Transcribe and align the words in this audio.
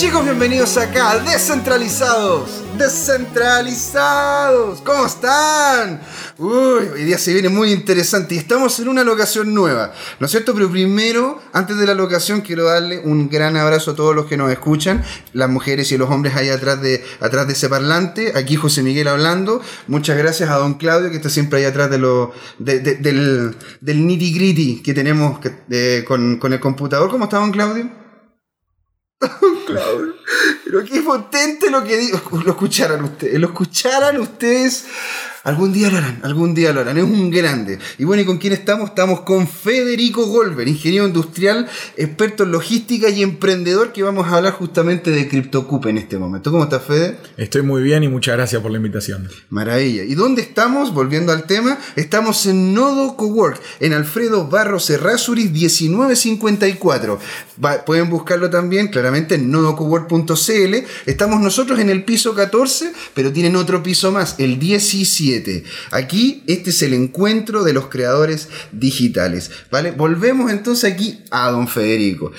chicos, 0.00 0.24
bienvenidos 0.24 0.78
acá 0.78 1.18
Descentralizados. 1.18 2.62
Descentralizados. 2.78 4.80
¿Cómo 4.80 5.04
están? 5.04 6.00
Hoy 6.38 7.04
día 7.04 7.18
se 7.18 7.34
viene 7.34 7.50
muy 7.50 7.70
interesante 7.72 8.34
y 8.34 8.38
estamos 8.38 8.80
en 8.80 8.88
una 8.88 9.04
locación 9.04 9.52
nueva, 9.52 9.92
¿no 10.18 10.24
es 10.24 10.30
cierto? 10.30 10.54
Pero 10.54 10.70
primero, 10.70 11.42
antes 11.52 11.76
de 11.76 11.84
la 11.86 11.92
locación, 11.92 12.40
quiero 12.40 12.64
darle 12.64 13.00
un 13.00 13.28
gran 13.28 13.58
abrazo 13.58 13.90
a 13.90 13.94
todos 13.94 14.16
los 14.16 14.24
que 14.24 14.38
nos 14.38 14.50
escuchan, 14.50 15.04
las 15.34 15.50
mujeres 15.50 15.92
y 15.92 15.98
los 15.98 16.08
hombres 16.08 16.34
ahí 16.34 16.48
atrás 16.48 16.80
de, 16.80 17.04
atrás 17.20 17.46
de 17.46 17.52
ese 17.52 17.68
parlante. 17.68 18.32
Aquí 18.34 18.56
José 18.56 18.82
Miguel 18.82 19.06
hablando. 19.08 19.60
Muchas 19.86 20.16
gracias 20.16 20.48
a 20.48 20.56
don 20.56 20.74
Claudio, 20.74 21.10
que 21.10 21.16
está 21.16 21.28
siempre 21.28 21.58
ahí 21.58 21.66
atrás 21.66 21.90
de 21.90 21.98
lo, 21.98 22.32
de- 22.58 22.80
de- 22.80 22.94
del, 22.94 23.54
del 23.82 24.06
nitty 24.06 24.32
gritty 24.32 24.80
que 24.82 24.94
tenemos 24.94 25.40
eh, 25.70 26.04
con, 26.08 26.38
con 26.38 26.54
el 26.54 26.60
computador. 26.60 27.10
¿Cómo 27.10 27.24
está 27.24 27.36
don 27.36 27.50
Claudio? 27.52 27.99
Claudio. 29.66 30.14
Pero 30.70 30.84
qué 30.84 31.00
potente 31.02 31.68
lo 31.70 31.82
que 31.82 31.96
digo. 31.98 32.20
Lo 32.44 32.52
escucharan 32.52 33.02
ustedes. 33.02 33.40
Lo 33.40 33.48
escucharan 33.48 34.16
ustedes. 34.20 34.84
Algún 35.42 35.72
día 35.72 35.88
lo 35.90 35.96
harán, 35.96 36.20
algún 36.22 36.54
día 36.54 36.70
lo 36.70 36.82
harán. 36.82 36.98
Es 36.98 37.04
un 37.04 37.30
grande. 37.30 37.78
Y 37.96 38.04
bueno, 38.04 38.20
¿y 38.22 38.26
con 38.26 38.36
quién 38.36 38.52
estamos? 38.52 38.90
Estamos 38.90 39.22
con 39.22 39.48
Federico 39.48 40.26
Golver, 40.26 40.68
ingeniero 40.68 41.06
industrial, 41.06 41.66
experto 41.96 42.42
en 42.42 42.52
logística 42.52 43.08
y 43.08 43.22
emprendedor, 43.22 43.90
que 43.94 44.02
vamos 44.02 44.26
a 44.26 44.36
hablar 44.36 44.52
justamente 44.52 45.10
de 45.10 45.26
CryptoCup 45.28 45.86
en 45.86 45.96
este 45.96 46.18
momento. 46.18 46.50
¿Cómo 46.52 46.64
estás, 46.64 46.82
Fede? 46.84 47.16
Estoy 47.38 47.62
muy 47.62 47.80
bien 47.80 48.04
y 48.04 48.08
muchas 48.08 48.36
gracias 48.36 48.60
por 48.60 48.70
la 48.70 48.76
invitación. 48.76 49.30
Maravilla. 49.48 50.04
¿Y 50.04 50.14
dónde 50.14 50.42
estamos? 50.42 50.92
Volviendo 50.92 51.32
al 51.32 51.44
tema, 51.44 51.78
estamos 51.96 52.44
en 52.44 52.74
Nodo 52.74 53.16
Cowork, 53.16 53.58
en 53.80 53.94
Alfredo 53.94 54.46
Barros 54.46 54.90
Errázuriz 54.90 55.50
1954. 55.52 57.18
Va- 57.64 57.82
pueden 57.86 58.10
buscarlo 58.10 58.50
también 58.50 58.88
claramente 58.88 59.36
en 59.36 59.50
nodocowork.cl. 59.50 60.28
Estamos 61.06 61.40
nosotros 61.40 61.78
en 61.78 61.90
el 61.90 62.04
piso 62.04 62.34
14, 62.34 62.92
pero 63.14 63.32
tienen 63.32 63.56
otro 63.56 63.82
piso 63.82 64.12
más, 64.12 64.36
el 64.38 64.58
17. 64.58 65.64
Aquí 65.92 66.42
este 66.46 66.70
es 66.70 66.82
el 66.82 66.94
encuentro 66.94 67.64
de 67.64 67.72
los 67.72 67.86
creadores 67.88 68.48
digitales. 68.72 69.50
¿Vale? 69.70 69.92
Volvemos 69.92 70.50
entonces 70.50 70.92
aquí 70.92 71.20
a 71.30 71.50
don 71.50 71.68
Federico. 71.68 72.32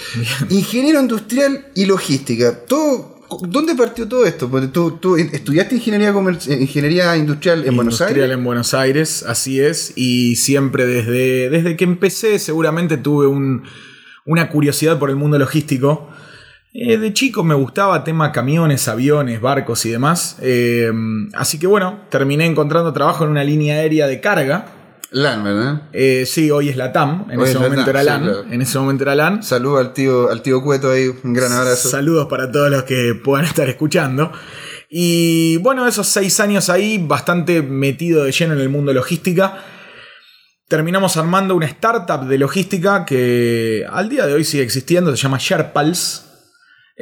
Ingeniero 0.50 1.00
industrial 1.00 1.68
y 1.76 1.86
logística. 1.86 2.66
Todo 2.66 3.12
¿Dónde 3.48 3.76
partió 3.76 4.06
todo 4.10 4.26
esto? 4.26 4.50
Porque 4.52 4.68
tú, 4.68 4.98
tú 5.00 5.16
estudiaste 5.16 5.76
ingeniería, 5.76 6.14
ingeniería 6.60 7.16
industrial 7.16 7.64
en 7.66 7.78
Buenos 7.78 7.94
Industrial 7.94 8.24
Aires. 8.26 8.38
en 8.38 8.44
Buenos 8.44 8.74
Aires, 8.74 9.24
así 9.26 9.62
es. 9.62 9.94
Y 9.96 10.36
siempre 10.36 10.86
desde, 10.86 11.50
desde 11.50 11.78
que 11.78 11.86
empecé 11.86 12.40
seguramente 12.40 12.98
tuve 12.98 13.28
un- 13.28 13.64
una 14.26 14.50
curiosidad 14.50 15.00
por 15.00 15.10
el 15.10 15.16
mundo 15.16 15.40
logístico. 15.40 16.10
Eh, 16.74 16.98
de 16.98 17.14
chico 17.14 17.44
me 17.44 17.54
gustaba 17.54 18.04
tema 18.04 18.32
camiones, 18.32 18.88
aviones, 18.88 19.42
barcos 19.42 19.86
y 19.86 19.90
demás. 19.92 20.38
Eh, 20.42 20.92
así 21.34 21.60
que 21.60 21.68
bueno, 21.68 22.02
terminé 22.10 22.46
encontrando 22.46 22.94
trabajo 22.94 23.26
en 23.26 23.32
una 23.32 23.44
línea 23.44 23.76
aérea 23.76 24.08
de 24.08 24.22
carga. 24.22 24.68
LAN, 25.12 25.44
¿verdad? 25.44 25.82
Eh, 25.92 26.26
sí, 26.26 26.50
hoy 26.52 26.70
es 26.70 26.78
la 26.78 26.94
TAM, 26.94 27.26
en 27.30 27.38
Hoy 27.38 27.44
ese 27.44 27.52
es 27.52 27.54
la 27.56 27.68
momento 27.68 27.84
TAM, 27.84 27.90
era 27.90 28.00
sí, 28.00 28.06
LAN. 28.06 28.24
claro. 28.24 28.46
En 28.50 28.62
ese 28.62 28.80
momento 28.80 29.04
era 29.04 29.16
LAN. 29.16 29.44
Saludo 29.44 29.78
al 29.80 29.92
tío, 29.92 30.30
al 30.30 30.42
tío 30.42 30.64
Cueto 30.64 30.90
ahí, 30.90 31.12
un 31.24 31.34
gran 31.34 31.52
abrazo. 31.52 31.90
Saludos 31.90 32.28
para 32.30 32.50
todos 32.50 32.72
los 32.72 32.84
que 32.84 33.16
puedan 33.22 33.46
estar 33.46 33.68
escuchando. 33.68 34.32
Y 34.90 35.58
bueno, 35.58 35.86
esos 35.86 36.08
seis 36.08 36.40
años 36.40 36.70
ahí, 36.70 36.98
bastante 36.98 37.62
metido 37.62 38.24
de 38.24 38.32
lleno 38.32 38.54
en 38.54 38.62
el 38.62 38.70
mundo 38.70 38.94
logística. 38.94 39.58
Terminamos 40.70 41.18
armando 41.18 41.56
una 41.58 41.66
startup 41.66 42.26
de 42.26 42.38
logística 42.38 43.04
que 43.04 43.86
al 43.92 44.08
día 44.08 44.26
de 44.26 44.34
hoy 44.34 44.46
sigue 44.46 44.64
existiendo, 44.64 45.12
se 45.12 45.22
llama 45.22 45.38
Sherpals. 45.38 46.31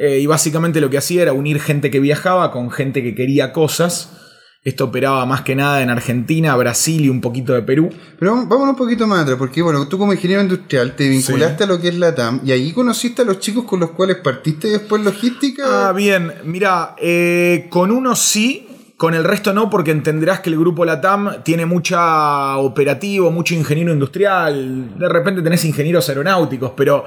Eh, 0.02 0.20
y 0.20 0.24
básicamente 0.24 0.80
lo 0.80 0.88
que 0.88 0.96
hacía 0.96 1.20
era 1.20 1.34
unir 1.34 1.60
gente 1.60 1.90
que 1.90 2.00
viajaba 2.00 2.50
con 2.52 2.70
gente 2.70 3.02
que 3.02 3.14
quería 3.14 3.52
cosas. 3.52 4.16
Esto 4.64 4.84
operaba 4.84 5.26
más 5.26 5.42
que 5.42 5.54
nada 5.54 5.82
en 5.82 5.90
Argentina, 5.90 6.56
Brasil 6.56 7.04
y 7.04 7.10
un 7.10 7.20
poquito 7.20 7.52
de 7.52 7.60
Perú. 7.60 7.90
Pero 8.18 8.46
vamos 8.46 8.70
un 8.70 8.76
poquito 8.76 9.06
más 9.06 9.20
atrás, 9.20 9.36
porque 9.36 9.60
bueno, 9.60 9.86
tú 9.88 9.98
como 9.98 10.14
ingeniero 10.14 10.42
industrial 10.42 10.96
te 10.96 11.06
vinculaste 11.06 11.64
a 11.64 11.66
lo 11.66 11.78
que 11.78 11.88
es 11.88 11.98
la 11.98 12.14
TAM 12.14 12.40
y 12.42 12.52
ahí 12.52 12.72
conociste 12.72 13.20
a 13.20 13.24
los 13.26 13.40
chicos 13.40 13.64
con 13.64 13.78
los 13.78 13.90
cuales 13.90 14.16
partiste 14.16 14.68
después 14.68 15.04
logística. 15.04 15.88
Ah, 15.88 15.92
bien, 15.92 16.32
mira, 16.44 16.94
eh, 16.96 17.66
con 17.68 17.90
uno 17.90 18.16
sí, 18.16 18.94
con 18.96 19.12
el 19.12 19.24
resto 19.24 19.52
no, 19.52 19.68
porque 19.68 19.90
entenderás 19.90 20.40
que 20.40 20.48
el 20.48 20.58
grupo 20.58 20.86
Latam 20.86 21.42
tiene 21.42 21.66
mucha 21.66 22.56
operativo, 22.56 23.30
mucho 23.30 23.54
ingeniero 23.54 23.92
industrial, 23.92 24.98
de 24.98 25.08
repente 25.10 25.42
tenés 25.42 25.62
ingenieros 25.66 26.08
aeronáuticos, 26.08 26.72
pero 26.74 27.04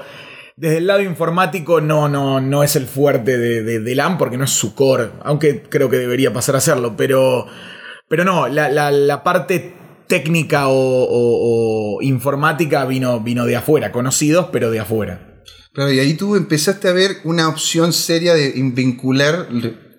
desde 0.56 0.78
el 0.78 0.86
lado 0.86 1.00
informático 1.02 1.80
no, 1.80 2.08
no, 2.08 2.40
no 2.40 2.62
es 2.62 2.76
el 2.76 2.86
fuerte 2.86 3.38
de, 3.38 3.62
de, 3.62 4.02
porque 4.18 4.36
no 4.36 4.44
es 4.44 4.50
su 4.50 4.74
core, 4.74 5.10
aunque 5.24 5.62
creo 5.62 5.90
que 5.90 5.96
debería 5.98 6.32
pasar 6.32 6.56
a 6.56 6.60
serlo, 6.60 6.96
pero, 6.96 7.46
pero 8.08 8.24
no, 8.24 8.46
la, 8.48 8.68
la- 8.68 8.90
la 8.90 9.22
parte 9.24 9.74
técnica 10.06 10.68
o, 10.68 10.72
o- 10.74 11.96
o 11.96 12.02
informática 12.02 12.84
vino, 12.84 13.20
vino 13.20 13.46
de 13.46 13.56
afuera, 13.56 13.90
conocidos, 13.90 14.46
pero 14.52 14.70
de 14.70 14.80
afuera. 14.80 15.42
Claro, 15.72 15.90
y 15.92 15.98
ahí 15.98 16.14
tú 16.14 16.36
empezaste 16.36 16.88
a 16.88 16.92
ver 16.92 17.16
una 17.24 17.48
opción 17.48 17.92
seria 17.92 18.34
de 18.34 18.52
vincular 18.52 19.48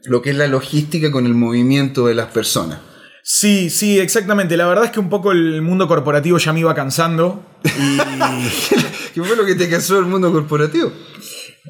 lo 0.06 0.22
que 0.22 0.30
es 0.30 0.36
la 0.38 0.48
logística 0.48 1.12
con 1.12 1.26
el 1.26 1.34
movimiento 1.34 2.08
de 2.08 2.16
las 2.16 2.28
personas. 2.28 2.80
Sí, 3.24 3.70
sí, 3.72 4.00
exactamente. 4.00 4.56
La 4.56 4.68
verdad 4.68 4.86
es 4.86 4.92
que 4.92 5.00
un 5.00 5.10
poco 5.10 5.32
el 5.32 5.62
mundo 5.64 5.88
corporativo 5.88 6.38
ya 6.38 6.54
me 6.54 6.60
iba 6.62 6.74
cansando. 6.76 7.44
Y. 7.66 7.98
¿Qué 9.16 9.24
fue 9.24 9.36
lo 9.36 9.46
que 9.46 9.56
te 9.56 9.70
cansó 9.70 9.96
del 9.96 10.06
mundo 10.06 10.32
corporativo? 10.32 10.92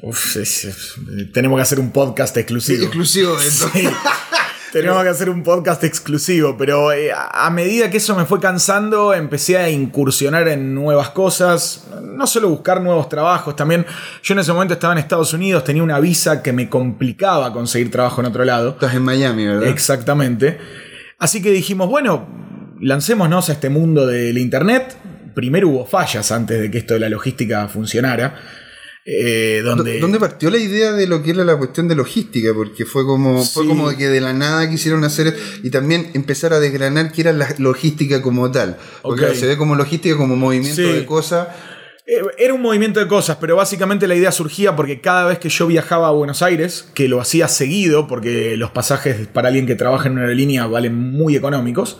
Uf, 0.02 0.36
es- 0.36 0.64
es- 0.64 0.94
tenemos 1.32 1.56
que 1.56 1.62
hacer 1.62 1.80
un 1.80 1.92
podcast 1.92 2.36
exclusivo. 2.36 2.82
Exclusivo 2.82 3.36
de 3.38 3.46
esto. 3.46 3.70
Sí. 3.72 3.88
Tenemos 4.72 5.02
que 5.04 5.08
hacer 5.08 5.30
un 5.30 5.42
podcast 5.42 5.84
exclusivo, 5.84 6.54
pero 6.58 6.92
eh, 6.92 7.10
a 7.14 7.48
medida 7.50 7.88
que 7.88 7.96
eso 7.96 8.14
me 8.14 8.26
fue 8.26 8.40
cansando, 8.40 9.14
empecé 9.14 9.56
a 9.56 9.70
incursionar 9.70 10.48
en 10.48 10.74
nuevas 10.74 11.10
cosas, 11.10 11.86
no 12.02 12.26
solo 12.26 12.50
buscar 12.50 12.82
nuevos 12.82 13.08
trabajos, 13.08 13.56
también 13.56 13.86
yo 14.22 14.34
en 14.34 14.40
ese 14.40 14.52
momento 14.52 14.74
estaba 14.74 14.92
en 14.92 14.98
Estados 14.98 15.32
Unidos, 15.32 15.64
tenía 15.64 15.82
una 15.82 15.98
visa 15.98 16.42
que 16.42 16.52
me 16.52 16.68
complicaba 16.68 17.54
conseguir 17.54 17.90
trabajo 17.90 18.20
en 18.20 18.26
otro 18.26 18.44
lado. 18.44 18.70
Estás 18.70 18.94
en 18.94 19.02
Miami, 19.02 19.46
¿verdad? 19.46 19.68
Exactamente. 19.68 20.58
Así 21.18 21.40
que 21.40 21.52
dijimos, 21.52 21.88
bueno, 21.88 22.28
lancémonos 22.78 23.48
a 23.48 23.52
este 23.52 23.70
mundo 23.70 24.06
del 24.06 24.36
Internet. 24.36 24.94
Primero 25.36 25.68
hubo 25.68 25.86
fallas 25.86 26.32
antes 26.32 26.58
de 26.60 26.70
que 26.70 26.78
esto 26.78 26.94
de 26.94 27.00
la 27.00 27.08
logística 27.10 27.68
funcionara. 27.68 28.34
eh, 29.08 29.60
donde, 29.62 30.00
¿Dónde 30.00 30.18
partió 30.18 30.50
la 30.50 30.56
idea 30.58 30.90
de 30.92 31.06
lo 31.06 31.22
que 31.22 31.30
era 31.30 31.44
la 31.44 31.56
cuestión 31.56 31.86
de 31.86 31.94
logística? 31.94 32.52
Porque 32.54 32.84
fue 32.84 33.04
como, 33.04 33.44
fue 33.44 33.64
como 33.66 33.96
que 33.96 34.08
de 34.08 34.20
la 34.20 34.32
nada 34.32 34.68
quisieron 34.68 35.04
hacer 35.04 35.36
y 35.62 35.70
también 35.70 36.10
empezar 36.14 36.52
a 36.52 36.58
desgranar 36.58 37.12
qué 37.12 37.20
era 37.20 37.32
la 37.32 37.46
logística 37.58 38.20
como 38.20 38.50
tal. 38.50 38.76
Porque 39.02 39.20
Ok. 39.22 39.26
claro, 39.28 39.34
se 39.36 39.46
ve 39.46 39.56
como 39.56 39.76
logística 39.76 40.16
como 40.16 40.34
movimiento 40.34 40.82
Sí. 40.82 40.90
de 40.90 41.04
cosas. 41.06 41.46
Eh, 42.08 42.20
Era 42.38 42.54
un 42.54 42.62
movimiento 42.62 42.98
de 42.98 43.06
cosas, 43.06 43.36
pero 43.40 43.54
básicamente 43.56 44.08
la 44.08 44.14
idea 44.16 44.32
surgía 44.32 44.74
porque 44.74 45.00
cada 45.00 45.26
vez 45.26 45.38
que 45.38 45.50
yo 45.50 45.66
viajaba 45.68 46.08
a 46.08 46.12
Buenos 46.12 46.42
Aires, 46.42 46.88
que 46.94 47.06
lo 47.08 47.20
hacía 47.20 47.46
seguido, 47.46 48.08
porque 48.08 48.56
los 48.56 48.70
pasajes 48.72 49.26
para 49.28 49.48
alguien 49.48 49.66
que 49.66 49.74
trabaja 49.76 50.06
en 50.08 50.14
una 50.14 50.22
aerolínea 50.22 50.66
valen 50.66 50.94
muy 50.96 51.36
económicos, 51.36 51.98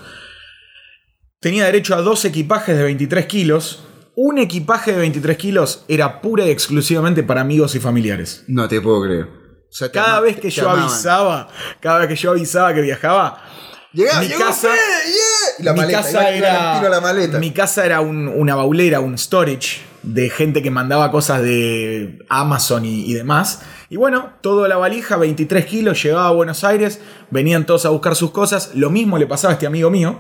tenía 1.47 1.65
derecho 1.67 1.95
a 1.95 2.03
dos 2.03 2.25
equipajes 2.25 2.77
de 2.77 2.83
23 2.83 3.25
kilos. 3.27 3.85
Un 4.17 4.39
equipaje 4.39 4.91
de 4.91 4.99
23 4.99 5.37
kilos 5.37 5.85
era 5.87 6.21
pura 6.21 6.45
y 6.45 6.51
exclusivamente 6.51 7.23
para 7.23 7.43
amigos 7.43 7.77
y 7.77 7.79
familiares. 7.79 8.43
No 8.49 8.67
te 8.67 8.81
puedo 8.81 9.03
creer. 9.05 9.27
O 9.27 9.73
sea, 9.73 9.87
te 9.87 9.97
Cada 9.97 10.15
ama- 10.17 10.21
vez 10.23 10.35
que 10.35 10.41
te 10.43 10.51
yo 10.51 10.65
amaban. 10.69 10.89
avisaba, 10.89 11.49
cada 11.81 11.99
vez 12.01 12.09
que 12.09 12.17
yo 12.17 12.33
avisaba 12.33 12.75
que 12.75 12.81
viajaba, 12.81 13.45
Llegaba, 13.93 14.21
mi 14.23 14.27
llegó 14.27 14.41
casa- 14.41 14.71
Fede, 14.71 15.13
yeah. 15.13 15.61
Y 15.61 15.63
la 15.63 15.73
mi 15.73 15.79
maleta, 15.83 16.03
casa 16.03 16.11
iba- 16.11 16.37
iba 16.37 16.49
al 16.49 16.57
era, 16.57 16.75
tiro 16.81 16.87
a 16.87 16.91
la 16.97 17.01
maleta. 17.01 17.39
mi 17.39 17.51
casa 17.53 17.87
era 17.87 18.01
un- 18.01 18.27
una 18.27 18.57
baulera, 18.57 18.99
un 18.99 19.17
storage 19.17 19.83
de 20.03 20.31
gente 20.31 20.63
que 20.63 20.71
mandaba 20.73 21.13
cosas 21.13 21.43
de 21.43 22.19
Amazon 22.29 22.85
y, 22.85 23.05
y 23.09 23.15
demás. 23.15 23.63
Y 23.89 23.97
bueno, 23.97 24.33
toda 24.41 24.67
la 24.69 24.77
valija, 24.79 25.17
23 25.17 25.65
kilos, 25.67 26.03
llegaba 26.03 26.27
a 26.27 26.33
Buenos 26.33 26.65
Aires, 26.65 27.01
venían 27.31 27.67
todos 27.67 27.87
a 27.87 27.91
buscar 27.91 28.17
sus 28.17 28.33
cosas. 28.33 28.73
Lo 28.75 28.91
mismo 28.91 29.17
le 29.19 29.27
pasaba 29.29 29.53
a 29.53 29.55
este 29.55 29.67
amigo 29.67 29.91
mío. 29.91 30.19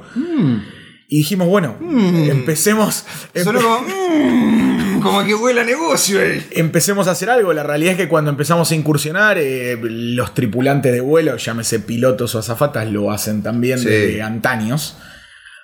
Y 1.08 1.18
dijimos, 1.18 1.46
bueno, 1.48 1.76
empecemos, 2.30 3.04
empe- 3.32 3.44
Solo 3.44 3.60
como, 3.60 3.80
mm, 3.86 5.00
como 5.00 5.24
que 5.24 5.34
huele 5.34 5.60
a 5.60 5.64
negocio 5.64 6.18
empecemos 6.50 7.06
a 7.06 7.12
hacer 7.12 7.30
algo. 7.30 7.52
La 7.52 7.62
realidad 7.62 7.92
es 7.92 7.96
que 7.96 8.08
cuando 8.08 8.30
empezamos 8.30 8.70
a 8.70 8.74
incursionar, 8.74 9.38
eh, 9.38 9.78
los 9.80 10.34
tripulantes 10.34 10.92
de 10.92 11.00
vuelo, 11.00 11.36
llámese 11.36 11.78
pilotos 11.80 12.34
o 12.34 12.40
azafatas, 12.40 12.90
lo 12.90 13.12
hacen 13.12 13.42
también 13.42 13.78
Sí. 13.78 13.86
de 13.88 14.22
antaños. 14.22 14.96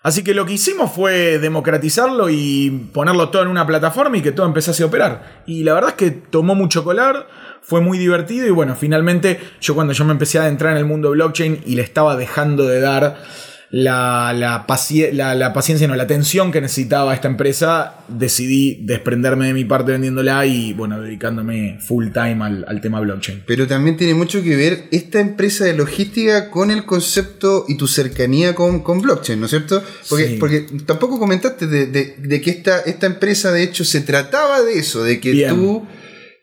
Así 0.05 0.23
que 0.25 0.35
lo 0.35 0.47
que 0.47 0.55
hicimos 0.55 0.93
fue 0.93 1.39
democratizarlo 1.39 2.29
y 2.29 2.89
ponerlo 2.93 3.29
todo 3.31 3.43
en 3.43 3.49
una 3.49 3.67
plataforma 3.67 4.17
y 4.19 4.23
que 4.23 4.33
todo 4.33 4.47
empezase 4.47 4.83
a 4.83 4.87
operar. 4.87 5.43
Y 5.47 5.62
la 5.65 5.75
verdad 5.75 5.91
es 5.91 5.97
que 5.97 6.11
tomó 6.11 6.55
mucho 6.56 6.83
colar, 6.83 7.29
fue 7.62 7.81
muy 7.81 7.99
divertido 7.99 8.47
y 8.47 8.50
bueno, 8.50 8.75
finalmente 8.75 9.39
yo 9.61 9.75
cuando 9.77 9.93
yo 9.93 10.05
me 10.05 10.11
empecé 10.12 10.39
a 10.39 10.43
adentrar 10.43 10.73
en 10.73 10.79
el 10.79 10.85
mundo 10.87 11.11
blockchain 11.11 11.62
y 11.67 11.77
le 11.77 11.83
estaba 11.83 12.17
dejando 12.17 12.67
de 12.67 12.81
dar 12.81 13.23
la, 13.74 14.34
la, 14.34 14.66
paci- 14.66 15.10
la- 15.12 15.34
la 15.34 15.54
paciencia, 15.54 15.88
no, 15.88 15.96
la 15.96 16.02
atención 16.02 16.52
que 16.52 16.60
necesitaba 16.60 17.14
esta 17.14 17.26
empresa, 17.26 17.94
decidí 18.06 18.78
desprenderme 18.82 19.46
de 19.46 19.54
mi 19.54 19.64
parte 19.64 19.92
vendiéndola 19.92 20.44
y, 20.44 20.74
bueno, 20.74 21.00
dedicándome 21.00 21.78
full 21.80 22.08
time 22.12 22.44
al, 22.44 22.66
al 22.69 22.80
tema 22.82 23.00
blockchain. 23.00 23.44
Pero 23.46 23.66
también 23.66 23.96
tiene 23.96 24.12
mucho 24.12 24.42
que 24.42 24.56
ver 24.56 24.88
esta 24.90 25.20
empresa 25.20 25.64
de 25.64 25.72
logística 25.72 26.50
con 26.50 26.70
el 26.70 26.84
concepto 26.84 27.64
y 27.66 27.78
tu 27.78 27.88
cercanía 27.88 28.54
con, 28.54 28.80
con 28.82 29.00
blockchain, 29.00 29.40
¿no 29.40 29.46
es 29.46 29.50
cierto? 29.50 29.82
Porque, 30.10 30.28
Sí. 30.28 30.36
porque 30.38 30.66
tampoco 30.84 31.19
comentaste 31.19 31.66
de, 31.66 31.86
de- 31.86 32.16
de 32.19 32.40
que 32.42 32.50
esta, 32.50 32.80
esta 32.80 33.06
empresa 33.06 33.52
de 33.52 33.62
hecho 33.62 33.86
se 33.86 34.02
trataba 34.02 34.60
de 34.60 34.78
eso, 34.78 35.02
de 35.02 35.19
que 35.19 35.30
Bien. 35.32 35.48
tú 35.54 35.86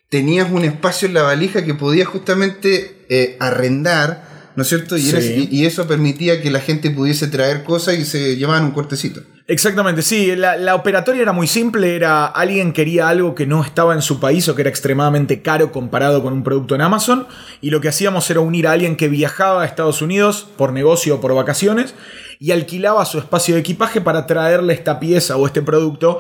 tenías 0.10 0.50
un 0.52 0.66
espacio 0.66 1.08
en 1.08 1.14
la 1.14 1.22
valija 1.22 1.64
que 1.64 1.76
podías 1.76 2.08
justamente 2.08 3.06
eh, 3.10 3.38
arrendar, 3.40 4.29
¿no 4.60 4.64
es 4.64 4.68
cierto? 4.70 4.98
Y, 4.98 5.02
Sí. 5.04 5.10
eres- 5.12 5.30
y- 5.38 5.48
y 5.50 5.66
eso 5.66 5.88
permitía 5.88 6.42
que 6.42 6.52
la 6.52 6.60
gente 6.60 6.92
pudiese 6.92 7.30
traer 7.30 7.64
cosas 7.64 7.98
y 7.98 8.04
se 8.04 8.36
llevaban 8.36 8.66
un 8.66 8.72
cortecito. 8.72 9.22
Exactamente, 9.48 10.02
sí. 10.02 10.36
La, 10.36 10.58
la 10.58 10.76
operatoria 10.76 11.22
era 11.22 11.32
muy 11.32 11.48
simple. 11.48 11.96
Era 11.96 12.26
alguien 12.26 12.74
quería 12.74 13.08
algo 13.08 13.34
que 13.36 13.48
no 13.48 13.64
estaba 13.64 13.94
en 13.96 14.02
su 14.02 14.20
país 14.20 14.48
o 14.50 14.54
que 14.56 14.62
era 14.64 14.70
extremadamente 14.70 15.42
caro 15.42 15.72
comparado 15.72 16.22
con 16.22 16.34
un 16.34 16.44
producto 16.44 16.76
en 16.76 16.82
Amazon. 16.82 17.26
Y 17.62 17.70
lo 17.70 17.80
que 17.80 17.88
hacíamos 17.88 18.30
era 18.30 18.42
unir 18.42 18.68
a 18.68 18.74
alguien 18.74 18.98
que 18.98 19.08
viajaba 19.08 19.64
a 19.64 19.66
Estados 19.66 20.02
Unidos 20.02 20.46
por 20.58 20.74
negocio 20.74 21.16
o 21.16 21.22
por 21.22 21.34
vacaciones 21.34 21.96
y 22.38 22.52
alquilaba 22.52 23.06
su 23.06 23.18
espacio 23.18 23.56
de 23.56 23.62
equipaje 23.62 24.02
para 24.02 24.28
traerle 24.28 24.74
esta 24.74 25.00
pieza 25.00 25.38
o 25.38 25.48
este 25.48 25.62
producto 25.62 26.20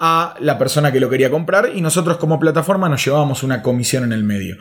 a 0.00 0.34
la 0.40 0.58
persona 0.58 0.90
que 0.90 0.98
lo 0.98 1.08
quería 1.08 1.30
comprar. 1.30 1.70
Y 1.76 1.80
nosotros 1.80 2.16
como 2.16 2.40
plataforma 2.40 2.88
nos 2.88 3.04
llevábamos 3.04 3.44
una 3.44 3.62
comisión 3.62 4.02
en 4.04 4.12
el 4.12 4.24
medio. 4.24 4.56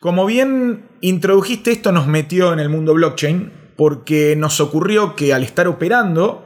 Como 0.00 0.26
bien 0.26 0.88
introdujiste, 1.00 1.72
esto 1.72 1.90
nos 1.92 2.06
metió 2.06 2.52
en 2.52 2.60
el 2.60 2.68
mundo 2.68 2.94
blockchain 2.94 3.52
porque 3.76 4.36
nos 4.36 4.60
ocurrió 4.60 5.16
que 5.16 5.32
al 5.34 5.42
estar 5.42 5.66
operando, 5.68 6.44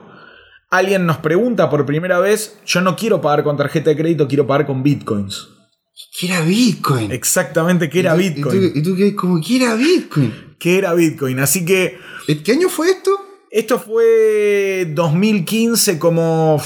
alguien 0.70 1.04
nos 1.06 1.18
pregunta 1.18 1.68
por 1.68 1.84
primera 1.84 2.18
vez, 2.18 2.58
yo 2.64 2.80
no 2.80 2.96
quiero 2.96 3.20
pagar 3.20 3.44
con 3.44 3.56
tarjeta 3.56 3.90
de 3.90 3.96
crédito, 3.96 4.26
quiero 4.28 4.46
pagar 4.46 4.66
con 4.66 4.82
bitcoins. 4.82 5.48
¿Qué 6.18 6.26
era 6.28 6.40
Bitcoin? 6.40 7.12
Exactamente, 7.12 7.90
¿qué 7.90 8.00
era 8.00 8.16
¿Y 8.16 8.30
tú- 8.30 8.34
bitcoin? 8.36 8.64
¿Y 8.64 8.70
tú, 8.72 8.78
y 8.78 8.82
tú 8.82 8.96
qué? 8.96 9.14
¿Cómo 9.14 9.40
que 9.46 9.56
era 9.56 9.74
Bitcoin? 9.74 10.32
¿Qué 10.58 10.78
era 10.78 10.94
bitcoin? 10.94 11.38
Así 11.38 11.64
que 11.66 11.98
¿En 12.28 12.42
¿Qué 12.42 12.52
año 12.52 12.68
fue 12.70 12.90
esto? 12.90 13.10
esto 13.50 13.78
fue 13.78 14.90
2015 14.94 15.98
como 15.98 16.60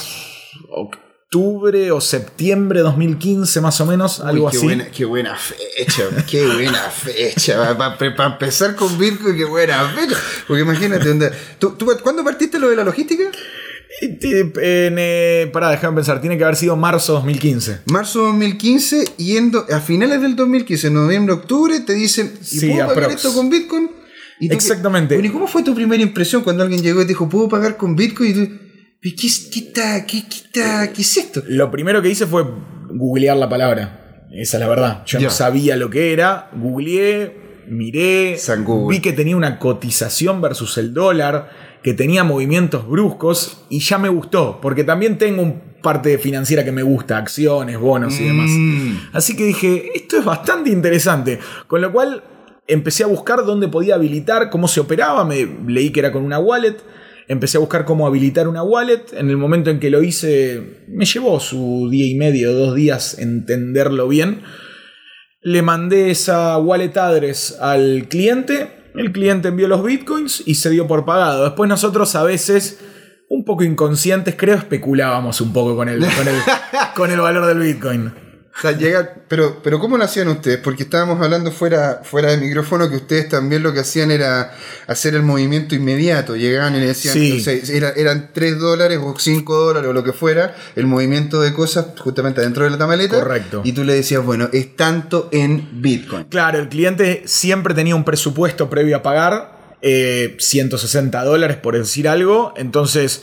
octubre 1.31 1.91
o 1.91 2.01
septiembre 2.01 2.81
2015 2.81 3.61
más 3.61 3.81
o 3.81 3.87
menos, 3.87 4.21
algo 4.21 4.49
qué 4.51 4.57
así. 4.57 4.67
Buena, 4.67 4.87
qué 4.91 5.05
buena 5.05 5.37
fecha, 5.37 6.05
qué 6.31 6.47
buena 6.47 6.83
fecha. 6.91 7.77
Para 7.77 8.27
empezar 8.27 8.77
con 8.77 8.97
Bitcoin, 8.99 9.37
qué 9.37 9.45
buena 9.45 9.89
fecha. 9.89 10.17
Porque 10.47 10.63
imagínate, 10.63 11.33
¿tú, 11.59 11.73
tú, 11.73 11.87
¿cuándo 12.03 12.23
partiste 12.23 12.59
lo 12.61 12.69
de 12.71 12.77
la 12.77 12.85
logística? 12.85 13.25
En, 14.01 14.97
eh, 14.99 15.51
pará, 15.53 15.71
déjame 15.71 15.97
pensar, 15.97 16.21
tiene 16.21 16.37
que 16.39 16.45
haber 16.45 16.57
sido 16.57 16.77
marzo 16.77 17.15
2015. 17.15 17.81
Marzo 17.87 18.21
2015 18.27 19.05
y 19.19 19.37
en 19.37 19.51
do- 19.51 19.67
a 19.73 19.81
finales 19.81 20.21
del 20.21 20.37
2015, 20.37 20.91
noviembre, 20.91 21.35
octubre, 21.35 21.81
te 21.81 21.95
dicen, 21.95 22.33
¿y 22.41 22.45
Sí, 22.45 22.69
puedo 22.71 22.87
pagar 22.89 23.11
esto 23.11 23.33
con 23.35 23.49
Bitcoin? 23.51 23.91
¿Y 24.39 24.49
tú 24.49 24.51
qué- 24.51 24.55
Exactamente. 24.55 25.19
¿Y 25.19 25.29
cómo 25.31 25.47
fue 25.49 25.63
tu 25.63 25.75
primera 25.75 26.03
impresión 26.03 26.43
cuando 26.43 26.63
alguien 26.63 26.83
llegó 26.83 27.01
y 27.01 27.05
te 27.05 27.09
dijo, 27.09 27.29
¿puedo 27.29 27.49
pagar 27.49 27.77
con 27.79 27.97
Bitcoin? 27.97 28.31
Y 28.31 28.35
tú, 28.35 28.41
¿y 28.41 28.66
¿qué, 29.01 29.27
es- 29.27 29.49
qué, 29.53 29.61
está- 29.61 30.05
qué, 30.07 30.23
qué 30.29 30.37
está- 30.37 30.93
qué 30.93 31.03
es 31.03 31.17
esto? 31.17 31.43
Lo 31.49 31.71
primero 31.71 32.03
que 32.03 32.09
hice 32.09 32.27
fue 32.27 32.45
googlear 32.89 33.37
la 33.37 33.49
palabra. 33.49 34.27
Esa 34.33 34.57
es 34.57 34.61
la 34.61 34.69
verdad. 34.69 35.03
Yo 35.07 35.19
no 35.21 35.31
sabía 35.31 35.77
lo 35.77 35.89
que 35.91 36.13
era. 36.13 36.51
Googleé, 36.55 37.65
miré, 37.69 38.37
vi 38.89 39.01
que 39.01 39.13
tenía 39.13 39.37
una 39.37 39.59
cotización 39.59 40.41
versus 40.41 40.77
el 40.79 40.93
dólar, 40.95 41.51
que 41.83 41.95
tenía 41.95 42.25
movimientos 42.25 42.87
bruscos 42.89 43.65
y 43.71 43.79
ya 43.81 43.99
me 43.99 44.09
gustó, 44.09 44.61
porque 44.61 44.83
también 44.85 45.19
tengo 45.19 45.43
un 45.43 45.77
parte 45.83 46.19
financiera 46.19 46.65
que 46.65 46.73
me 46.73 46.83
gusta, 46.83 47.17
acciones, 47.17 47.79
bonos 47.79 48.19
y 48.19 48.25
demás. 48.25 48.51
Mm. 48.51 48.97
Así 49.13 49.37
que 49.37 49.45
dije, 49.45 49.91
esto 49.95 50.19
es 50.19 50.25
bastante 50.25 50.71
interesante. 50.71 51.39
Con 51.69 51.81
lo 51.81 51.93
cual 51.93 52.25
empecé 52.67 53.05
a 53.05 53.07
buscar 53.07 53.45
dónde 53.45 53.69
podía 53.69 53.95
habilitar, 53.95 54.51
cómo 54.51 54.67
se 54.67 54.81
operaba. 54.81 55.25
Me 55.25 55.47
leí 55.69 55.91
que 55.91 56.01
era 56.01 56.11
con 56.11 56.25
una 56.25 56.41
wallet. 56.41 56.77
Empecé 57.29 57.57
a 57.57 57.61
buscar 57.61 57.85
cómo 57.85 58.07
habilitar 58.07 58.47
una 58.47 58.63
wallet. 58.63 59.03
En 59.13 59.31
el 59.31 59.37
momento 59.37 59.71
en 59.71 59.81
que 59.81 59.91
lo 59.91 60.03
hice, 60.03 60.85
me 60.89 61.05
llevó 61.05 61.41
su 61.41 61.89
día 61.91 62.07
y 62.07 62.15
medio, 62.15 62.53
dos 62.53 62.75
días 62.75 63.19
entenderlo 63.19 64.07
bien. 64.09 64.43
Le 65.43 65.63
mandé 65.63 66.11
esa 66.11 66.57
wallet 66.59 66.97
address 66.97 67.57
al 67.61 68.07
cliente. 68.09 68.69
El 68.95 69.13
cliente 69.13 69.49
envió 69.49 69.69
los 69.69 69.85
bitcoins 69.85 70.43
y 70.47 70.55
se 70.55 70.71
dio 70.71 70.87
por 70.87 71.05
pagado. 71.05 71.45
Después 71.45 71.69
nosotros 71.69 72.15
a 72.15 72.23
veces, 72.23 72.81
un 73.29 73.45
poco 73.45 73.65
inconscientes, 73.65 74.35
creo, 74.37 74.57
especulábamos 74.57 75.41
un 75.41 75.53
poco 75.53 75.77
con 75.77 75.89
el, 75.89 76.01
con 76.01 76.29
el, 76.29 76.37
con 76.95 77.11
el 77.11 77.21
valor 77.21 77.47
del 77.47 77.59
bitcoin. 77.59 78.26
O 78.57 78.61
sea, 78.63 78.73
llega, 78.73 79.13
pero, 79.29 79.61
pero 79.63 79.79
¿cómo 79.79 79.99
lo 79.99 80.05
hacían 80.05 80.29
ustedes? 80.29 80.57
Porque 80.59 80.85
estábamos 80.85 81.21
hablando 81.23 81.53
fuera, 81.53 82.01
fuera 82.05 82.31
de 82.31 82.39
micrófono 82.39 82.89
que 82.89 82.97
ustedes 82.97 83.29
también 83.29 83.63
lo 83.63 83.75
que 83.75 83.81
hacían 83.81 84.11
era 84.11 84.51
hacer 84.87 85.15
el 85.15 85.23
movimiento 85.23 85.75
inmediato. 85.75 86.37
Llegaban 86.37 86.75
y 86.75 86.81
le 86.81 86.87
decían, 86.87 87.13
Sí. 87.13 87.35
no 87.35 87.45
sé, 87.45 87.77
era- 87.77 87.91
eran 87.91 88.31
3 88.33 88.59
dólares 88.59 88.99
o 89.03 89.15
5 89.19 89.55
dólares 89.57 89.91
o 89.91 89.93
lo 89.93 90.03
que 90.03 90.15
fuera, 90.15 90.57
el 90.75 90.87
movimiento 90.87 91.43
de 91.43 91.53
cosas 91.53 91.87
justamente 91.99 92.41
dentro 92.41 92.65
de 92.65 92.71
la 92.71 92.79
tamaleta. 92.79 93.19
Correcto. 93.19 93.61
Y 93.63 93.73
tú 93.73 93.85
le 93.85 93.93
decías, 93.93 94.25
bueno, 94.25 94.49
es 94.55 94.75
tanto 94.75 95.29
en 95.33 95.83
Bitcoin. 95.83 96.25
Claro, 96.25 96.59
el 96.59 96.71
cliente 96.71 97.25
siempre 97.27 97.75
tenía 97.75 97.95
un 97.95 98.05
presupuesto 98.05 98.71
previo 98.71 98.97
a 98.97 99.03
pagar, 99.03 99.77
eh, 99.83 100.35
160 100.39 101.23
dólares 101.25 101.59
por 101.59 101.77
decir 101.77 102.09
algo. 102.09 102.55
Entonces, 102.57 103.21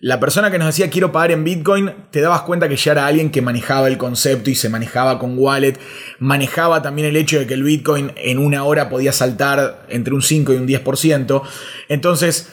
la 0.00 0.20
persona 0.20 0.50
que 0.50 0.58
nos 0.58 0.66
decía 0.66 0.90
quiero 0.90 1.10
pagar 1.10 1.30
en 1.32 1.44
Bitcoin, 1.44 1.92
te 2.10 2.20
dabas 2.20 2.42
cuenta 2.42 2.68
que 2.68 2.76
ya 2.76 2.92
era 2.92 3.06
alguien 3.06 3.30
que 3.30 3.42
manejaba 3.42 3.88
el 3.88 3.96
concepto 3.96 4.50
y 4.50 4.54
se 4.54 4.68
manejaba 4.68 5.18
con 5.18 5.38
wallet. 5.38 5.78
Manejaba 6.18 6.82
también 6.82 7.08
el 7.08 7.16
hecho 7.16 7.38
de 7.38 7.46
que 7.46 7.54
el 7.54 7.62
Bitcoin 7.62 8.12
en 8.16 8.38
una 8.38 8.64
hora 8.64 8.88
podía 8.88 9.12
saltar 9.12 9.86
entre 9.88 10.14
un 10.14 10.22
5 10.22 10.52
y 10.52 10.56
un 10.56 10.68
10%. 10.68 11.42
Entonces, 11.88 12.48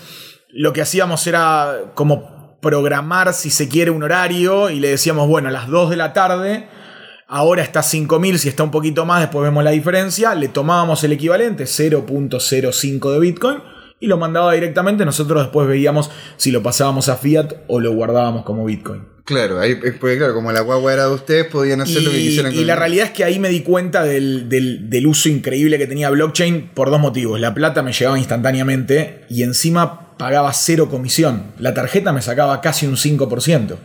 lo 0.50 0.74
que 0.74 0.82
hacíamos 0.82 1.28
era 1.28 1.92
como 1.96 2.60
programar, 2.62 3.34
si 3.34 3.50
se 3.50 3.68
quiere, 3.68 3.92
un 3.92 4.04
horario 4.04 4.70
y 4.70 4.80
le 4.80 4.90
decíamos, 4.90 5.28
bueno, 5.28 5.50
a 5.50 5.52
las 5.52 5.68
2 5.68 5.90
de 5.90 5.96
la 5.98 6.14
tarde 6.14 6.68
Ahora 7.36 7.64
está 7.64 7.82
5000, 7.82 8.38
si 8.38 8.48
está 8.48 8.64
un 8.64 8.70
poquito 8.70 9.06
más, 9.06 9.22
después 9.22 9.44
vemos 9.44 9.64
la 9.64 9.72
diferencia. 9.72 10.36
Le 10.36 10.50
tomábamos 10.50 11.04
el 11.04 11.14
equivalente, 11.14 11.64
0.05 11.64 13.12
de 13.12 13.20
Bitcoin, 13.20 13.58
y 14.04 14.08
lo 14.08 14.18
mandaba 14.18 14.52
directamente. 14.54 15.06
Nosotros 15.06 15.42
después 15.44 15.68
veíamos 15.68 16.12
si 16.36 16.52
lo 16.52 16.62
pasábamos 16.62 17.08
a 17.08 17.16
Fiat 17.16 17.54
o 17.68 17.80
lo 17.80 17.94
guardábamos 17.94 18.44
como 18.44 18.66
Bitcoin. 18.66 19.06
Claro, 19.26 19.62
ahí, 19.62 19.72
eh, 19.72 19.94
porque 19.98 20.18
claro, 20.18 20.34
como 20.34 20.52
la 20.52 20.60
guagua 20.60 20.92
era 20.92 21.06
de 21.08 21.14
ustedes, 21.14 21.46
podían 21.46 21.80
hacer 21.80 22.04
lo 22.04 22.12
que 22.12 22.20
Y, 22.20 22.24
quisieran 22.28 22.52
y 22.54 22.66
la 22.66 22.74
el- 22.74 22.80
realidad 22.80 23.06
es 23.06 23.12
que 23.14 23.24
ahí 23.24 23.40
me 23.40 23.48
di 23.48 23.62
cuenta 23.62 24.04
del, 24.04 24.50
del- 24.50 24.90
del 24.90 25.08
uso 25.08 25.30
increíble 25.30 25.78
que 25.78 25.88
tenía 25.88 26.10
blockchain 26.10 26.72
por 26.74 26.90
dos 26.90 27.00
motivos. 27.00 27.40
La 27.40 27.54
plata 27.54 27.82
me 27.82 27.94
llegaba 27.94 28.20
instantáneamente 28.20 29.22
y 29.30 29.44
encima 29.44 30.18
pagaba 30.18 30.52
cero 30.54 30.90
comisión. 30.90 31.54
La 31.58 31.74
tarjeta 31.74 32.12
me 32.12 32.22
sacaba 32.22 32.60
casi 32.60 32.86
un 32.86 32.98
5%. 32.98 33.78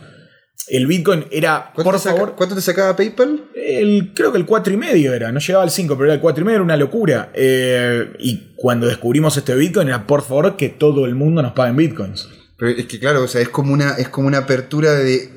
El 0.69 0.85
Bitcoin 0.87 1.25
era, 1.31 1.71
¿Cuánto, 1.73 1.83
por 1.91 1.99
te 1.99 2.03
saca- 2.03 2.15
favor, 2.15 2.35
¿Cuánto 2.35 2.55
te 2.55 2.61
sacaba 2.61 2.95
PayPal? 2.95 3.45
El, 3.55 4.11
creo 4.13 4.31
que 4.31 4.37
el 4.37 4.45
4 4.45 4.73
y 4.73 4.77
medio 4.77 5.13
era, 5.13 5.31
no 5.31 5.39
llegaba 5.39 5.63
al 5.63 5.71
5, 5.71 5.95
pero 5.95 6.05
era 6.05 6.13
el 6.13 6.19
4 6.19 6.41
y 6.41 6.45
medio, 6.45 6.55
era 6.57 6.63
una 6.63 6.77
locura. 6.77 7.31
Eh, 7.33 8.13
y 8.19 8.51
cuando 8.55 8.85
descubrimos 8.87 9.35
este 9.37 9.55
Bitcoin 9.55 9.87
era, 9.87 10.05
por 10.05 10.21
favor, 10.21 10.55
que 10.57 10.69
todo 10.69 11.05
el 11.05 11.15
mundo 11.15 11.41
nos 11.41 11.53
pague 11.53 11.71
en 11.71 11.75
Bitcoins. 11.77 12.29
Pero 12.57 12.71
es 12.71 12.85
que 12.85 12.99
claro, 12.99 13.23
o 13.23 13.27
sea, 13.27 13.41
es 13.41 13.49
como 13.49 13.73
una, 13.73 13.93
es 13.93 14.09
como 14.09 14.27
una 14.27 14.39
apertura 14.39 14.93
de 14.93 15.29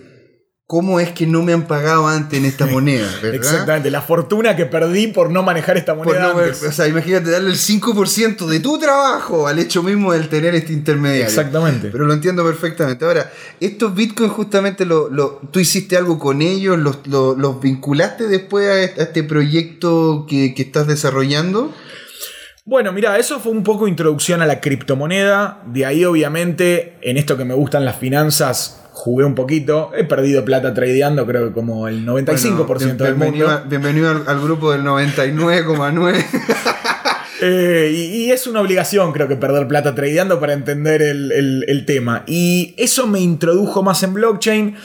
cómo 0.73 1.00
es 1.00 1.11
que 1.12 1.26
no 1.26 1.43
me 1.43 1.52
han 1.52 1.67
pagado 1.67 2.09
antes 2.09 2.38
en 2.38 2.47
esta 2.47 2.64
moneda, 2.76 3.07
¿verdad? 3.21 3.35
Exactamente, 3.35 3.91
la 3.91 4.00
fortuna 4.00 4.57
que 4.57 4.64
perdí 4.64 5.09
por 5.09 5.31
no 5.31 5.43
manejar 5.43 5.76
esta 5.76 5.95
moneda 5.95 6.33
no- 6.33 6.38
antes. 6.38 6.62
o 6.62 6.73
sea, 6.73 6.88
imagínate 6.88 7.31
darle 7.31 7.50
el 7.50 7.57
5% 7.59 8.47
de 8.47 8.59
tu 8.61 8.79
trabajo 8.79 9.47
al 9.47 9.59
hecho 9.59 9.83
mismo 9.83 10.14
del 10.14 10.31
tener 10.31 10.55
este 10.55 10.73
intermediario. 10.73 11.26
Exactamente. 11.26 11.91
Pero 11.93 12.07
lo 12.07 12.14
entiendo 12.14 12.43
perfectamente. 12.43 13.05
Ahora, 13.05 13.31
estos 13.61 13.95
bitcoins 13.95 14.33
justamente 14.33 14.87
lo, 14.87 15.11
lo- 15.11 15.43
tú 15.50 15.61
hiciste 15.61 15.99
algo 15.99 16.19
con 16.19 16.41
ellos, 16.41 16.79
los, 16.79 17.07
lo- 17.07 17.35
los 17.37 17.61
vinculaste 17.61 18.26
después 18.26 18.67
a 18.67 18.81
este, 18.81 19.00
a 19.02 19.05
este 19.05 19.25
proyecto 19.25 20.25
que, 20.26 20.55
que 20.55 20.62
estás 20.62 20.87
desarrollando. 20.87 21.71
Bueno, 22.64 22.93
mira, 22.93 23.19
eso 23.19 23.41
fue 23.41 23.52
un 23.52 23.62
poco 23.62 23.88
introducción 23.88 24.41
a 24.41 24.47
la 24.47 24.61
criptomoneda. 24.62 25.62
De 25.67 25.85
ahí, 25.85 26.07
obviamente, 26.07 26.97
en 27.02 27.19
esto 27.19 27.37
que 27.37 27.45
me 27.45 27.52
gustan 27.52 27.85
las 27.85 27.97
finanzas, 27.97 28.79
jugué 29.02 29.25
un 29.25 29.35
poquito. 29.35 29.90
He 29.97 30.04
perdido 30.04 30.44
plata 30.44 30.73
tradeando, 30.75 31.26
creo 31.26 31.49
que 31.49 31.52
como 31.52 31.88
el 31.88 32.06
95% 32.06 32.66
Bueno, 32.66 33.04
del 33.04 33.16
mundo. 33.16 33.49
a- 33.49 33.61
bienvenido 33.62 34.11
al, 34.11 34.23
al 34.28 34.40
grupo 34.40 34.71
del 34.71 34.82
99,9. 34.85 36.25
Eh, 37.44 37.90
y, 37.92 38.02
y 38.26 38.30
es 38.30 38.47
una 38.47 38.61
obligación, 38.61 39.11
creo 39.11 39.26
que, 39.26 39.35
perder 39.35 39.66
plata 39.66 39.97
tradeando 39.97 40.38
para 40.38 40.52
entender 40.52 41.02
el, 41.02 41.32
el- 41.32 41.64
el 41.66 41.85
tema. 41.87 42.23
Y 42.28 42.73
eso 42.78 43.09
me 43.09 43.18
introdujo 43.18 43.82
más 43.82 44.00
en 44.04 44.14
blockchain. 44.14 44.76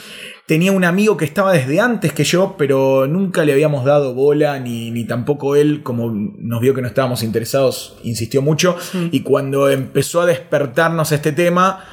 Tenía 0.44 0.72
un 0.72 0.82
amigo 0.82 1.16
que 1.16 1.24
estaba 1.24 1.52
desde 1.52 1.78
antes 1.78 2.12
que 2.12 2.24
yo, 2.24 2.56
pero 2.58 3.06
nunca 3.06 3.44
le 3.44 3.52
habíamos 3.52 3.84
dado 3.84 4.12
bola, 4.12 4.58
ni, 4.58 4.90
ni 4.90 5.04
tampoco 5.04 5.54
él, 5.54 5.84
como 5.84 6.10
nos 6.10 6.60
vio 6.60 6.74
que 6.74 6.82
no 6.82 6.88
estábamos 6.88 7.22
interesados, 7.22 7.96
insistió 8.02 8.42
mucho. 8.42 8.76
Y 9.12 9.20
cuando 9.20 9.68
empezó 9.70 10.22
a 10.22 10.26
despertarnos 10.26 11.12
este 11.12 11.30
tema, 11.30 11.84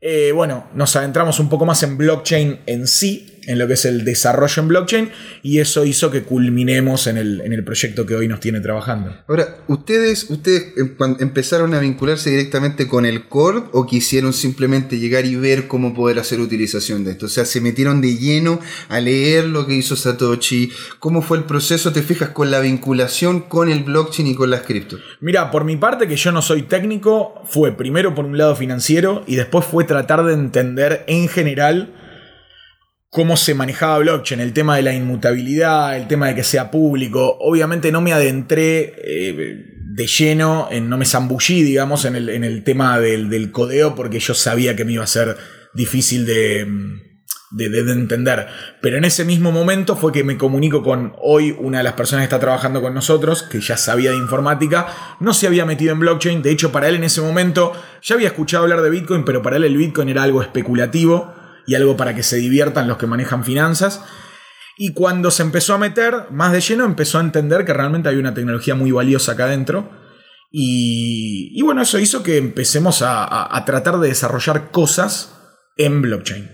eh, 0.00 0.32
bueno, 0.32 0.66
nos 0.74 0.94
adentramos 0.96 1.40
un 1.40 1.48
poco 1.48 1.64
más 1.64 1.82
en 1.82 1.96
blockchain 1.96 2.60
en 2.66 2.86
sí, 2.86 3.37
en 3.48 3.58
lo 3.58 3.66
que 3.66 3.74
es 3.74 3.84
el 3.84 4.04
desarrollo 4.04 4.62
en 4.62 4.68
blockchain, 4.68 5.10
y 5.42 5.58
eso 5.58 5.84
hizo 5.84 6.10
que 6.10 6.22
culminemos 6.22 7.06
en 7.06 7.16
el, 7.16 7.40
en 7.40 7.52
el 7.52 7.64
proyecto 7.64 8.06
que 8.06 8.14
hoy 8.14 8.28
nos 8.28 8.40
tiene 8.40 8.60
trabajando. 8.60 9.16
Ahora, 9.26 9.56
¿ustedes, 9.66 10.30
ustedes 10.30 10.74
em- 10.76 11.16
empezaron 11.18 11.74
a 11.74 11.80
vincularse 11.80 12.30
directamente 12.30 12.86
con 12.86 13.06
el 13.06 13.28
core 13.28 13.62
o 13.72 13.86
quisieron 13.86 14.32
simplemente 14.32 14.98
llegar 14.98 15.24
y 15.24 15.34
ver 15.34 15.66
cómo 15.66 15.94
poder 15.94 16.18
hacer 16.18 16.40
utilización 16.40 17.04
de 17.04 17.12
esto? 17.12 17.26
O 17.26 17.28
sea, 17.28 17.44
se 17.44 17.60
metieron 17.60 18.00
de 18.00 18.16
lleno 18.16 18.60
a 18.88 19.00
leer 19.00 19.46
lo 19.46 19.66
que 19.66 19.74
hizo 19.74 19.96
Satoshi. 19.96 20.70
¿Cómo 20.98 21.22
fue 21.22 21.38
el 21.38 21.44
proceso, 21.44 21.92
te 21.92 22.02
fijas, 22.02 22.30
con 22.30 22.50
la 22.50 22.60
vinculación 22.60 23.40
con 23.40 23.70
el 23.70 23.82
blockchain 23.82 24.28
y 24.28 24.34
con 24.34 24.50
las 24.50 24.62
criptos? 24.62 25.00
Mira, 25.20 25.50
por 25.50 25.64
mi 25.64 25.76
parte, 25.76 26.06
que 26.06 26.16
yo 26.16 26.32
no 26.32 26.42
soy 26.42 26.62
técnico, 26.62 27.42
fue 27.46 27.76
primero 27.76 28.14
por 28.14 28.24
un 28.24 28.36
lado 28.36 28.54
financiero 28.54 29.24
y 29.26 29.36
después 29.36 29.64
fue 29.64 29.84
tratar 29.84 30.24
de 30.24 30.34
entender 30.34 31.04
en 31.06 31.28
general 31.28 31.94
cómo 33.10 33.36
se 33.36 33.54
manejaba 33.54 33.98
blockchain, 33.98 34.40
el 34.40 34.52
tema 34.52 34.76
de 34.76 34.82
la 34.82 34.92
inmutabilidad, 34.94 35.96
el 35.96 36.08
tema 36.08 36.28
de 36.28 36.34
que 36.34 36.44
sea 36.44 36.70
público. 36.70 37.36
Obviamente 37.40 37.90
no 37.90 38.00
me 38.00 38.12
adentré 38.12 38.94
eh, 39.02 39.64
de 39.94 40.06
lleno, 40.06 40.68
en, 40.70 40.88
no 40.88 40.98
me 40.98 41.06
zambullí, 41.06 41.62
digamos, 41.62 42.04
en 42.04 42.16
el, 42.16 42.64
tema 42.64 42.98
del, 43.00 43.30
del 43.30 43.50
codeo 43.50 43.94
porque 43.94 44.20
yo 44.20 44.34
sabía 44.34 44.76
que 44.76 44.84
me 44.84 44.92
iba 44.92 45.04
a 45.04 45.08
ser 45.08 45.36
difícil 45.74 46.26
de- 46.26 46.66
de 47.50 47.92
entender. 47.92 48.46
Pero 48.82 48.98
en 48.98 49.04
ese 49.06 49.24
mismo 49.24 49.50
momento 49.52 49.96
fue 49.96 50.12
que 50.12 50.22
me 50.22 50.36
comunico 50.36 50.82
con 50.82 51.14
hoy 51.22 51.56
una 51.58 51.78
de 51.78 51.84
las 51.84 51.94
personas 51.94 52.22
que 52.22 52.34
está 52.34 52.38
trabajando 52.38 52.82
con 52.82 52.92
nosotros, 52.92 53.42
que 53.42 53.60
ya 53.62 53.78
sabía 53.78 54.10
de 54.10 54.18
informática, 54.18 54.86
no 55.20 55.32
se 55.32 55.46
había 55.46 55.64
metido 55.64 55.92
en 55.92 56.00
blockchain, 56.00 56.42
de 56.42 56.50
hecho 56.50 56.72
para 56.72 56.88
él 56.88 56.96
en 56.96 57.04
ese 57.04 57.22
momento 57.22 57.72
ya 58.02 58.16
había 58.16 58.28
escuchado 58.28 58.64
hablar 58.64 58.82
de 58.82 58.90
Bitcoin, 58.90 59.24
pero 59.24 59.40
para 59.40 59.56
él 59.56 59.64
el 59.64 59.78
Bitcoin 59.78 60.10
era 60.10 60.24
algo 60.24 60.42
especulativo 60.42 61.32
y 61.68 61.74
algo 61.76 61.96
para 61.96 62.14
que 62.16 62.22
se 62.24 62.36
diviertan 62.36 62.88
los 62.88 62.96
que 62.98 63.06
manejan 63.06 63.44
finanzas. 63.44 64.00
Y 64.76 64.92
cuando 64.94 65.30
se 65.30 65.42
empezó 65.42 65.74
a 65.74 65.78
meter 65.78 66.14
más 66.30 66.52
de 66.52 66.60
lleno, 66.60 66.84
empezó 66.84 67.18
a 67.18 67.20
entender 67.20 67.64
que 67.64 67.72
realmente 67.72 68.08
hay 68.08 68.16
una 68.16 68.34
tecnología 68.34 68.74
muy 68.74 68.90
valiosa 68.90 69.32
acá 69.32 69.44
adentro. 69.44 69.90
Y, 70.50 71.52
y 71.54 71.62
bueno, 71.62 71.82
eso 71.82 71.98
hizo 71.98 72.22
que 72.22 72.36
empecemos 72.38 73.02
a, 73.02 73.22
a- 73.24 73.56
a 73.56 73.64
tratar 73.64 73.98
de 73.98 74.08
desarrollar 74.08 74.70
cosas 74.70 75.34
en 75.76 76.00
blockchain. 76.00 76.50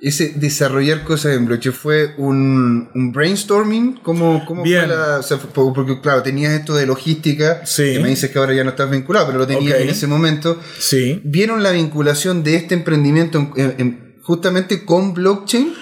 Ese 0.00 0.32
desarrollar 0.36 1.04
cosas 1.04 1.36
en 1.36 1.46
blockchain 1.46 1.72
fue 1.74 2.14
un, 2.18 2.90
un 2.94 3.12
brainstorming. 3.12 3.98
¿Cómo, 4.02 4.44
cómo 4.46 4.62
Bien. 4.62 4.86
fue 4.86 4.96
la.? 4.96 5.18
o 5.18 5.22
sea, 5.22 5.38
fue- 5.38 5.72
porque, 5.74 6.00
claro, 6.00 6.22
tenías 6.22 6.52
esto 6.52 6.74
de 6.74 6.86
logística. 6.86 7.64
Sí. 7.66 7.94
Que 7.94 8.00
me 8.00 8.08
dices 8.08 8.30
que 8.30 8.38
ahora 8.38 8.52
ya 8.54 8.64
no 8.64 8.70
estás 8.70 8.90
vinculado, 8.90 9.26
pero 9.26 9.38
lo 9.38 9.46
tenías 9.46 9.80
en 9.80 9.88
ese 9.88 10.06
momento. 10.06 10.60
Sí. 10.78 11.20
¿Vieron 11.24 11.62
la 11.62 11.70
vinculación 11.72 12.42
de 12.42 12.56
este 12.56 12.74
emprendimiento 12.74 13.38
en- 13.38 13.52
en- 13.56 13.74
en- 13.78 14.11
justamente 14.22 14.84
con 14.84 15.14
blockchain? 15.14 15.72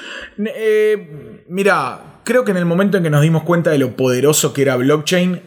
Eh, 0.56 1.44
mira, 1.48 2.20
creo 2.24 2.44
que 2.44 2.50
en 2.50 2.56
el 2.56 2.64
momento 2.66 2.96
en 2.96 3.02
que 3.04 3.10
nos 3.10 3.22
dimos 3.22 3.42
cuenta 3.44 3.70
de 3.70 3.78
lo 3.78 3.96
poderoso 3.96 4.52
que 4.52 4.62
era 4.62 4.76
blockchain, 4.76 5.42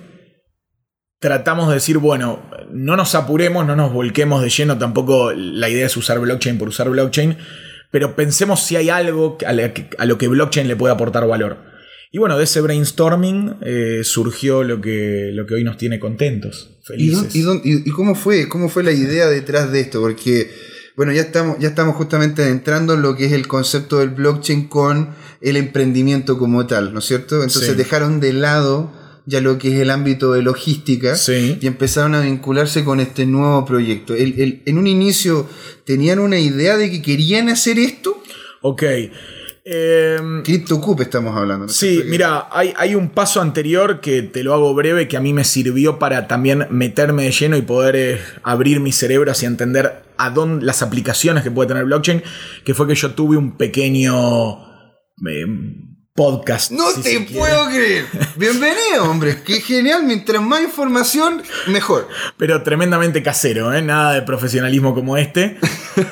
tratamos 1.20 1.70
de 1.70 1.76
decir, 1.76 1.98
bueno, 2.00 2.42
no 2.72 2.96
nos 2.98 3.16
apuremos, 3.16 3.66
no 3.66 3.76
nos 3.76 3.94
volquemos 3.94 4.42
de 4.42 4.50
lleno, 4.50 4.78
tampoco 4.78 5.32
la 5.34 5.70
idea 5.70 5.86
es 5.86 5.96
usar 5.98 6.20
blockchain 6.20 6.58
por 6.58 6.68
usar 6.68 6.90
blockchain, 6.90 7.38
pero 7.92 8.16
pensemos 8.16 8.62
si 8.62 8.76
hay 8.76 8.90
algo 8.90 9.38
a, 9.46 9.54
lo 10.06 10.18
que 10.18 10.28
blockchain 10.28 10.68
le 10.68 10.76
puede 10.76 10.94
aportar 10.94 11.28
valor. 11.28 11.72
Y 12.12 12.20
bueno, 12.20 12.38
de 12.38 12.44
ese 12.44 12.62
brainstorming 12.62 13.56
eh, 13.62 14.02
surgió 14.04 14.64
lo 14.64 14.82
que, 14.82 15.32
lo 15.34 15.48
que 15.48 15.56
hoy 15.56 15.64
nos 15.64 15.78
tiene 15.78 16.00
contentos, 16.00 16.78
¿Y, 16.96 17.10
dó- 17.12 17.22
felices. 17.22 17.36
y- 17.36 17.90
y 17.90 17.92
cómo 17.92 18.14
fue? 18.16 18.48
¿Cómo 18.50 18.70
fue 18.70 18.84
la 18.84 18.92
idea 18.92 19.28
detrás 19.28 19.72
de 19.72 19.80
esto? 19.80 20.00
Porque, 20.02 20.52
bueno, 20.96 21.12
ya 21.12 21.22
estamos, 21.22 21.58
ya 21.60 21.70
estamos 21.70 21.96
justamente 21.96 22.48
entrando 22.50 22.94
en 22.94 23.02
lo 23.02 23.16
que 23.16 23.26
es 23.26 23.32
el 23.32 23.48
concepto 23.48 24.00
del 24.00 24.10
blockchain 24.10 24.68
con 24.68 25.10
el 25.42 25.58
emprendimiento 25.58 26.38
como 26.38 26.68
tal, 26.68 26.94
¿no 26.94 27.00
es 27.00 27.06
cierto? 27.06 27.36
Entonces 27.44 27.72
Sí. 27.72 27.76
dejaron 27.76 28.20
de 28.20 28.34
lado 28.34 28.92
ya 29.26 29.40
lo 29.42 29.58
que 29.58 29.74
es 29.74 29.80
el 29.80 29.90
ámbito 29.90 30.34
de 30.34 30.42
logística 30.42 31.16
Sí. 31.16 31.58
y 31.62 31.68
empezaron 31.68 32.14
a 32.14 32.22
vincularse 32.22 32.84
con 32.84 33.00
este 33.00 33.26
nuevo 33.26 33.66
proyecto. 33.66 34.14
El- 34.16 34.40
el- 34.40 34.62
en 34.66 34.78
un 34.78 34.86
inicio, 34.88 35.48
¿tenían 35.86 36.20
una 36.20 36.40
idea 36.40 36.76
de 36.78 36.92
que 36.92 37.02
querían 37.02 37.48
hacer 37.50 37.80
esto? 37.80 38.22
Ok. 38.62 38.84
Em, 39.66 40.44
CryptoCube 40.44 41.04
estamos 41.04 41.36
hablando. 41.38 41.66
¿no 41.66 41.72
es 41.72 41.78
Sí? 41.78 42.00
Que- 42.00 42.04
mira, 42.04 42.48
hay, 42.52 42.74
hay 42.76 42.96
un 42.96 43.10
paso 43.10 43.40
anterior 43.42 44.02
que 44.02 44.22
te 44.22 44.44
lo 44.44 44.54
hago 44.54 44.74
breve 44.74 45.08
que 45.08 45.16
a 45.16 45.22
mí 45.22 45.32
me 45.32 45.46
sirvió 45.46 46.00
para 46.00 46.28
también 46.28 46.68
meterme 46.70 47.24
de 47.24 47.32
lleno 47.32 47.56
y 47.56 47.62
poder 47.62 47.96
eh, 47.96 48.20
abrir 48.44 48.82
mi 48.82 48.92
cerebro 48.92 49.32
hacia 49.32 49.48
entender 49.48 50.04
a 50.18 50.30
dónde 50.30 50.66
las 50.66 50.82
aplicaciones 50.82 51.44
que 51.44 51.52
puede 51.52 51.70
tener 51.70 51.86
blockchain, 51.86 52.22
que 52.66 52.74
fue 52.74 52.88
que 52.88 52.96
yo 52.96 53.12
tuve 53.12 53.38
un 53.38 53.56
pequeño 53.58 54.60
eh, 55.28 55.46
podcast. 56.16 56.70
No 56.72 56.92
si 56.92 57.02
te 57.02 57.20
puedo 57.34 57.66
creer. 57.70 58.06
Bienvenido, 58.36 59.10
hombre. 59.10 59.42
Qué 59.44 59.60
genial. 59.62 60.04
Mientras 60.04 60.44
más 60.44 60.62
información, 60.62 61.42
mejor. 61.66 62.08
Pero 62.38 62.62
tremendamente 62.62 63.24
casero, 63.24 63.74
¿eh? 63.74 63.82
nada 63.82 64.14
de 64.14 64.22
profesionalismo 64.22 64.94
como 64.94 65.18
este. 65.18 65.58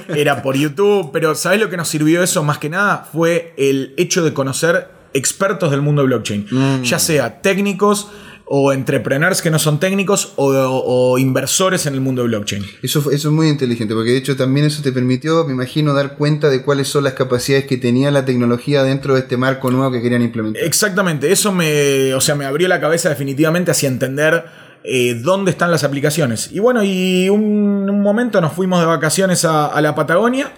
Era 0.08 0.42
por 0.42 0.56
YouTube, 0.56 1.12
pero 1.14 1.36
¿sabes 1.36 1.60
lo 1.60 1.70
que 1.70 1.78
nos 1.78 1.88
sirvió 1.88 2.24
eso 2.24 2.44
más 2.44 2.58
que 2.58 2.70
nada? 2.70 3.08
Fue 3.12 3.54
el 3.58 3.94
hecho 3.96 4.24
de 4.24 4.34
conocer 4.34 4.90
expertos 5.14 5.70
del 5.70 5.84
mundo 5.84 6.02
de 6.02 6.08
blockchain. 6.08 6.48
Mm. 6.50 6.82
Ya 6.82 6.98
sea 6.98 7.42
técnicos 7.44 8.10
o 8.54 8.74
entrepreneurs 8.74 9.42
que 9.42 9.50
no 9.50 9.60
son 9.60 9.80
técnicos 9.80 10.34
o, 10.36 10.50
o 10.50 11.18
inversores 11.18 11.86
en 11.86 11.94
el 11.94 12.02
mundo 12.02 12.22
de 12.22 12.28
blockchain. 12.28 12.66
Eso, 12.82 13.00
eso 13.10 13.30
es 13.30 13.34
muy 13.34 13.48
inteligente, 13.48 13.94
porque 13.94 14.12
de 14.12 14.18
hecho 14.18 14.36
también 14.36 14.66
eso 14.66 14.84
te 14.84 14.92
permitió, 14.92 15.46
me 15.46 15.54
imagino, 15.54 15.94
dar 15.94 16.18
cuenta 16.18 16.50
de 16.50 16.62
cuáles 16.62 16.90
son 16.90 17.06
las 17.06 17.14
capacidades 17.14 17.66
que 17.66 17.78
tenía 17.78 18.12
la 18.12 18.26
tecnología 18.26 18.84
dentro 18.84 19.14
de 19.14 19.22
este 19.22 19.38
marco 19.38 19.72
nuevo 19.72 19.90
que 19.90 20.02
querían 20.02 20.22
implementar. 20.22 20.62
Exactamente, 20.64 21.32
eso 21.32 21.54
me, 21.54 22.14
o 22.14 22.20
sea, 22.20 22.36
me 22.36 22.44
abrió 22.44 22.68
la 22.68 22.82
cabeza 22.82 23.08
definitivamente 23.08 23.72
hacia 23.72 23.88
entender 23.88 24.44
eh, 24.84 25.14
dónde 25.14 25.52
están 25.52 25.72
las 25.72 25.86
aplicaciones. 25.86 26.52
Y 26.52 26.60
bueno, 26.60 26.84
y 26.84 27.30
un, 27.30 27.90
un 27.90 28.02
momento 28.02 28.42
nos 28.42 28.52
fuimos 28.52 28.82
de 28.82 28.86
vacaciones 28.86 29.46
a, 29.46 29.68
a 29.68 29.80
la 29.80 29.96
Patagonia. 29.96 30.52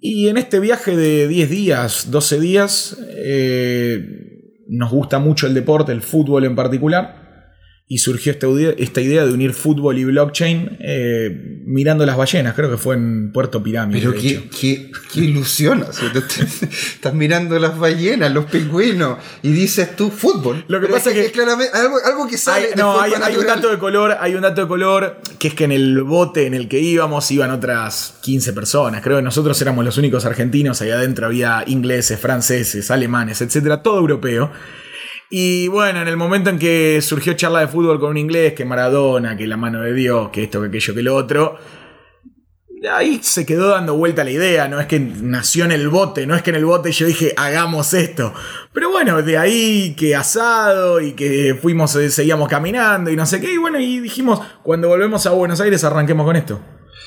Y 0.00 0.28
en 0.28 0.36
este 0.36 0.60
viaje 0.60 0.96
de 0.96 1.28
10 1.28 1.48
días, 1.48 2.10
12 2.10 2.40
días, 2.40 2.98
eh, 3.08 4.33
nos 4.74 4.90
gusta 4.90 5.18
mucho 5.18 5.46
el 5.46 5.54
deporte, 5.54 5.92
el 5.92 6.02
fútbol 6.02 6.44
en 6.44 6.56
particular. 6.56 7.23
Y 7.86 7.98
surgió 7.98 8.32
esta 8.32 8.46
idea, 8.48 8.72
esta 8.78 9.02
idea 9.02 9.26
de 9.26 9.32
unir 9.34 9.52
fútbol 9.52 9.98
y 9.98 10.04
blockchain 10.04 10.78
eh, 10.80 11.60
mirando 11.66 12.06
las 12.06 12.16
ballenas, 12.16 12.54
creo 12.54 12.70
que 12.70 12.78
fue 12.78 12.94
en 12.94 13.30
Puerto 13.30 13.62
Pirámide. 13.62 14.00
Pero 14.00 14.14
qué, 14.14 14.48
qué, 14.58 14.90
qué 15.12 15.20
ilusión. 15.20 15.82
o 15.82 15.92
sea, 15.92 16.10
estás 16.94 17.12
mirando 17.12 17.58
las 17.58 17.78
ballenas, 17.78 18.32
los 18.32 18.46
pingüinos, 18.46 19.18
y 19.42 19.52
dices 19.52 19.94
tú 19.96 20.10
fútbol. 20.10 20.64
Lo 20.66 20.80
que 20.80 20.86
Pero 20.86 20.94
pasa 20.98 21.10
es 21.10 21.26
que- 21.26 21.30
claramente 21.32 21.76
algo, 21.76 21.96
algo 22.02 22.26
que 22.26 22.38
sale 22.38 22.68
Hay, 22.68 22.70
de 22.70 22.76
no, 22.76 22.98
hay, 22.98 23.12
hay 23.22 23.36
un 23.36 23.46
dato 23.46 23.68
de 23.70 23.78
color, 23.78 24.16
hay 24.18 24.34
un 24.34 24.40
dato 24.40 24.62
de 24.62 24.66
color 24.66 25.20
que 25.38 25.48
es 25.48 25.54
que 25.54 25.64
en 25.64 25.72
el 25.72 26.02
bote 26.04 26.46
en 26.46 26.54
el 26.54 26.68
que 26.68 26.80
íbamos 26.80 27.30
iban 27.32 27.50
otras 27.50 28.14
15 28.22 28.54
personas. 28.54 29.02
Creo 29.02 29.18
que 29.18 29.22
nosotros 29.22 29.60
éramos 29.60 29.84
los 29.84 29.98
únicos 29.98 30.24
argentinos, 30.24 30.80
ahí 30.80 30.90
adentro 30.90 31.26
había 31.26 31.62
ingleses, 31.66 32.18
franceses, 32.18 32.90
alemanes, 32.90 33.42
etcétera, 33.42 33.82
todo 33.82 33.98
europeo. 33.98 34.50
Y 35.30 35.68
bueno, 35.68 36.00
en 36.02 36.08
el 36.08 36.16
momento 36.16 36.50
en 36.50 36.58
que 36.58 37.00
surgió 37.02 37.32
charla 37.34 37.60
de 37.60 37.68
fútbol 37.68 37.98
con 37.98 38.10
un 38.10 38.16
inglés, 38.18 38.52
que 38.52 38.64
Maradona, 38.64 39.36
que 39.36 39.46
la 39.46 39.56
mano 39.56 39.80
de 39.80 39.92
Dios, 39.92 40.28
que 40.30 40.44
esto, 40.44 40.60
que 40.60 40.68
aquello, 40.68 40.94
que 40.94 41.02
lo 41.02 41.16
otro, 41.16 41.58
ahí 42.92 43.18
se 43.22 43.46
quedó 43.46 43.70
dando 43.70 43.96
vuelta 43.96 44.22
la 44.24 44.30
idea, 44.30 44.68
no 44.68 44.78
es 44.78 44.86
que 44.86 45.00
nació 45.00 45.64
en 45.64 45.72
el 45.72 45.88
bote, 45.88 46.26
no 46.26 46.34
es 46.36 46.42
que 46.42 46.50
en 46.50 46.56
el 46.56 46.66
bote 46.66 46.92
yo 46.92 47.06
dije, 47.06 47.32
hagamos 47.36 47.94
esto. 47.94 48.32
Pero 48.72 48.90
bueno, 48.90 49.22
de 49.22 49.38
ahí 49.38 49.94
que 49.96 50.14
asado 50.14 51.00
y 51.00 51.12
que 51.12 51.58
fuimos, 51.60 51.96
eh, 51.96 52.10
seguíamos 52.10 52.48
caminando 52.48 53.10
y 53.10 53.16
no 53.16 53.24
sé 53.26 53.40
qué, 53.40 53.52
y 53.54 53.56
bueno, 53.56 53.80
y 53.80 54.00
dijimos, 54.00 54.40
cuando 54.62 54.88
volvemos 54.88 55.26
a 55.26 55.30
Buenos 55.30 55.60
Aires 55.60 55.82
arranquemos 55.84 56.26
con 56.26 56.36
esto. 56.36 56.60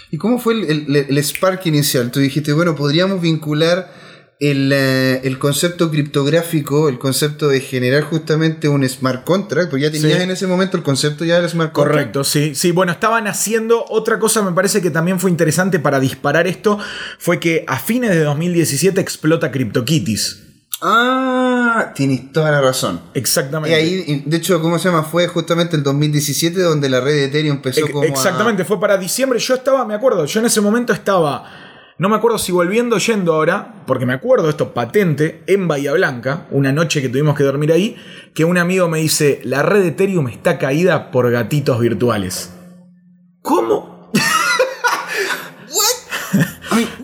¿Y 0.10 0.18
cómo 0.18 0.40
fue 0.40 0.54
el, 0.56 0.70
el- 0.70 0.96
el 1.10 1.18
spark 1.24 1.66
inicial? 1.68 2.12
Tú 2.12 2.20
dijiste, 2.20 2.54
bueno, 2.54 2.76
podríamos 2.76 3.22
vincular 3.22 3.92
el, 4.40 4.72
eh, 4.72 5.22
el 5.24 5.40
concepto 5.40 5.90
criptográfico, 5.90 6.90
el 6.90 7.00
concepto 7.00 7.48
de 7.48 7.60
generar 7.60 8.04
justamente 8.04 8.70
un 8.70 8.88
smart 8.88 9.24
contract, 9.24 9.70
porque 9.70 9.84
ya 9.86 9.92
tenías 9.92 10.18
Sí. 10.18 10.24
en 10.24 10.32
ese 10.32 10.46
momento 10.48 10.78
el 10.78 10.84
concepto 10.84 11.26
ya 11.26 11.40
del 11.40 11.50
smart 11.50 11.72
contract. 11.72 11.96
Correcto, 11.98 12.24
sí. 12.24 12.54
Sí, 12.54 12.72
bueno, 12.72 12.92
estaban 12.92 13.26
haciendo 13.28 13.84
otra 13.90 14.20
cosa, 14.20 14.42
me 14.44 14.52
parece 14.52 14.82
que 14.82 14.92
también 14.92 15.20
fue 15.20 15.32
interesante 15.32 15.80
para 15.80 16.00
disparar 16.00 16.46
esto, 16.48 16.78
fue 17.18 17.40
que 17.40 17.66
a 17.68 17.80
fines 17.80 18.12
de 18.12 18.22
2017 18.24 19.02
explota 19.02 19.52
CryptoKitties. 19.52 20.44
Ah, 20.82 21.92
tienes 21.96 22.32
toda 22.32 22.52
la 22.52 22.62
razón. 22.62 23.02
Y 23.16 23.20
Exactamente. 23.20 23.76
ahí, 23.76 24.04
y 24.08 24.30
de 24.30 24.38
hecho, 24.38 24.62
¿cómo 24.62 24.78
se 24.78 24.90
llama? 24.90 25.04
Fue 25.04 25.28
justamente 25.28 25.76
el 25.76 25.82
2017 25.82 26.62
donde 26.62 26.88
la 26.90 27.00
red 27.02 27.14
de 27.14 27.26
Ethereum 27.26 27.56
empezó 27.58 27.80
Ex- 27.82 27.92
como 27.92 28.04
a- 28.04 28.08
Exactamente, 28.08 28.64
fue 28.64 28.80
para 28.80 28.98
diciembre. 28.98 29.40
Yo 29.40 29.56
estaba, 29.56 29.84
me 29.86 29.96
acuerdo, 29.96 30.26
yo 30.26 30.40
en 30.40 30.46
ese 30.46 30.62
momento 30.62 30.94
estaba, 30.94 31.67
no 32.00 32.10
me 32.10 32.16
acuerdo 32.16 32.38
si 32.38 32.52
volviendo 32.52 32.98
yendo 32.98 33.34
ahora, 33.34 33.74
porque 33.88 34.06
me 34.06 34.14
acuerdo 34.14 34.50
esto 34.50 34.74
patente, 34.74 35.44
en 35.48 35.68
Bahía 35.68 35.94
Blanca, 35.94 36.46
una 36.52 36.72
noche 36.72 37.02
que 37.02 37.10
tuvimos 37.10 37.36
que 37.36 37.44
dormir 37.44 37.72
ahí, 37.72 37.96
que 38.36 38.46
un 38.46 38.58
amigo 38.58 38.88
me 38.88 39.00
dice, 39.00 39.42
la 39.44 39.64
red 39.64 39.82
de 39.82 39.88
Ethereum 39.90 40.28
está 40.28 40.58
caída 40.60 41.10
por 41.12 41.30
gatitos 41.32 41.80
virtuales. 41.80 42.54
¿Cómo? 43.42 44.12
Ay, 46.70 46.88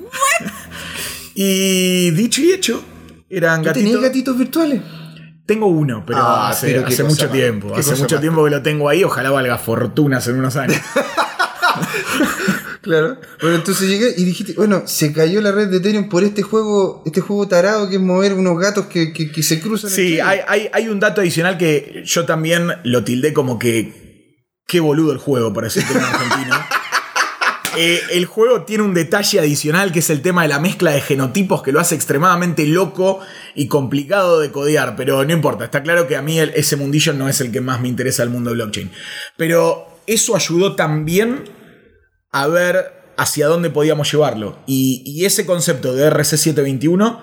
Y 1.35 2.11
dicho 2.11 2.41
y 2.41 2.51
hecho, 2.51 2.83
eran 3.29 3.63
¿Tú 3.63 3.71
tenías 3.71 3.93
gatitos. 3.95 4.01
gatitos 4.01 4.37
virtuales? 4.37 4.81
Tengo 5.47 5.65
uno, 5.67 6.03
pero 6.05 6.19
Ah, 6.19 6.49
hace, 6.49 6.67
pero 6.67 6.87
hace 6.87 7.03
mucho 7.03 7.27
tiempo. 7.29 7.75
Hace 7.75 7.95
mucho 7.95 8.19
tiempo 8.19 8.43
que 8.45 8.51
lo 8.51 8.61
tengo 8.61 8.87
ahí. 8.87 9.03
Ojalá 9.03 9.31
valga 9.31 9.57
fortunas 9.57 10.27
en 10.27 10.37
unos 10.37 10.55
años. 10.55 10.77
Claro. 12.83 13.17
Bueno, 13.41 13.55
entonces 13.55 13.87
llegué 13.89 14.13
y 14.17 14.25
dijiste, 14.25 14.53
bueno, 14.53 14.83
se 14.85 15.11
cayó 15.13 15.39
la 15.41 15.51
red 15.53 15.69
de 15.69 15.77
Ethereum 15.77 16.09
por 16.09 16.23
este 16.23 16.43
juego, 16.43 17.01
este 17.05 17.21
juego 17.21 17.47
tarado 17.47 17.89
que 17.89 17.95
es 17.95 18.01
mover 18.01 18.33
unos 18.33 18.59
gatos 18.59 18.87
que, 18.87 19.13
que- 19.13 19.31
que 19.31 19.41
se 19.41 19.59
cruzan. 19.61 19.89
Sí, 19.89 20.19
hay, 20.19 20.39
hay, 20.47 20.69
hay 20.73 20.89
un 20.89 20.99
dato 20.99 21.21
adicional 21.21 21.57
que 21.57 22.03
yo 22.05 22.25
también 22.25 22.67
lo 22.83 23.03
tildé 23.05 23.31
como 23.33 23.57
que. 23.57 24.03
Qué 24.67 24.79
boludo 24.81 25.11
el 25.13 25.17
juego, 25.17 25.53
para 25.53 25.67
decirlo 25.67 25.97
en 25.97 26.05
argentino. 26.05 26.55
Eh, 27.75 27.99
el 28.11 28.25
juego 28.27 28.65
tiene 28.65 28.83
un 28.83 28.93
detalle 28.93 29.39
adicional 29.39 29.91
que 29.91 29.97
es 29.97 30.11
el 30.11 30.21
tema 30.21 30.43
de 30.43 30.47
la 30.47 30.59
mezcla 30.59 30.91
de 30.91 31.01
genotipos 31.01 31.63
que 31.63 31.71
lo 31.71 31.79
hace 31.79 31.95
extremadamente 31.95 32.67
loco 32.67 33.19
y 33.55 33.67
complicado 33.67 34.39
de 34.41 34.51
codear, 34.51 34.95
pero 34.95 35.25
no 35.25 35.33
importa, 35.33 35.65
está 35.65 35.81
claro 35.81 36.07
que 36.07 36.15
a 36.15 36.21
mí 36.21 36.37
el- 36.37 36.51
ese 36.51 36.75
mundillo 36.75 37.13
no 37.13 37.27
es 37.27 37.41
el 37.41 37.51
que 37.51 37.61
más 37.61 37.81
me 37.81 37.87
interesa 37.87 38.21
del 38.21 38.29
mundo 38.31 38.51
de 38.51 38.57
blockchain. 38.57 38.91
Pero 39.37 39.87
eso 40.05 40.35
ayudó 40.35 40.75
también 40.75 41.45
a 42.33 42.47
ver 42.47 43.13
hacia 43.15 43.47
dónde 43.47 43.69
podíamos 43.69 44.11
llevarlo. 44.11 44.57
Y, 44.65 45.03
y 45.05 45.23
ese 45.23 45.45
concepto 45.45 45.93
de 45.93 46.11
RC721, 46.11 47.19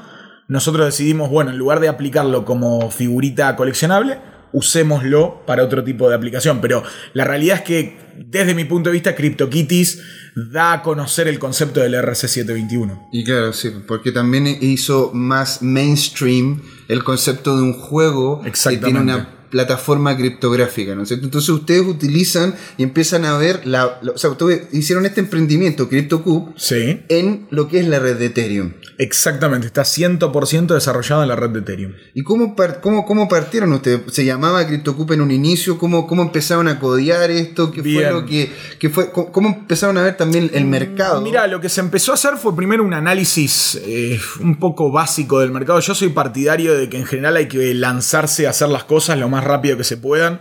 nosotros 0.49 0.87
decidimos, 0.87 1.29
bueno, 1.29 1.51
en 1.51 1.59
lugar 1.59 1.81
de 1.81 1.89
aplicarlo 1.89 2.45
como 2.45 2.91
figurita 2.91 3.55
coleccionable, 3.57 4.19
usémoslo 4.53 5.43
para 5.47 5.65
otro 5.65 5.85
tipo 5.85 6.09
de 6.09 6.15
aplicación. 6.15 6.61
Pero 6.61 6.83
la 7.13 7.25
realidad 7.25 7.59
es 7.59 7.63
que, 7.63 7.99
desde 8.17 8.55
mi 8.55 8.65
punto 8.65 8.91
de 8.91 8.95
vista, 8.95 9.15
CryptoKitties 9.15 10.03
da 10.37 10.73
a 10.73 10.83
conocer 10.83 11.29
el 11.29 11.39
concepto 11.39 11.81
del 11.81 11.95
RC721. 11.95 13.09
Y 13.13 13.25
claro, 13.25 13.53
sí, 13.53 13.71
porque 13.87 14.13
también 14.13 14.47
hizo 14.61 15.11
más 15.13 15.61
mainstream 15.61 16.63
el 16.89 17.05
concepto 17.05 17.57
de 17.57 17.63
un 17.63 17.73
juego 17.75 18.43
que 18.43 18.77
tiene 18.79 19.01
una 19.01 19.40
plataforma 19.51 20.17
criptográfica, 20.17 20.95
¿no 20.95 21.03
es 21.03 21.09
cierto? 21.09 21.27
Entonces 21.27 21.51
ustedes 21.51 21.87
utilizan 21.87 22.55
y 22.79 22.83
empiezan 22.85 23.25
a 23.25 23.37
ver, 23.37 23.67
la, 23.67 23.99
la- 24.03 24.13
o 24.13 24.19
sea, 24.19 24.31
ustedes 24.31 24.63
hicieron 24.73 25.07
este 25.07 25.21
emprendimiento, 25.21 25.89
CryptoCube, 25.89 26.53
Sí, 26.57 27.01
en 27.09 27.47
lo 27.51 27.69
que 27.69 27.81
es 27.81 27.89
la 27.89 27.99
red 27.99 28.17
de 28.17 28.27
Ethereum. 28.27 28.73
Exactamente. 29.01 29.67
Está 29.67 29.83
100% 29.83 30.67
desarrollado 30.75 31.23
en 31.23 31.29
la 31.29 31.37
red 31.37 31.51
de 31.51 31.61
Ethereum. 31.61 31.93
¿Y 32.15 32.23
cómo, 32.23 32.55
cómo, 32.83 33.07
cómo 33.07 33.29
partieron 33.29 33.73
ustedes? 33.73 34.03
¿Se 34.13 34.25
llamaba 34.25 34.67
CryptoCube 34.67 35.15
en 35.15 35.23
un 35.23 35.31
inicio? 35.31 35.79
¿Cómo, 35.79 36.07
cómo 36.07 36.23
empezaron 36.23 36.69
a 36.69 36.79
codear 36.79 37.31
esto? 37.31 37.71
¿Qué 37.73 37.83
fue 37.83 38.11
lo 38.11 38.27
que, 38.27 38.53
que 38.79 38.91
fue? 38.91 39.11
¿Cómo, 39.11 39.33
cómo 39.33 39.49
empezaron 39.49 39.97
a 39.99 40.03
ver 40.03 40.17
también 40.17 40.51
el 40.53 40.67
mercado? 40.67 41.21
Mira, 41.23 41.47
lo 41.47 41.61
que 41.61 41.69
se 41.69 41.81
empezó 41.81 42.13
a 42.13 42.15
hacer 42.15 42.37
fue 42.37 42.55
primero 42.55 42.85
un 42.85 42.95
análisis 42.95 43.81
eh, 43.85 44.21
un 44.41 44.59
poco 44.59 44.93
básico 44.93 45.41
del 45.41 45.51
mercado. 45.51 45.81
Yo 45.81 45.95
soy 45.95 46.11
partidario 46.11 46.77
de 46.77 46.89
que 46.89 46.99
en 46.99 47.07
general 47.07 47.37
hay 47.37 47.49
que 47.49 47.75
lanzarse 47.75 48.47
a 48.47 48.51
hacer 48.51 48.69
las 48.69 48.85
cosas 48.85 49.19
lo 49.19 49.29
más 49.29 49.45
rápido 49.45 49.77
que 49.77 49.85
se 49.85 49.97
puedan. 49.97 50.41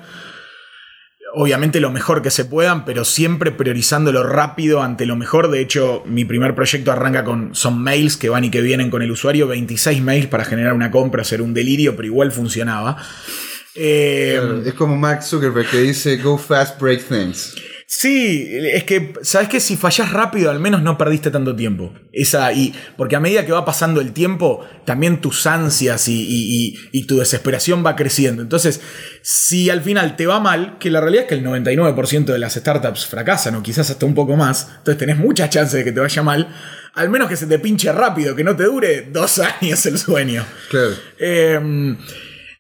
Obviamente 1.42 1.80
lo 1.80 1.90
mejor 1.90 2.22
que 2.22 2.32
se 2.32 2.44
puedan, 2.44 2.84
pero 2.84 3.06
siempre 3.06 3.54
priorizando 3.54 4.12
lo 4.12 4.24
rápido 4.24 4.82
ante 4.82 5.06
lo 5.06 5.16
mejor. 5.16 5.50
De 5.50 5.62
hecho, 5.62 6.04
mi 6.06 6.26
primer 6.26 6.54
proyecto 6.54 6.92
arranca 6.92 7.24
con. 7.24 7.56
Son 7.56 7.82
mails 7.82 8.18
que 8.18 8.28
van 8.28 8.44
y 8.44 8.52
que 8.52 8.60
vienen 8.60 8.90
con 8.90 9.04
el 9.04 9.10
usuario. 9.10 9.48
26 9.48 10.02
mails 10.02 10.28
para 10.28 10.44
generar 10.44 10.74
una 10.74 10.92
compra, 10.92 11.22
hacer 11.22 11.42
un 11.42 11.54
delirio, 11.54 11.96
pero 11.96 12.08
igual 12.08 12.34
funcionaba. 12.34 12.98
Eh, 13.74 14.64
es 14.66 14.74
como 14.74 14.98
Mark 14.98 15.24
Zuckerberg 15.24 15.70
que 15.70 15.80
dice 15.80 16.18
Go 16.18 16.38
fast, 16.38 16.78
break 16.78 17.08
things. 17.08 17.56
Sí, 17.92 18.48
es 18.72 18.84
que, 18.84 19.14
¿sabes 19.24 19.50
qué? 19.50 19.60
Si 19.60 19.76
fallás 19.76 20.12
rápido, 20.14 20.52
al 20.52 20.60
menos 20.60 20.84
no 20.84 20.96
perdiste 20.96 21.32
tanto 21.32 21.56
tiempo. 21.56 21.92
Esa, 22.14 22.54
y, 22.54 22.72
porque 22.98 23.16
a 23.16 23.20
medida 23.20 23.48
que 23.48 23.52
va 23.52 23.66
pasando 23.66 24.00
el 24.00 24.14
tiempo, 24.14 24.64
también 24.86 25.22
tus 25.22 25.48
ansias 25.48 26.08
y, 26.08 26.14
y- 26.22 26.68
y- 26.68 27.00
y 27.00 27.08
tu 27.08 27.18
desesperación 27.18 27.84
va 27.84 27.96
creciendo. 27.96 28.44
Entonces, 28.44 28.80
si 29.24 29.72
al 29.72 29.82
final 29.82 30.16
te 30.18 30.28
va 30.28 30.40
mal, 30.40 30.78
que 30.78 30.92
la 30.92 31.02
realidad 31.02 31.24
es 31.24 31.30
que 31.30 31.34
el 31.36 31.44
99% 31.44 32.26
de 32.32 32.38
las 32.38 32.54
startups 32.54 33.08
fracasan, 33.08 33.56
o 33.56 33.64
quizás 33.64 33.90
hasta 33.90 34.06
un 34.06 34.14
poco 34.14 34.36
más, 34.36 34.68
entonces 34.78 35.00
tenés 35.00 35.18
muchas 35.18 35.50
chances 35.50 35.74
de 35.80 35.84
que 35.84 35.92
te 35.92 36.00
vaya 36.00 36.22
mal, 36.22 36.48
al 36.94 37.10
menos 37.10 37.28
que 37.28 37.38
se 37.38 37.48
te 37.48 37.58
pinche 37.58 37.92
rápido, 37.92 38.36
que 38.36 38.44
no 38.44 38.56
te 38.56 38.66
dure 38.66 39.08
dos 39.12 39.40
años 39.62 39.84
el 39.88 39.98
sueño. 39.98 40.46
Claro. 40.70 40.92
Em, 41.18 41.98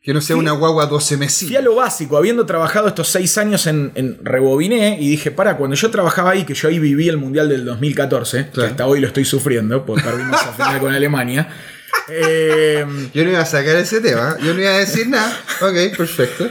Que 0.09 0.13
no 0.15 0.21
sea 0.21 0.37
una 0.37 0.53
guagua 0.53 0.87
12 0.87 1.07
Fui 1.07 1.15
a 1.15 1.19
meses. 1.19 1.63
lo 1.63 1.75
básico, 1.75 2.17
habiendo 2.17 2.43
trabajado 2.47 2.87
estos 2.87 3.09
seis 3.09 3.37
años 3.37 3.67
en, 3.67 3.91
en 3.93 4.17
Rebobiné, 4.25 4.97
y 4.99 5.07
dije, 5.07 5.29
para, 5.29 5.55
cuando 5.55 5.75
yo 5.75 5.91
trabajaba 5.91 6.31
ahí, 6.31 6.45
que 6.45 6.55
yo 6.55 6.67
ahí 6.67 6.79
viví 6.79 7.07
el 7.07 7.17
Mundial 7.17 7.47
del 7.47 7.63
2014, 7.63 8.45
que 8.45 8.49
Claro. 8.49 8.71
hasta 8.71 8.87
hoy 8.87 9.01
lo 9.01 9.05
estoy 9.07 9.23
sufriendo, 9.23 9.85
porque 9.85 10.01
perdimos 10.01 10.31
la 10.31 10.51
final 10.53 10.79
con 10.79 10.91
Alemania. 10.95 11.47
eh, 12.09 12.83
Yo 13.13 13.23
no 13.23 13.29
iba 13.29 13.39
a 13.41 13.45
sacar 13.45 13.75
ese 13.75 14.01
tema, 14.01 14.35
yo 14.43 14.55
no 14.55 14.61
iba 14.61 14.71
a 14.71 14.79
decir 14.79 15.07
nada. 15.07 15.31
Ok, 15.61 15.95
perfecto. 15.95 16.49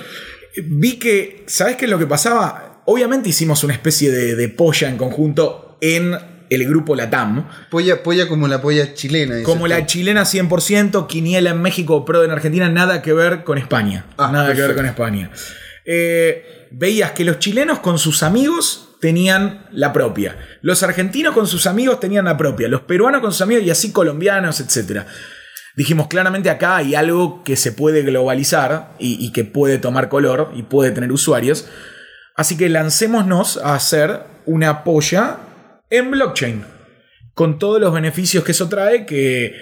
vi 0.62 0.97
que, 1.01 1.42
¿sabes 1.49 1.75
qué 1.75 1.87
es 1.87 1.90
lo 1.90 1.99
que 1.99 2.07
pasaba? 2.07 2.83
Obviamente 2.85 3.29
hicimos 3.31 3.64
una 3.64 3.73
especie 3.73 4.12
de, 4.12 4.37
de 4.37 4.49
polla 4.51 4.88
en 4.88 4.97
conjunto 4.97 5.77
en 5.81 6.16
el 6.50 6.66
grupo 6.66 6.94
Latam. 6.94 7.48
Polla, 7.70 8.02
polla 8.02 8.28
como 8.28 8.48
la 8.48 8.61
polla 8.61 8.94
chilena. 8.94 9.42
Como 9.42 9.62
tú. 9.62 9.66
la 9.68 9.87
chilena 9.87 10.22
100%, 10.22 11.06
Quiniela 11.06 11.50
en 11.50 11.62
México, 11.62 12.04
Pro 12.04 12.24
en 12.24 12.30
Argentina, 12.30 12.68
nada 12.68 13.02
que 13.02 13.12
ver 13.12 13.44
con 13.44 13.58
España. 13.58 14.06
Ah, 14.16 14.30
nada 14.32 14.54
que 14.54 14.61
ver 14.61 14.74
con 14.74 14.87
España. 14.87 15.30
Eh, 15.84 16.68
veías 16.70 17.12
que 17.12 17.24
los 17.24 17.38
chilenos 17.38 17.78
con 17.80 17.98
sus 17.98 18.22
amigos 18.22 18.96
tenían 19.00 19.66
la 19.72 19.92
propia. 19.92 20.37
Los 20.61 20.82
argentinos 20.82 21.34
con 21.34 21.46
sus 21.46 21.66
amigos 21.66 22.00
tenían 22.00 22.24
la 22.24 22.37
propia. 22.37 22.68
Los 22.68 22.82
peruanos 22.82 23.20
con 23.20 23.32
sus 23.32 23.42
amigos 23.42 23.64
y 23.64 23.70
así 23.70 23.92
colombianos, 23.92 24.61
etc. 24.61 25.02
Dijimos, 25.76 26.08
claramente 26.08 26.50
acá 26.50 26.76
hay 26.76 26.94
algo 26.94 27.44
que 27.44 27.56
se 27.56 27.72
puede 27.72 28.02
globalizar 28.02 28.94
y, 28.98 29.24
y 29.24 29.32
que 29.32 29.44
puede 29.44 29.78
tomar 29.78 30.08
color 30.08 30.50
y 30.54 30.62
puede 30.62 30.90
tener 30.90 31.12
usuarios. 31.12 31.66
Así 32.34 32.56
que 32.56 32.68
lancémonos 32.68 33.56
a 33.56 33.74
hacer 33.74 34.22
una 34.46 34.84
polla 34.84 35.38
en 35.90 36.11
blockchain. 36.11 36.64
Con 37.35 37.59
todos 37.59 37.81
los 37.81 37.92
beneficios 37.92 38.44
que 38.44 38.53
eso 38.53 38.68
trae, 38.68 39.07
que 39.07 39.46
eh, 39.46 39.53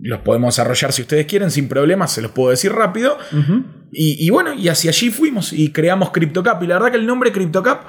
los 0.00 0.20
podemos 0.20 0.54
desarrollar 0.54 0.92
si 0.92 1.02
ustedes 1.02 1.26
quieren, 1.26 1.50
sin 1.50 1.68
problemas, 1.68 2.12
se 2.12 2.22
los 2.22 2.32
puedo 2.32 2.50
decir 2.50 2.72
rápido. 2.72 3.18
y, 3.92 4.26
y 4.26 4.30
bueno, 4.30 4.52
y 4.52 4.68
hacia 4.68 4.90
allí 4.90 5.10
fuimos 5.10 5.52
y 5.52 5.70
creamos 5.72 6.10
CryptoCap. 6.10 6.62
Y 6.62 6.66
la 6.66 6.74
verdad 6.74 6.90
que 6.90 6.98
el 6.98 7.06
nombre 7.06 7.32
CryptoCap 7.32 7.84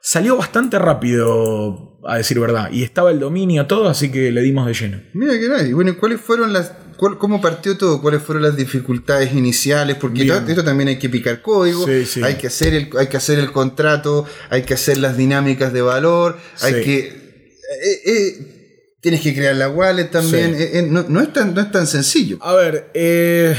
salió 0.00 0.36
bastante 0.36 0.78
rápido, 0.78 1.98
a 2.06 2.16
decir 2.16 2.38
verdad. 2.38 2.70
Y 2.70 2.84
estaba 2.84 3.10
el 3.10 3.18
dominio, 3.18 3.66
todo, 3.66 3.88
así 3.88 4.12
que 4.12 4.30
le 4.30 4.40
dimos 4.42 4.66
de 4.66 4.74
lleno. 4.74 5.00
Mira 5.14 5.32
que 5.32 5.48
nadie. 5.48 5.74
Bueno, 5.74 5.90
¿y 5.90 5.94
¿cuáles 5.96 6.20
fueron 6.20 6.52
las. 6.52 6.72
Cuál- 6.96 7.18
¿Cómo 7.18 7.40
partió 7.40 7.76
todo? 7.76 8.00
¿Cuáles 8.02 8.22
fueron 8.22 8.42
las 8.42 8.56
dificultades 8.56 9.32
iniciales? 9.32 9.96
Porque 10.00 10.24
Bien. 10.24 10.44
esto, 10.48 10.64
también 10.64 10.88
hay 10.88 10.98
que 10.98 11.08
picar 11.08 11.42
código, 11.42 11.86
Sí, 11.86 12.04
sí. 12.06 12.22
Hay, 12.22 12.34
que 12.36 12.46
hacer 12.48 12.74
el, 12.74 12.90
hay 12.98 13.06
que 13.08 13.16
hacer 13.16 13.38
el 13.38 13.52
contrato, 13.52 14.24
hay 14.50 14.62
que 14.62 14.74
hacer 14.74 14.98
las 14.98 15.16
dinámicas 15.16 15.72
de 15.72 15.82
valor, 15.82 16.38
hay 16.60 16.74
Sí. 16.74 16.80
que. 16.82 16.98
eh, 16.98 18.02
eh, 18.06 18.92
tienes 19.00 19.20
que 19.20 19.34
crear 19.34 19.54
la 19.56 19.68
wallet 19.68 20.04
también. 20.10 20.54
Eh, 20.58 20.86
no, 20.88 21.04
no 21.08 21.20
es 21.20 21.32
tan, 21.32 21.54
no 21.54 21.60
es 21.60 21.70
tan 21.70 21.86
sencillo. 21.86 22.38
A 22.40 22.54
ver, 22.54 22.90
eh, 22.94 23.54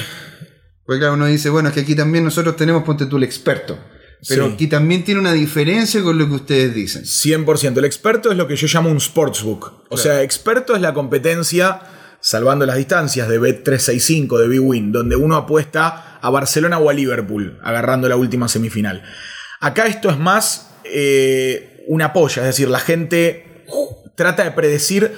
Porque 0.85 0.99
claro, 0.99 1.15
uno 1.15 1.25
dice, 1.25 1.49
bueno, 1.49 1.67
es 1.69 1.75
que 1.75 1.81
aquí 1.81 1.95
también 1.95 2.23
nosotros 2.23 2.55
tenemos, 2.55 2.83
ponte 2.83 3.05
tú 3.07 3.17
el 3.17 3.23
experto. 3.23 3.77
Pero 4.27 4.47
Sí. 4.47 4.53
aquí 4.53 4.67
también 4.67 5.03
tiene 5.03 5.19
una 5.19 5.31
diferencia 5.33 6.01
con 6.01 6.17
lo 6.17 6.27
que 6.27 6.33
ustedes 6.35 6.73
dicen. 6.73 7.05
100%. 7.05 7.79
El 7.79 7.85
experto 7.85 8.31
es 8.31 8.37
lo 8.37 8.47
que 8.47 8.55
yo 8.55 8.67
llamo 8.67 8.89
un 8.89 8.99
sportsbook. 8.99 9.85
O 9.89 9.97
sea, 9.97 10.23
experto 10.23 10.75
es 10.75 10.81
la 10.81 10.93
competencia, 10.93 11.81
salvando 12.19 12.65
las 12.65 12.77
distancias, 12.77 13.27
de 13.27 13.39
Bet365, 13.39 14.39
de 14.39 14.47
B-Win, 14.47 14.91
donde 14.91 15.15
uno 15.15 15.35
apuesta 15.35 16.19
a 16.21 16.29
Barcelona 16.29 16.79
o 16.79 16.89
a 16.89 16.93
Liverpool, 16.93 17.59
agarrando 17.63 18.09
la 18.09 18.15
última 18.15 18.47
semifinal. 18.47 19.03
Acá 19.59 19.87
esto 19.87 20.09
es 20.09 20.17
más 20.17 20.71
eh, 20.83 21.83
una 21.87 22.13
polla, 22.13 22.41
es 22.41 22.47
decir, 22.47 22.69
la 22.69 22.79
gente 22.79 23.65
trata 24.15 24.43
de 24.43 24.51
predecir 24.51 25.11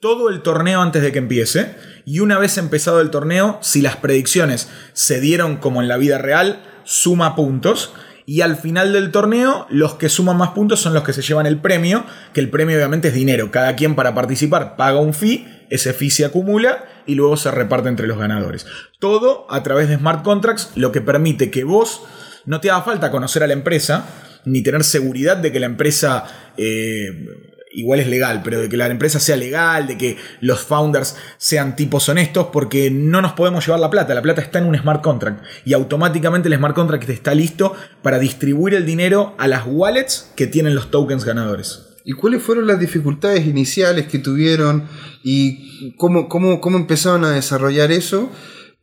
todo 0.00 0.28
el 0.30 0.42
torneo 0.42 0.80
antes 0.80 1.02
de 1.02 1.12
que 1.12 1.18
empiece. 1.18 1.74
Y 2.04 2.20
una 2.20 2.38
vez 2.38 2.56
empezado 2.58 3.00
el 3.00 3.10
torneo, 3.10 3.58
si 3.60 3.82
las 3.82 3.96
predicciones 3.96 4.68
se 4.92 5.20
dieron 5.20 5.56
como 5.58 5.82
en 5.82 5.88
la 5.88 5.96
vida 5.96 6.18
real, 6.18 6.64
suma 6.84 7.36
puntos. 7.36 7.92
Y 8.28 8.42
al 8.42 8.58
final 8.58 8.92
del 8.92 9.10
torneo, 9.10 9.66
los 9.70 9.94
que 9.94 10.10
suman 10.10 10.36
más 10.36 10.50
puntos 10.50 10.80
son 10.80 10.92
los 10.92 11.02
que 11.02 11.14
se 11.14 11.22
llevan 11.22 11.46
el 11.46 11.62
premio, 11.62 12.04
que 12.34 12.40
el 12.40 12.50
premio 12.50 12.76
obviamente 12.76 13.08
es 13.08 13.14
dinero. 13.14 13.50
Cada 13.50 13.74
quien 13.74 13.94
para 13.94 14.14
participar 14.14 14.76
paga 14.76 15.00
un 15.00 15.14
fee 15.14 15.48
ese 15.70 15.94
fee 15.94 16.10
se 16.10 16.26
acumula 16.26 16.84
y 17.06 17.14
luego 17.14 17.38
se 17.38 17.50
reparte 17.50 17.88
entre 17.88 18.06
los 18.06 18.18
ganadores. 18.18 18.66
Todo 18.98 19.46
a 19.50 19.62
través 19.62 19.88
de 19.88 19.96
smart 19.96 20.22
contracts, 20.22 20.72
lo 20.74 20.92
que 20.92 21.00
permite 21.00 21.50
que 21.50 21.64
vos 21.64 22.02
no 22.44 22.60
te 22.60 22.70
haga 22.70 22.82
falta 22.82 23.10
conocer 23.10 23.42
a 23.42 23.46
la 23.46 23.54
empresa, 23.54 24.04
ni 24.44 24.62
tener 24.62 24.84
seguridad 24.84 25.38
de 25.38 25.50
que 25.50 25.60
la 25.60 25.66
empresa 25.66 26.24
eh, 26.58 27.28
igual 27.72 28.00
es 28.00 28.06
legal, 28.06 28.42
pero 28.42 28.60
de 28.60 28.68
que 28.68 28.76
la 28.76 28.86
empresa 28.86 29.20
sea 29.20 29.36
legal, 29.36 29.86
de 29.86 29.98
que 29.98 30.16
los 30.40 30.60
founders 30.60 31.16
sean 31.36 31.76
tipos 31.76 32.08
honestos, 32.08 32.48
porque 32.52 32.90
no 32.90 33.20
nos 33.22 33.32
podemos 33.32 33.64
llevar 33.64 33.80
la 33.80 33.90
plata. 33.90 34.14
La 34.14 34.22
plata 34.22 34.40
está 34.40 34.58
en 34.58 34.66
un 34.66 34.76
smart 34.76 35.02
contract 35.02 35.44
y 35.64 35.72
automáticamente 35.72 36.48
el 36.48 36.56
smart 36.56 36.74
contract 36.74 37.08
está 37.08 37.34
listo 37.34 37.74
para 38.02 38.18
distribuir 38.18 38.74
el 38.74 38.86
dinero 38.86 39.34
a 39.38 39.48
las 39.48 39.64
wallets 39.66 40.32
que 40.36 40.46
tienen 40.46 40.74
los 40.74 40.90
tokens 40.90 41.24
ganadores. 41.24 41.84
¿Y 42.04 42.12
cuáles 42.12 42.42
fueron 42.42 42.66
las 42.66 42.80
dificultades 42.80 43.46
iniciales 43.46 44.06
que 44.06 44.18
tuvieron 44.18 44.88
y 45.22 45.94
cómo, 45.96 46.28
cómo, 46.28 46.60
cómo 46.60 46.78
empezaron 46.78 47.24
a 47.24 47.32
desarrollar 47.32 47.92
eso? 47.92 48.30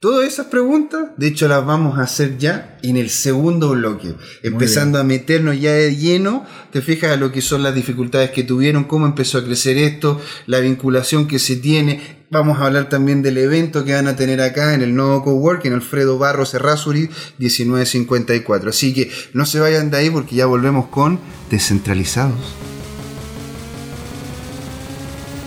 Todas 0.06 0.28
esas 0.28 0.46
preguntas, 0.46 1.08
de 1.18 1.26
hecho, 1.26 1.48
las 1.48 1.66
vamos 1.66 1.98
a 1.98 2.04
hacer 2.04 2.38
ya 2.38 2.78
en 2.84 2.96
el 2.96 3.10
segundo 3.10 3.72
bloque, 3.72 4.14
empezando 4.44 5.00
a 5.00 5.04
meternos 5.04 5.60
ya 5.60 5.74
de 5.74 5.96
lleno, 5.96 6.46
te 6.72 6.84
fijas 6.84 7.14
a 7.14 7.16
lo 7.16 7.32
que 7.32 7.42
son 7.42 7.64
las 7.64 7.74
dificultades 7.74 8.30
que 8.30 8.44
tuvieron, 8.44 8.84
cómo 8.84 9.08
empezó 9.08 9.40
a 9.40 9.44
crecer 9.44 9.80
esto, 9.80 10.22
la 10.46 10.60
vinculación 10.60 11.28
que 11.28 11.40
se 11.40 11.56
tiene. 11.56 12.18
Vamos 12.30 12.60
a 12.60 12.68
hablar 12.68 12.88
también 12.88 13.24
del 13.24 13.40
evento 13.40 13.84
que 13.84 13.96
van 13.96 14.08
a 14.08 14.16
tener 14.16 14.42
acá 14.42 14.76
en 14.76 14.84
el 14.84 14.94
nuevo 14.94 15.24
Cowork, 15.24 15.66
en 15.66 15.74
Alfredo 15.74 16.20
Barros 16.20 16.54
Errázuri 16.54 17.10
1954. 17.40 18.70
Así 18.70 18.94
que 18.94 19.10
no 19.34 19.48
se 19.48 19.60
vayan 19.60 19.90
de 19.90 19.98
ahí 19.98 20.12
porque 20.12 20.36
ya 20.36 20.46
volvemos 20.46 20.86
con 20.90 21.20
Descentralizados. 21.50 22.75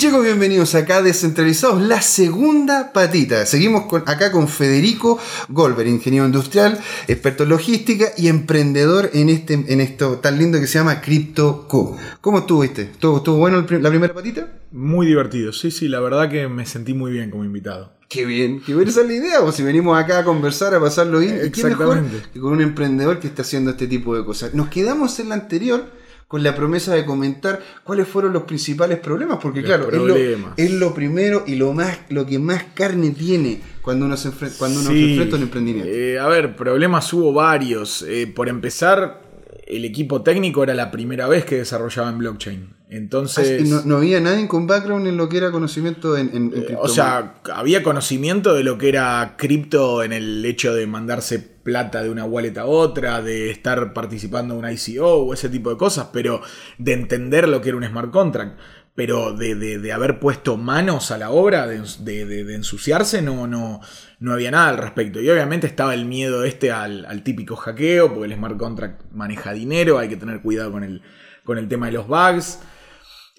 Chicos, 0.00 0.24
bienvenidos 0.24 0.74
acá 0.74 1.02
Descentralizados, 1.02 1.82
la 1.82 2.00
segunda 2.00 2.90
patita. 2.90 3.44
Seguimos 3.44 3.84
con, 3.84 4.02
acá 4.06 4.32
con 4.32 4.48
Federico 4.48 5.18
Goldberg, 5.50 5.90
ingeniero 5.90 6.24
industrial, 6.24 6.80
experto 7.06 7.42
en 7.42 7.50
logística 7.50 8.06
y 8.16 8.28
emprendedor 8.28 9.10
en, 9.12 9.28
este, 9.28 9.52
en 9.52 9.78
esto 9.82 10.16
tan 10.16 10.38
lindo 10.38 10.58
que 10.58 10.66
se 10.66 10.78
llama 10.78 11.02
CryptoCo. 11.02 11.98
¿Cómo 12.22 12.38
estuviste? 12.38 12.80
¿Estuvo, 12.80 13.18
¿Estuvo 13.18 13.36
bueno 13.36 13.58
el 13.58 13.82
la 13.82 13.90
primera 13.90 14.14
patita? 14.14 14.50
Muy 14.72 15.06
divertido, 15.06 15.52
sí, 15.52 15.70
sí, 15.70 15.86
la 15.86 16.00
verdad 16.00 16.30
que 16.30 16.48
me 16.48 16.64
sentí 16.64 16.94
muy 16.94 17.12
bien 17.12 17.30
como 17.30 17.44
invitado. 17.44 17.92
Qué 18.08 18.24
bien, 18.24 18.62
qué 18.64 18.74
buena 18.74 18.90
esa 18.90 19.02
es 19.02 19.06
la 19.06 19.12
idea, 19.12 19.42
pues 19.42 19.56
si 19.56 19.62
venimos 19.62 20.02
acá 20.02 20.20
a 20.20 20.24
conversar, 20.24 20.74
a 20.74 20.80
pasarlo 20.80 21.18
bien, 21.18 21.42
¿y 21.44 21.50
qué 21.50 21.62
mejor 21.62 21.98
Exactamente. 21.98 22.30
que 22.32 22.40
con 22.40 22.54
un 22.54 22.62
emprendedor 22.62 23.20
que 23.20 23.26
está 23.26 23.42
haciendo 23.42 23.72
este 23.72 23.86
tipo 23.86 24.16
de 24.16 24.24
cosas. 24.24 24.54
Nos 24.54 24.68
quedamos 24.68 25.20
en 25.20 25.28
la 25.28 25.34
anterior 25.34 25.99
con 26.30 26.44
la 26.44 26.54
promesa 26.54 26.94
de 26.94 27.04
comentar 27.04 27.60
cuáles 27.82 28.06
fueron 28.06 28.32
los 28.32 28.44
principales 28.44 29.00
problemas, 29.00 29.38
porque 29.42 29.62
Los 29.62 29.66
claro, 29.66 29.90
es 29.90 29.98
lo, 30.00 30.52
es 30.56 30.70
lo 30.70 30.94
primero 30.94 31.42
y 31.44 31.56
lo 31.56 31.72
más 31.72 32.02
lo 32.08 32.24
que 32.24 32.38
más 32.38 32.66
carne 32.72 33.10
tiene 33.10 33.60
cuando 33.82 34.06
uno 34.06 34.16
se 34.16 34.28
enfrenta, 34.28 34.56
cuando 34.56 34.78
uno 34.78 34.90
se 34.90 35.10
enfrenta 35.10 35.34
a 35.34 35.38
un 35.38 35.42
emprendimiento. 35.42 35.90
eh, 35.92 36.20
a 36.20 36.28
ver, 36.28 36.54
problemas 36.54 37.12
hubo 37.12 37.32
varios. 37.32 38.02
Eh, 38.02 38.28
por 38.32 38.48
empezar, 38.48 39.22
el 39.66 39.84
equipo 39.84 40.22
técnico 40.22 40.62
era 40.62 40.72
la 40.72 40.92
primera 40.92 41.26
vez 41.26 41.44
que 41.44 41.56
desarrollaba 41.56 42.10
en 42.10 42.18
blockchain. 42.18 42.79
Entonces, 42.92 43.62
Ah, 43.62 43.64
no, 43.68 43.82
no 43.84 43.96
había 43.98 44.20
nadie 44.20 44.48
con 44.48 44.66
background 44.66 45.06
en 45.06 45.16
lo 45.16 45.28
que 45.28 45.36
era 45.36 45.52
conocimiento 45.52 46.16
en, 46.16 46.28
en, 46.34 46.52
en 46.52 46.62
eh, 46.72 46.76
o 46.78 46.88
sea, 46.88 47.34
había 47.54 47.82
conocimiento 47.84 48.52
de 48.54 48.64
lo 48.64 48.78
que 48.78 48.88
era 48.88 49.36
cripto 49.38 50.02
en 50.02 50.12
el 50.12 50.44
hecho 50.44 50.74
de 50.74 50.86
mandarse 50.88 51.38
plata 51.38 52.02
de 52.02 52.10
una 52.10 52.24
wallet 52.24 52.58
a 52.58 52.66
otra, 52.66 53.22
de 53.22 53.50
estar 53.50 53.92
participando 53.92 54.54
en 54.58 54.64
un 54.64 54.70
ICO 54.70 55.06
o 55.06 55.32
ese 55.34 55.48
tipo 55.48 55.70
de 55.70 55.76
cosas, 55.76 56.08
pero 56.12 56.40
de 56.78 56.92
entender 56.94 57.48
lo 57.48 57.60
que 57.60 57.68
era 57.68 57.78
un 57.78 57.84
smart 57.84 58.10
contract. 58.10 58.58
Pero 58.96 59.32
de, 59.34 59.54
de- 59.54 59.78
de 59.78 59.92
haber 59.92 60.18
puesto 60.18 60.56
manos 60.56 61.12
a 61.12 61.16
la 61.16 61.30
obra, 61.30 61.66
de- 61.68 62.26
de 62.26 62.54
ensuciarse, 62.56 63.22
no, 63.22 63.46
no, 63.46 63.80
no 64.18 64.32
había 64.32 64.50
nada 64.50 64.68
al 64.68 64.78
respecto. 64.78 65.20
Y 65.20 65.30
obviamente 65.30 65.68
estaba 65.68 65.94
el 65.94 66.06
miedo 66.06 66.42
este 66.44 66.72
al, 66.72 67.06
al 67.06 67.22
típico 67.22 67.54
hackeo, 67.54 68.08
porque 68.12 68.26
el 68.26 68.34
smart 68.36 68.56
contract 68.58 69.02
maneja 69.12 69.52
dinero, 69.52 69.98
hay 69.98 70.08
que 70.08 70.16
tener 70.16 70.42
cuidado 70.42 70.72
con 70.72 70.82
el, 70.82 71.02
con 71.44 71.56
el 71.56 71.68
tema 71.68 71.86
de 71.86 71.92
los 71.92 72.08
bugs. 72.08 72.58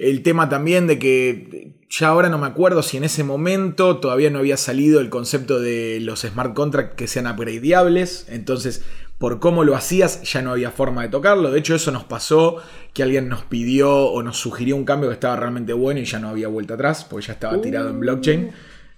El 0.02 0.24
tema 0.24 0.50
también 0.50 0.88
de 0.88 0.98
que 0.98 1.76
ya 1.88 2.08
ahora 2.08 2.28
no 2.30 2.40
me 2.40 2.48
acuerdo 2.48 2.82
si 2.82 2.98
en 2.98 3.04
ese 3.04 3.24
momento 3.24 4.00
todavía 4.00 4.32
no 4.32 4.40
había 4.40 4.58
salido 4.58 5.00
el 5.00 5.10
concepto 5.10 5.60
de 5.60 6.00
los 6.02 6.22
smart 6.22 6.56
contracts 6.56 6.96
que 6.96 7.06
sean 7.06 7.28
upgradeables. 7.28 8.26
Entonces, 8.28 8.84
por 9.20 9.40
cómo 9.40 9.64
lo 9.64 9.76
hacías, 9.76 10.24
ya 10.24 10.42
no 10.42 10.54
había 10.54 10.72
forma 10.72 11.04
de 11.04 11.10
tocarlo. 11.10 11.52
De 11.52 11.60
hecho, 11.60 11.76
eso 11.76 11.92
nos 11.92 12.04
pasó 12.04 12.58
que 12.96 13.04
alguien 13.04 13.30
nos 13.30 13.44
pidió 13.44 14.08
o 14.08 14.24
nos 14.24 14.38
sugirió 14.38 14.76
un 14.76 14.86
cambio 14.86 15.10
que 15.10 15.14
estaba 15.14 15.36
realmente 15.36 15.74
bueno 15.74 16.00
y 16.00 16.06
ya 16.06 16.18
no 16.18 16.30
había 16.30 16.48
vuelta 16.48 16.74
atrás, 16.74 17.06
porque 17.08 17.28
ya 17.28 17.34
estaba 17.34 17.62
tirado 17.62 17.92
en 17.92 18.00
blockchain. 18.00 18.52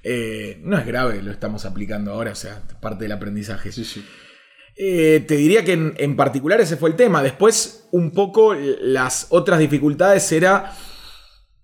Eh, 0.03 0.61
no 0.63 0.77
es 0.77 0.85
grave, 0.85 1.21
lo 1.21 1.31
estamos 1.31 1.65
aplicando 1.65 2.13
ahora, 2.13 2.31
o 2.31 2.35
sea, 2.35 2.61
parte 2.79 3.03
del 3.03 3.11
aprendizaje. 3.11 3.73
Sí, 3.73 3.83
sí. 3.83 4.05
Eh, 4.77 5.25
te 5.27 5.35
diría 5.35 5.65
que 5.65 5.73
en, 5.73 5.95
en 5.97 6.15
particular 6.15 6.61
ese 6.61 6.77
fue 6.77 6.91
el 6.91 6.95
tema. 6.95 7.21
Después, 7.21 7.89
un 7.91 8.11
poco 8.11 8.55
las 8.55 9.27
otras 9.31 9.59
dificultades 9.59 10.31
era 10.31 10.73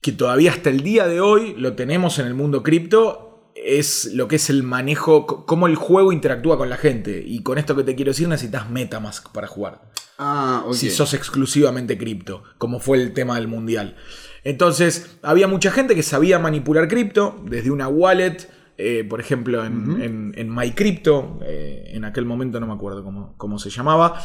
que 0.01 0.11
todavía 0.11 0.51
hasta 0.51 0.69
el 0.69 0.81
día 0.81 1.07
de 1.07 1.21
hoy 1.21 1.55
lo 1.57 1.73
tenemos 1.73 2.19
en 2.19 2.27
el 2.27 2.33
mundo 2.33 2.63
cripto. 2.63 3.25
Es 3.55 4.11
lo 4.13 4.27
que 4.29 4.37
es 4.37 4.49
el 4.49 4.63
manejo, 4.63 5.45
cómo 5.45 5.67
el 5.67 5.75
juego 5.75 6.13
interactúa 6.13 6.57
con 6.57 6.69
la 6.69 6.77
gente. 6.77 7.21
Y 7.25 7.43
con 7.43 7.57
esto 7.57 7.75
que 7.75 7.83
te 7.83 7.95
quiero 7.95 8.11
decir, 8.11 8.27
necesitas 8.29 8.69
Metamask 8.69 9.29
para 9.33 9.47
jugar 9.47 9.81
Ah, 10.17 10.63
ok. 10.65 10.73
si 10.73 10.89
sos 10.89 11.13
exclusivamente 11.13 11.97
cripto, 11.97 12.43
como 12.57 12.79
fue 12.79 12.97
el 13.01 13.13
tema 13.13 13.35
del 13.35 13.47
mundial. 13.49 13.97
Entonces, 14.45 15.17
había 15.21 15.47
mucha 15.49 15.71
gente 15.71 15.95
que 15.95 16.03
sabía 16.03 16.39
manipular 16.39 16.87
cripto, 16.87 17.41
desde 17.45 17.69
una 17.71 17.89
wallet, 17.89 18.37
eh, 18.77 19.03
por 19.09 19.19
ejemplo, 19.19 19.65
en, 19.65 20.01
en- 20.01 20.33
en 20.37 20.55
MyCrypto, 20.55 21.39
eh, 21.43 21.91
en 21.93 22.05
aquel 22.05 22.23
momento 22.25 22.61
no 22.61 22.67
me 22.67 22.73
acuerdo 22.73 23.03
cómo, 23.03 23.33
cómo 23.35 23.59
se 23.59 23.69
llamaba, 23.69 24.21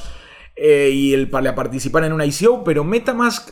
eh, 0.55 0.91
y 0.93 1.13
el 1.13 1.29
para 1.29 1.57
participar 1.57 2.05
en 2.05 2.13
una 2.13 2.25
ICO, 2.25 2.63
pero 2.63 2.85
Metamask 2.85 3.51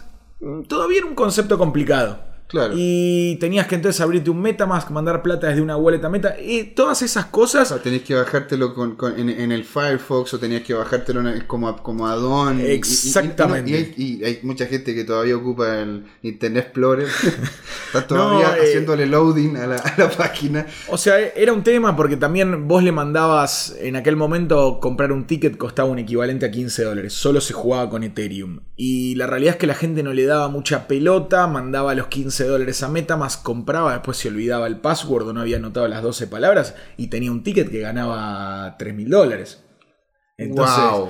todavía 0.66 0.98
era 0.98 1.06
un 1.06 1.14
concepto 1.14 1.58
complicado. 1.58 2.31
Claro. 2.52 2.74
Y 2.76 3.36
tenías 3.40 3.66
que 3.66 3.74
entonces 3.74 4.00
abrirte 4.00 4.30
un 4.30 4.40
Metamask, 4.40 4.88
mandar 4.90 5.22
plata 5.22 5.48
desde 5.48 5.60
una 5.62 5.76
wallet 5.76 6.04
a 6.04 6.08
Meta, 6.08 6.36
y 6.38 6.62
todas 6.64 7.02
esas 7.02 7.24
O 7.26 7.30
cosas 7.30 7.68
sea, 7.68 7.78
tenés 7.78 8.02
que 8.02 8.14
bajártelo 8.14 8.74
con, 8.74 8.94
con- 8.94 9.18
en, 9.18 9.28
en 9.30 9.50
el 9.50 9.64
Firefox 9.64 10.34
o 10.34 10.38
tenías 10.38 10.62
que 10.62 10.74
bajártelo 10.74 11.20
en 11.20 11.26
el- 11.28 11.46
como, 11.46 11.74
como 11.82 12.06
add-on. 12.06 12.60
y- 12.60 12.64
y- 12.64 12.66
y- 12.66 12.72
Exactamente. 12.74 13.70
Y, 13.70 13.74
hay, 13.74 13.94
y 13.96 14.24
hay 14.24 14.38
mucha 14.42 14.66
gente 14.66 14.94
que 14.94 15.02
todavía 15.04 15.34
ocupa 15.36 15.80
el 15.80 16.04
Internet 16.22 16.64
Explorer. 16.66 17.08
Está 17.86 18.06
todavía 18.06 18.48
No, 18.48 18.54
eh, 18.54 18.60
haciéndole 18.68 19.06
loading 19.06 19.56
a 19.56 19.66
la, 19.66 19.76
a 19.76 19.94
la 19.98 20.10
página. 20.10 20.66
O 20.88 20.98
sea, 20.98 21.18
era 21.18 21.52
un 21.52 21.62
tema 21.62 21.96
porque 21.96 22.16
también 22.16 22.68
vos 22.68 22.82
le 22.82 22.92
mandabas 22.92 23.74
en 23.80 23.96
aquel 23.96 24.16
momento 24.16 24.78
comprar 24.80 25.10
un 25.12 25.26
ticket 25.26 25.56
costaba 25.56 25.88
un 25.88 25.98
equivalente 25.98 26.46
a 26.46 26.50
15 26.50 26.84
dólares. 26.84 27.12
Solo 27.12 27.40
se 27.40 27.52
jugaba 27.54 27.88
con 27.90 28.02
Ethereum. 28.02 28.60
Y 28.76 29.14
la 29.14 29.26
realidad 29.26 29.54
es 29.54 29.58
que 29.60 29.66
la 29.66 29.74
gente 29.74 30.02
no 30.02 30.12
le 30.12 30.24
daba 30.24 30.48
mucha 30.48 30.86
pelota, 30.88 31.46
mandaba 31.46 31.94
los 31.94 32.08
15 32.08 32.41
dólares 32.44 32.82
a 32.82 32.88
Metamask, 32.88 33.42
compraba, 33.42 33.92
después 33.92 34.16
se 34.16 34.28
olvidaba 34.28 34.66
el 34.66 34.78
password 34.78 35.28
o 35.28 35.32
no 35.32 35.40
había 35.40 35.56
anotado 35.56 35.88
las 35.88 36.02
12 36.02 36.26
palabras 36.26 36.74
y 36.96 37.08
tenía 37.08 37.30
un 37.30 37.42
ticket 37.42 37.70
que 37.70 37.80
ganaba 37.80 38.76
3 38.78 38.94
mil 38.94 39.10
dólares. 39.10 39.64
Entonces, 40.36 40.84
wow. 40.84 41.08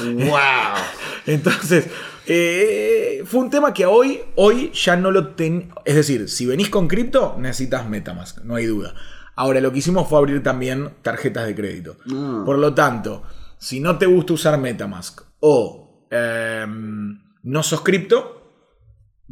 wow. 0.00 0.38
entonces, 1.26 1.88
eh, 2.26 3.22
fue 3.26 3.40
un 3.40 3.50
tema 3.50 3.74
que 3.74 3.86
hoy, 3.86 4.20
hoy 4.36 4.70
ya 4.72 4.96
no 4.96 5.10
lo 5.10 5.28
ten... 5.34 5.72
Es 5.84 5.94
decir, 5.94 6.28
si 6.28 6.46
venís 6.46 6.70
con 6.70 6.88
cripto, 6.88 7.36
necesitas 7.38 7.88
Metamask, 7.88 8.42
no 8.42 8.56
hay 8.56 8.66
duda. 8.66 8.94
Ahora, 9.36 9.60
lo 9.60 9.72
que 9.72 9.78
hicimos 9.78 10.08
fue 10.08 10.18
abrir 10.18 10.42
también 10.42 10.94
tarjetas 11.02 11.46
de 11.46 11.54
crédito. 11.54 11.96
Ah. 12.12 12.42
Por 12.44 12.58
lo 12.58 12.74
tanto, 12.74 13.22
si 13.58 13.80
no 13.80 13.98
te 13.98 14.06
gusta 14.06 14.32
usar 14.32 14.58
Metamask 14.58 15.22
o 15.40 16.06
em, 16.10 17.20
no 17.42 17.62
sos 17.62 17.82
cripto, 17.82 18.33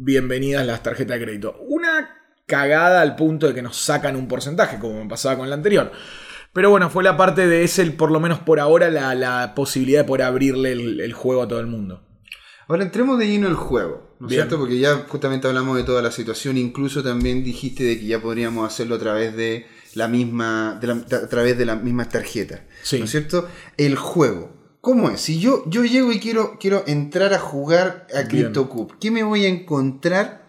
bienvenidas 0.03 0.65
las 0.65 0.83
tarjetas 0.83 1.17
de 1.19 1.25
crédito. 1.25 1.55
Una 1.67 2.09
cagada 2.45 3.01
al 3.01 3.15
punto 3.15 3.47
de 3.47 3.53
que 3.53 3.61
nos 3.61 3.77
sacan 3.77 4.15
un 4.15 4.27
porcentaje, 4.27 4.77
como 4.79 5.01
me 5.03 5.09
pasaba 5.09 5.37
con 5.37 5.49
la 5.49 5.55
anterior. 5.55 5.91
Pero 6.51 6.69
bueno, 6.69 6.89
fue 6.89 7.03
la 7.03 7.17
parte 7.17 7.47
de 7.47 7.63
ese, 7.63 7.85
por 7.91 8.11
lo 8.11 8.19
menos 8.19 8.39
por 8.39 8.59
ahora, 8.59 8.89
la, 8.91 9.15
la 9.15 9.55
posibilidad 9.55 10.01
de 10.01 10.07
poder 10.07 10.23
abrirle 10.25 10.73
el, 10.73 10.99
el 10.99 11.13
juego 11.13 11.43
a 11.43 11.47
todo 11.47 11.59
el 11.59 11.67
mundo. 11.67 12.05
Ahora 12.67 12.83
entremos 12.83 13.17
de 13.19 13.27
lleno 13.27 13.47
al 13.47 13.55
juego, 13.55 14.15
¿no 14.19 14.27
es 14.27 14.33
cierto? 14.33 14.57
Porque 14.57 14.79
ya 14.79 15.05
justamente 15.07 15.47
hablamos 15.47 15.75
de 15.77 15.83
toda 15.83 16.01
la 16.01 16.11
situación, 16.11 16.57
incluso 16.57 17.03
también 17.03 17.43
dijiste 17.43 17.83
de 17.83 17.99
que 17.99 18.05
ya 18.05 18.21
podríamos 18.21 18.65
hacerlo 18.71 18.95
a 18.95 18.99
través 18.99 19.35
de 19.35 19.65
la 19.95 20.07
misma, 20.07 20.77
de 20.79 20.87
la- 20.87 20.93
a 20.93 21.27
través 21.27 21.57
de 21.57 21.65
las 21.65 21.81
mismas 21.83 22.09
tarjetas, 22.09 22.61
Sí. 22.83 22.99
¿no 22.99 23.05
es 23.05 23.11
cierto? 23.11 23.47
El 23.77 23.95
juego, 23.95 24.62
¿cómo 24.83 25.09
es? 25.09 25.21
Si 25.21 25.39
yo, 25.39 25.63
yo 25.65 25.85
llego 25.85 26.11
y 26.11 26.19
quiero, 26.19 26.57
quiero 26.59 26.83
entrar 26.85 27.33
a 27.33 27.39
jugar 27.39 28.05
a. 28.13 28.27
CryptoCube, 28.27 28.95
¿qué 28.99 29.09
me 29.11 29.23
voy 29.23 29.45
a 29.45 29.47
encontrar 29.47 30.43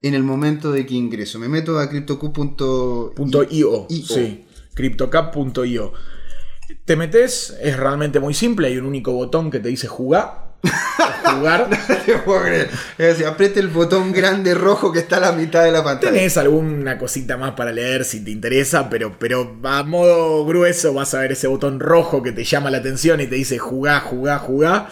en 0.00 0.14
el 0.14 0.22
momento 0.22 0.70
de 0.70 0.86
que 0.86 0.94
ingreso? 0.94 1.40
Me 1.40 1.48
meto 1.48 1.78
a 1.78 1.90
CryptoCube.io. 1.90 3.86
Sí. 3.90 4.46
CryptoCap.io. 4.74 5.92
Te 6.84 6.94
metes, 6.94 7.58
es 7.60 7.76
realmente 7.76 8.20
muy 8.20 8.32
simple, 8.32 8.68
hay 8.68 8.78
un 8.78 8.86
único 8.86 9.12
botón 9.12 9.50
que 9.50 9.58
te 9.58 9.68
dice 9.68 9.88
jugar. 9.88 10.49
O 10.62 11.36
jugar. 11.36 11.68
Te 12.06 12.18
puedo 12.18 12.42
creer. 12.42 12.70
Es 12.98 13.06
decir, 13.06 13.26
apriete 13.26 13.60
el 13.60 13.68
botón 13.68 14.12
grande 14.12 14.54
rojo 14.54 14.92
que 14.92 14.98
está 14.98 15.16
a 15.16 15.20
la 15.20 15.32
mitad 15.32 15.64
de 15.64 15.72
la 15.72 15.82
pantalla. 15.82 16.12
Tenés 16.12 16.36
alguna 16.36 16.98
cosita 16.98 17.36
más 17.36 17.52
para 17.52 17.72
leer 17.72 18.04
si 18.04 18.24
te 18.24 18.30
interesa, 18.30 18.88
pero, 18.90 19.18
pero 19.18 19.58
a 19.64 19.82
modo 19.82 20.44
grueso 20.44 20.92
vas 20.94 21.14
a 21.14 21.20
ver 21.20 21.32
ese 21.32 21.46
botón 21.46 21.80
rojo 21.80 22.22
que 22.22 22.32
te 22.32 22.44
llama 22.44 22.70
la 22.70 22.78
atención 22.78 23.20
y 23.20 23.26
te 23.26 23.36
dice 23.36 23.58
jugá, 23.58 24.00
jugá, 24.00 24.38
jugá. 24.38 24.88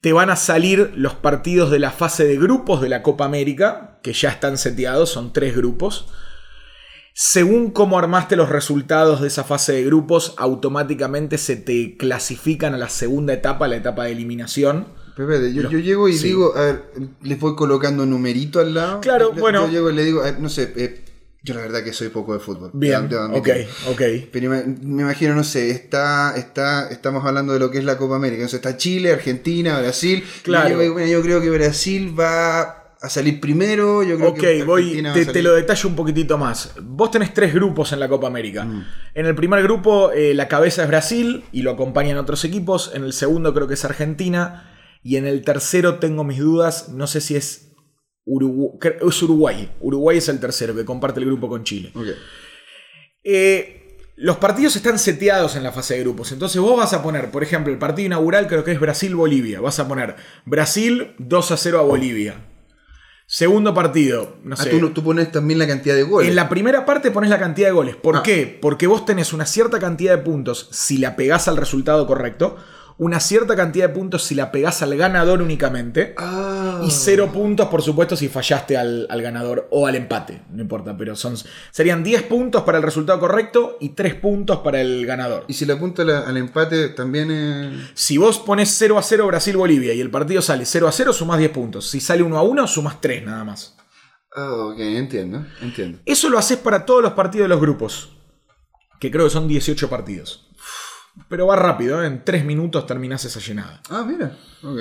Te 0.00 0.12
van 0.12 0.30
a 0.30 0.36
salir 0.36 0.92
los 0.96 1.14
partidos 1.14 1.70
de 1.70 1.78
la 1.78 1.92
fase 1.92 2.24
de 2.24 2.36
grupos 2.36 2.80
de 2.80 2.88
la 2.88 3.02
Copa 3.02 3.24
América, 3.24 4.00
que 4.02 4.12
ya 4.12 4.30
están 4.30 4.58
seteados, 4.58 5.10
son 5.10 5.32
tres 5.32 5.54
grupos. 5.56 6.08
Según 7.14 7.70
cómo 7.70 7.98
armaste 7.98 8.36
los 8.36 8.48
resultados 8.48 9.20
de 9.20 9.28
esa 9.28 9.44
fase 9.44 9.72
de 9.72 9.84
grupos, 9.84 10.34
automáticamente 10.38 11.36
se 11.38 11.56
te 11.56 11.96
clasifican 11.98 12.74
a 12.74 12.78
la 12.78 12.88
segunda 12.88 13.34
etapa, 13.34 13.68
la 13.68 13.76
etapa 13.76 14.04
de 14.04 14.12
eliminación. 14.12 14.86
Pepe, 15.16 15.52
yo, 15.52 15.68
llego 15.68 16.08
y 16.08 16.14
sí. 16.14 16.28
digo, 16.28 16.56
a 16.56 16.62
ver, 16.62 16.84
les 17.20 17.38
voy 17.38 17.54
colocando 17.54 18.06
numerito 18.06 18.60
al 18.60 18.74
lado. 18.74 19.00
Claro, 19.02 19.34
Yo- 19.34 19.40
bueno. 19.40 19.66
Yo 19.66 19.72
llego 19.72 19.90
y 19.90 19.94
le 19.94 20.04
digo, 20.04 20.20
a 20.22 20.24
ver, 20.24 20.40
no 20.40 20.48
sé, 20.48 20.72
eh, 20.74 21.04
yo 21.42 21.54
la 21.54 21.60
verdad 21.60 21.84
que 21.84 21.92
soy 21.92 22.08
poco 22.08 22.32
de 22.32 22.38
fútbol. 22.40 22.70
Bien, 22.72 23.10
ok, 23.32 23.48
ok. 23.90 24.02
Pero 24.32 24.48
me, 24.50 24.64
me 24.64 25.02
imagino, 25.02 25.34
no 25.34 25.44
sé, 25.44 25.70
está, 25.70 26.34
está, 26.36 26.88
estamos 26.88 27.26
hablando 27.26 27.52
de 27.52 27.58
lo 27.58 27.70
que 27.70 27.76
es 27.78 27.84
la 27.84 27.98
Copa 27.98 28.16
América. 28.16 28.42
Entonces 28.42 28.58
está 28.64 28.78
Chile, 28.78 29.12
Argentina, 29.12 29.78
Brasil. 29.80 30.24
Claro. 30.44 30.70
Yo, 30.70 30.78
digo, 30.80 30.92
bueno, 30.94 31.08
yo 31.10 31.20
creo 31.20 31.42
que 31.42 31.50
Brasil 31.50 32.18
va 32.18 32.81
a 33.02 33.08
salir 33.08 33.40
primero. 33.40 34.02
Yo 34.02 34.16
creo 34.16 34.30
Ok, 34.30 34.38
que 34.38 34.62
voy, 34.64 35.02
te, 35.12 35.26
te 35.26 35.42
lo 35.42 35.54
detallo 35.54 35.88
un 35.88 35.96
poquitito 35.96 36.38
más. 36.38 36.74
Vos 36.80 37.10
tenés 37.10 37.34
tres 37.34 37.52
grupos 37.52 37.92
en 37.92 38.00
la 38.00 38.08
Copa 38.08 38.28
América. 38.28 38.64
Mm. 38.64 38.86
En 39.14 39.26
el 39.26 39.34
primer 39.34 39.62
grupo, 39.62 40.12
eh, 40.12 40.34
la 40.34 40.48
cabeza 40.48 40.82
es 40.82 40.88
Brasil 40.88 41.44
y 41.52 41.62
lo 41.62 41.72
acompañan 41.72 42.16
otros 42.16 42.44
equipos. 42.44 42.92
En 42.94 43.02
el 43.04 43.12
segundo, 43.12 43.52
creo 43.52 43.66
que 43.66 43.74
es 43.74 43.84
Argentina. 43.84 44.70
Y 45.02 45.16
en 45.16 45.26
el 45.26 45.44
tercero, 45.44 45.98
tengo 45.98 46.22
mis 46.22 46.38
dudas. 46.38 46.90
No 46.90 47.08
sé 47.08 47.20
si 47.20 47.34
es, 47.34 47.74
Uruguay. 48.24 49.70
Uruguay 49.80 50.18
es 50.18 50.28
el 50.28 50.38
tercero, 50.38 50.74
que 50.74 50.84
comparte 50.84 51.18
el 51.18 51.26
grupo 51.26 51.48
con 51.48 51.64
Chile. 51.64 51.92
Eh, 53.24 53.98
los 54.14 54.36
partidos 54.36 54.76
están 54.76 55.00
seteados 55.00 55.56
en 55.56 55.64
la 55.64 55.72
fase 55.72 55.94
de 55.94 56.00
grupos. 56.00 56.30
Entonces 56.30 56.60
vos 56.60 56.76
vas 56.76 56.92
a 56.92 57.02
poner, 57.02 57.32
por 57.32 57.42
ejemplo, 57.42 57.72
el 57.72 57.80
partido 57.80 58.06
inaugural 58.06 58.46
creo 58.46 58.62
que 58.62 58.70
es 58.70 58.78
Brasil-Bolivia. 58.78 59.60
Vas 59.60 59.80
a 59.80 59.88
poner 59.88 60.14
Brasil 60.44 61.14
2 61.18 61.50
a 61.50 61.56
0 61.56 61.80
a 61.80 61.82
Bolivia. 61.82 62.51
Segundo 63.34 63.72
partido, 63.72 64.36
no 64.44 64.56
Ah, 64.58 64.64
tú 64.92 65.02
pones 65.02 65.32
también 65.32 65.58
la 65.58 65.66
cantidad 65.66 65.94
de 65.94 66.02
goles. 66.02 66.28
En 66.28 66.36
la 66.36 66.50
primera 66.50 66.84
parte 66.84 67.10
pones 67.10 67.30
la 67.30 67.38
cantidad 67.38 67.68
de 67.68 67.72
goles. 67.72 67.96
¿Por 67.96 68.18
Ah. 68.18 68.22
qué? 68.22 68.58
Porque 68.60 68.86
vos 68.86 69.06
tenés 69.06 69.32
una 69.32 69.46
cierta 69.46 69.78
cantidad 69.78 70.14
de 70.14 70.22
puntos 70.22 70.68
si 70.70 70.98
la 70.98 71.16
pegás 71.16 71.48
al 71.48 71.56
resultado 71.56 72.06
correcto, 72.06 72.58
una 72.98 73.20
cierta 73.20 73.56
cantidad 73.56 73.88
de 73.88 73.94
puntos 73.94 74.22
si 74.24 74.34
la 74.34 74.52
pegás 74.52 74.82
al 74.82 74.96
ganador 74.96 75.42
únicamente, 75.42 76.14
Ah. 76.18 76.80
y 76.86 76.90
cero 76.90 77.30
puntos, 77.32 77.68
por 77.68 77.82
supuesto, 77.82 78.16
si 78.16 78.28
fallaste 78.28 78.76
al, 78.76 79.06
al 79.10 79.22
ganador 79.22 79.68
o 79.70 79.86
al 79.86 79.94
empate. 79.96 80.42
No 80.50 80.62
importa, 80.62 80.96
pero 80.96 81.16
son, 81.16 81.34
serían 81.70 82.02
10 82.04 82.22
puntos 82.24 82.62
para 82.62 82.78
el 82.78 82.84
resultado 82.84 83.18
correcto 83.20 83.76
y 83.80 83.90
3 83.90 84.14
puntos 84.16 84.58
para 84.58 84.80
el 84.80 85.04
ganador. 85.06 85.44
Y 85.48 85.54
si 85.54 85.64
le 85.66 85.72
apunto 85.74 86.04
la- 86.04 86.20
al 86.20 86.36
empate, 86.36 86.88
también 86.90 87.30
es. 87.30 87.90
Si 87.94 88.18
vos 88.18 88.38
pones 88.38 88.68
0 88.76 88.98
a 88.98 89.02
0 89.02 89.26
Brasil-Bolivia 89.26 89.92
y 89.94 90.00
el 90.00 90.10
partido 90.10 90.42
sale 90.42 90.64
0 90.66 90.88
a 90.88 90.92
0, 90.92 91.12
sumás 91.12 91.38
10 91.38 91.50
puntos. 91.50 91.88
Si 91.90 92.00
sale 92.00 92.22
1 92.22 92.36
a 92.38 92.42
1, 92.42 92.66
sumás 92.66 93.00
3 93.00 93.24
nada 93.24 93.44
más. 93.44 93.76
Ah, 94.34 94.50
ok, 94.52 94.78
entiendo, 94.78 95.44
entiendo. 95.60 95.98
Eso 96.06 96.30
lo 96.30 96.38
haces 96.38 96.56
para 96.58 96.86
todos 96.86 97.02
los 97.02 97.12
partidos 97.12 97.44
de 97.44 97.48
los 97.50 97.60
grupos. 97.60 98.10
Que 98.98 99.10
creo 99.10 99.24
que 99.24 99.30
son 99.30 99.48
18 99.48 99.90
partidos. 99.90 100.48
Pero 101.28 101.46
va 101.46 101.56
rápido, 101.56 102.02
¿eh? 102.02 102.06
en 102.06 102.24
3 102.24 102.44
minutos 102.44 102.86
terminás 102.86 103.24
esa 103.24 103.40
llenada. 103.40 103.82
Ah, 103.90 104.04
mira, 104.06 104.36
ok. 104.62 104.80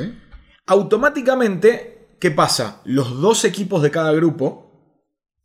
Automáticamente, 0.68 2.16
¿qué 2.20 2.32
pasa? 2.32 2.82
Los 2.86 3.20
dos 3.20 3.44
equipos 3.44 3.82
de 3.82 3.92
cada 3.92 4.12
grupo, 4.14 4.72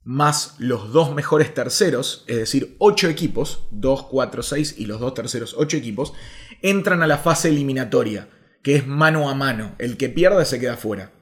más 0.04 0.54
los 0.58 0.92
dos 0.92 1.12
mejores 1.14 1.52
terceros, 1.52 2.24
es 2.28 2.36
decir, 2.36 2.76
8 2.78 3.08
equipos, 3.08 3.66
2, 3.72 4.04
4, 4.04 4.42
6 4.42 4.74
y 4.78 4.86
los 4.86 5.00
dos 5.00 5.14
terceros, 5.14 5.54
8 5.58 5.76
equipos, 5.76 6.12
entran 6.62 7.02
a 7.02 7.08
la 7.08 7.18
fase 7.18 7.48
eliminatoria, 7.48 8.28
que 8.62 8.76
es 8.76 8.86
mano 8.86 9.28
a 9.28 9.34
mano. 9.34 9.74
El 9.78 9.96
que 9.96 10.08
pierda 10.08 10.44
se 10.44 10.60
queda 10.60 10.76
fuera. 10.76 11.12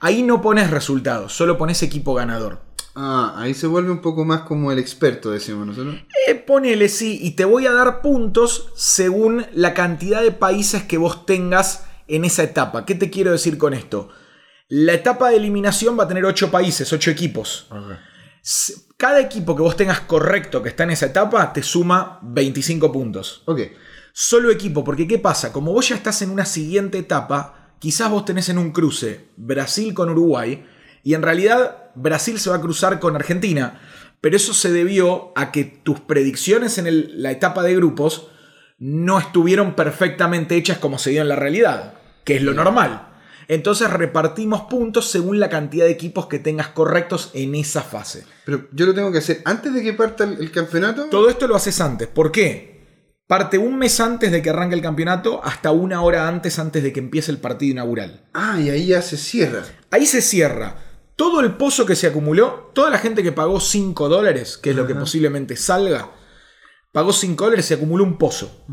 Ahí 0.00 0.22
no 0.22 0.40
pones 0.40 0.70
resultados, 0.70 1.32
solo 1.32 1.58
pones 1.58 1.82
equipo 1.82 2.14
ganador. 2.14 2.71
Ah, 2.94 3.34
ahí 3.36 3.54
se 3.54 3.66
vuelve 3.66 3.90
un 3.90 4.00
poco 4.00 4.24
más 4.24 4.42
como 4.42 4.70
el 4.70 4.78
experto, 4.78 5.30
decimos 5.30 5.66
nosotros. 5.66 5.96
Eh, 6.28 6.34
ponele 6.34 6.88
sí, 6.88 7.18
y 7.22 7.32
te 7.32 7.44
voy 7.44 7.66
a 7.66 7.72
dar 7.72 8.02
puntos 8.02 8.68
según 8.76 9.46
la 9.54 9.72
cantidad 9.72 10.22
de 10.22 10.32
países 10.32 10.82
que 10.82 10.98
vos 10.98 11.24
tengas 11.24 11.86
en 12.06 12.24
esa 12.24 12.42
etapa. 12.42 12.84
¿Qué 12.84 12.94
te 12.94 13.10
quiero 13.10 13.32
decir 13.32 13.56
con 13.56 13.72
esto? 13.72 14.10
La 14.68 14.92
etapa 14.92 15.30
de 15.30 15.36
eliminación 15.36 15.98
va 15.98 16.04
a 16.04 16.08
tener 16.08 16.24
8 16.24 16.50
países, 16.50 16.92
8 16.92 17.10
equipos. 17.10 17.68
Cada 18.96 19.20
equipo 19.20 19.56
que 19.56 19.62
vos 19.62 19.76
tengas 19.76 20.00
correcto 20.00 20.62
que 20.62 20.68
está 20.68 20.84
en 20.84 20.90
esa 20.90 21.06
etapa 21.06 21.52
te 21.52 21.62
suma 21.62 22.18
25 22.22 22.92
puntos. 22.92 23.42
Ok. 23.46 23.60
Solo 24.12 24.50
equipo, 24.50 24.84
porque 24.84 25.08
¿qué 25.08 25.18
pasa? 25.18 25.52
Como 25.52 25.72
vos 25.72 25.88
ya 25.88 25.96
estás 25.96 26.20
en 26.22 26.30
una 26.30 26.44
siguiente 26.44 26.98
etapa, 26.98 27.74
quizás 27.78 28.10
vos 28.10 28.24
tenés 28.24 28.48
en 28.50 28.58
un 28.58 28.72
cruce 28.72 29.30
Brasil 29.36 29.94
con 29.94 30.10
Uruguay, 30.10 30.66
y 31.02 31.14
en 31.14 31.22
realidad 31.22 31.81
Brasil 31.94 32.38
se 32.38 32.50
va 32.50 32.56
a 32.56 32.60
cruzar 32.60 32.98
con 33.00 33.14
Argentina, 33.16 33.80
pero 34.20 34.36
eso 34.36 34.54
se 34.54 34.70
debió 34.72 35.32
a 35.36 35.50
que 35.52 35.64
tus 35.64 36.00
predicciones 36.00 36.78
en 36.78 36.86
el- 36.86 37.22
la 37.22 37.30
etapa 37.30 37.62
de 37.62 37.74
grupos 37.76 38.28
no 38.78 39.18
estuvieron 39.18 39.74
perfectamente 39.74 40.56
hechas 40.56 40.78
como 40.78 40.98
se 40.98 41.10
dio 41.10 41.22
en 41.22 41.28
la 41.28 41.36
realidad, 41.36 41.94
que 42.24 42.36
es 42.36 42.42
lo 42.42 42.52
normal. 42.54 43.08
Entonces 43.48 43.90
repartimos 43.90 44.62
puntos 44.62 45.10
según 45.10 45.38
la 45.40 45.48
cantidad 45.50 45.84
de 45.84 45.90
equipos 45.90 46.26
que 46.26 46.38
tengas 46.38 46.68
correctos 46.68 47.30
en 47.34 47.54
esa 47.54 47.82
fase. 47.82 48.24
Pero 48.44 48.68
yo 48.72 48.86
lo 48.86 48.94
tengo 48.94 49.10
que 49.12 49.18
hacer 49.18 49.42
antes 49.44 49.74
de 49.74 49.82
que 49.82 49.92
parta 49.92 50.24
el, 50.24 50.38
el 50.40 50.50
campeonato. 50.52 51.06
Todo 51.10 51.28
esto 51.28 51.46
lo 51.48 51.56
haces 51.56 51.80
antes. 51.80 52.08
¿Por 52.08 52.32
qué? 52.32 52.72
Parte 53.26 53.58
un 53.58 53.78
mes 53.78 53.98
antes 54.00 54.30
de 54.30 54.42
que 54.42 54.50
arranque 54.50 54.74
el 54.74 54.82
campeonato 54.82 55.40
hasta 55.44 55.70
una 55.72 56.02
hora 56.02 56.28
antes 56.28 56.58
antes 56.58 56.82
de 56.82 56.92
que 56.92 57.00
empiece 57.00 57.30
el 57.30 57.38
partido 57.38 57.72
inaugural. 57.72 58.28
Ah, 58.32 58.58
y 58.60 58.70
ahí 58.70 58.86
ya 58.88 59.02
se 59.02 59.16
cierra. 59.16 59.62
Ahí 59.90 60.06
se 60.06 60.22
cierra 60.22 60.76
todo 61.16 61.40
el 61.40 61.56
pozo 61.56 61.86
que 61.86 61.96
se 61.96 62.06
acumuló, 62.06 62.70
toda 62.74 62.90
la 62.90 62.98
gente 62.98 63.22
que 63.22 63.32
pagó 63.32 63.60
5 63.60 64.08
dólares, 64.08 64.56
que 64.56 64.70
es 64.70 64.76
lo 64.76 64.86
que 64.86 64.94
posiblemente 64.94 65.56
salga, 65.56 66.10
pagó 66.92 67.12
5 67.12 67.44
dólares 67.44 67.66
y 67.66 67.68
se 67.68 67.74
acumuló 67.74 68.04
un 68.04 68.18
pozo. 68.18 68.64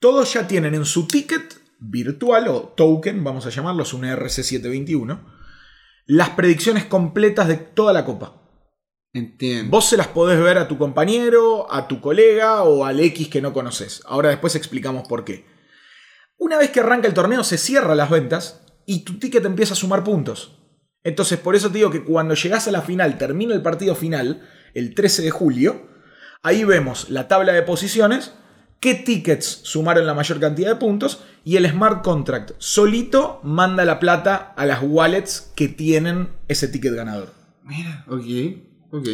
Todos 0.00 0.32
ya 0.32 0.46
tienen 0.46 0.74
en 0.74 0.84
su 0.84 1.06
ticket 1.06 1.60
virtual 1.80 2.48
o 2.48 2.60
token, 2.76 3.22
vamos 3.22 3.46
a 3.46 3.50
llamarlo, 3.50 3.82
es 3.82 3.92
un 3.92 4.02
ERC721, 4.02 5.20
las 6.06 6.30
predicciones 6.30 6.84
completas 6.84 7.48
de 7.48 7.56
toda 7.56 7.92
la 7.92 8.04
copa. 8.04 8.34
Entiendo. 9.12 9.70
Vos 9.70 9.86
se 9.86 9.96
las 9.96 10.08
podés 10.08 10.40
ver 10.40 10.58
a 10.58 10.68
tu 10.68 10.78
compañero, 10.78 11.72
a 11.72 11.88
tu 11.88 12.00
colega 12.00 12.62
o 12.62 12.84
al 12.84 13.00
X 13.00 13.28
que 13.28 13.40
no 13.40 13.52
conoces. 13.52 14.02
Ahora 14.06 14.28
después 14.28 14.54
explicamos 14.54 15.08
por 15.08 15.24
qué. 15.24 15.46
Una 16.36 16.58
vez 16.58 16.70
que 16.70 16.80
arranca 16.80 17.08
el 17.08 17.14
torneo 17.14 17.42
se 17.42 17.58
cierran 17.58 17.96
las 17.96 18.10
ventas 18.10 18.64
y 18.86 19.04
tu 19.04 19.18
ticket 19.18 19.44
empieza 19.44 19.74
a 19.74 19.76
sumar 19.76 20.04
puntos. 20.04 20.57
Entonces 21.08 21.38
por 21.38 21.56
eso 21.56 21.70
te 21.70 21.78
digo 21.78 21.90
que 21.90 22.04
cuando 22.04 22.34
llegás 22.34 22.68
a 22.68 22.70
la 22.70 22.82
final, 22.82 23.16
termina 23.16 23.54
el 23.54 23.62
partido 23.62 23.94
final, 23.94 24.42
el 24.74 24.94
13 24.94 25.22
de 25.22 25.30
julio, 25.30 25.88
ahí 26.42 26.64
vemos 26.64 27.08
la 27.08 27.28
tabla 27.28 27.54
de 27.54 27.62
posiciones, 27.62 28.34
qué 28.78 28.94
tickets 28.94 29.60
sumaron 29.62 30.06
la 30.06 30.12
mayor 30.12 30.38
cantidad 30.38 30.68
de 30.68 30.76
puntos 30.76 31.24
y 31.44 31.56
el 31.56 31.66
smart 31.66 32.04
contract 32.04 32.50
solito 32.58 33.40
manda 33.42 33.86
la 33.86 33.98
plata 34.00 34.52
a 34.54 34.66
las 34.66 34.80
wallets 34.82 35.50
que 35.56 35.68
tienen 35.68 36.28
ese 36.46 36.68
ticket 36.68 36.92
ganador. 36.92 37.32
Mira, 37.64 38.04
ok, 38.06 38.92
ok. 38.92 39.08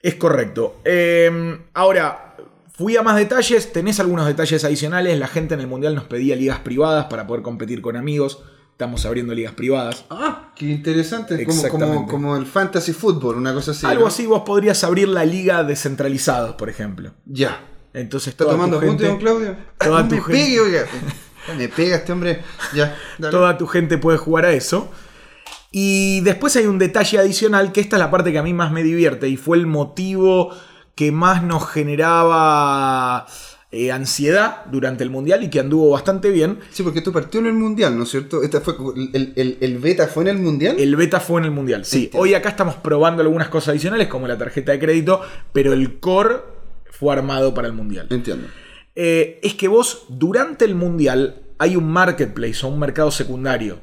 Es 0.00 0.14
correcto. 0.14 0.80
Eh, 0.86 1.58
ahora, 1.74 2.36
fui 2.72 2.96
a 2.96 3.02
más 3.02 3.16
detalles. 3.16 3.70
Tenés 3.70 4.00
algunos 4.00 4.26
detalles 4.26 4.64
adicionales. 4.64 5.18
La 5.18 5.28
gente 5.28 5.52
en 5.52 5.60
el 5.60 5.66
Mundial 5.66 5.94
nos 5.94 6.04
pedía 6.04 6.36
ligas 6.36 6.60
privadas 6.60 7.04
para 7.04 7.26
poder 7.26 7.42
competir 7.42 7.82
con 7.82 7.96
amigos. 7.96 8.42
Estamos 8.82 9.06
abriendo 9.06 9.32
ligas 9.32 9.54
privadas. 9.54 10.04
Ah, 10.10 10.50
qué 10.56 10.66
interesante. 10.66 11.46
Como, 11.70 12.08
como, 12.08 12.36
el 12.36 12.46
fantasy 12.46 12.92
fútbol, 12.92 13.36
una 13.36 13.54
cosa 13.54 13.70
así. 13.70 13.86
Algo 13.86 14.02
¿no? 14.02 14.08
así 14.08 14.26
vos 14.26 14.42
podrías 14.44 14.82
abrir 14.82 15.06
la 15.06 15.24
liga 15.24 15.62
descentralizados, 15.62 16.56
por 16.56 16.68
ejemplo. 16.68 17.12
Ya. 17.24 17.60
Entonces 17.94 18.28
¿Está 18.28 18.44
tomando 18.46 18.80
gente, 18.80 19.06
don 19.06 19.18
Claudio? 19.18 19.56
Toda 19.78 20.02
no 20.02 20.08
tu 20.08 20.16
me 20.16 20.20
gente- 20.22 20.32
pegue, 20.32 20.60
oiga. 20.60 20.86
Me 21.56 21.68
pega 21.68 21.96
este 21.96 22.12
hombre. 22.12 22.42
Ya, 22.74 22.96
dale. 23.18 23.30
toda 23.30 23.56
tu 23.56 23.68
gente 23.68 23.98
puede 23.98 24.18
jugar 24.18 24.46
a 24.46 24.52
eso. 24.52 24.90
Y 25.70 26.20
después 26.22 26.56
hay 26.56 26.66
un 26.66 26.80
detalle 26.80 27.20
adicional, 27.20 27.70
que 27.70 27.80
esta 27.80 27.96
es 27.96 28.00
la 28.00 28.10
parte 28.10 28.32
que 28.32 28.38
a 28.38 28.42
mí 28.42 28.52
más 28.52 28.72
me 28.72 28.82
divierte 28.82 29.28
y 29.28 29.36
fue 29.36 29.58
el 29.58 29.66
motivo 29.66 30.52
que 30.96 31.12
más 31.12 31.44
nos 31.44 31.68
generaba 31.68 33.26
eh, 33.72 33.90
ansiedad 33.90 34.66
durante 34.70 35.02
el 35.02 35.08
Mundial 35.10 35.42
y 35.42 35.48
que 35.50 35.58
anduvo 35.58 35.90
bastante 35.90 36.30
bien. 36.30 36.58
Sí, 36.70 36.82
porque 36.82 36.98
esto 36.98 37.10
partió 37.10 37.40
en 37.40 37.46
el 37.46 37.54
mundial, 37.54 37.96
¿no 37.96 38.04
es 38.04 38.10
cierto? 38.10 38.42
Esta 38.42 38.60
fue, 38.60 38.74
el, 39.14 39.32
el- 39.34 39.56
el 39.60 39.78
beta 39.78 40.06
fue 40.08 40.24
en 40.24 40.28
el 40.28 40.38
mundial. 40.38 40.78
El 40.78 40.94
beta 40.94 41.18
fue 41.20 41.40
en 41.40 41.46
el 41.46 41.50
Mundial, 41.52 41.84
sí. 41.84 42.04
Entiendo. 42.04 42.18
Hoy 42.22 42.34
acá 42.34 42.50
estamos 42.50 42.74
probando 42.76 43.22
algunas 43.22 43.48
cosas 43.48 43.70
adicionales 43.70 44.08
como 44.08 44.28
la 44.28 44.36
tarjeta 44.38 44.72
de 44.72 44.78
crédito, 44.78 45.22
pero 45.54 45.72
el 45.72 45.98
core 46.00 46.36
fue 46.90 47.12
armado 47.14 47.54
para 47.54 47.66
el 47.66 47.72
Mundial. 47.72 48.06
Entiendo. 48.10 48.46
Eh, 48.94 49.40
es 49.42 49.54
que 49.54 49.68
vos 49.68 50.04
durante 50.10 50.66
el 50.66 50.74
mundial 50.74 51.42
hay 51.58 51.76
un 51.76 51.88
marketplace 51.90 52.66
o 52.66 52.68
un 52.68 52.78
mercado 52.78 53.10
secundario. 53.10 53.80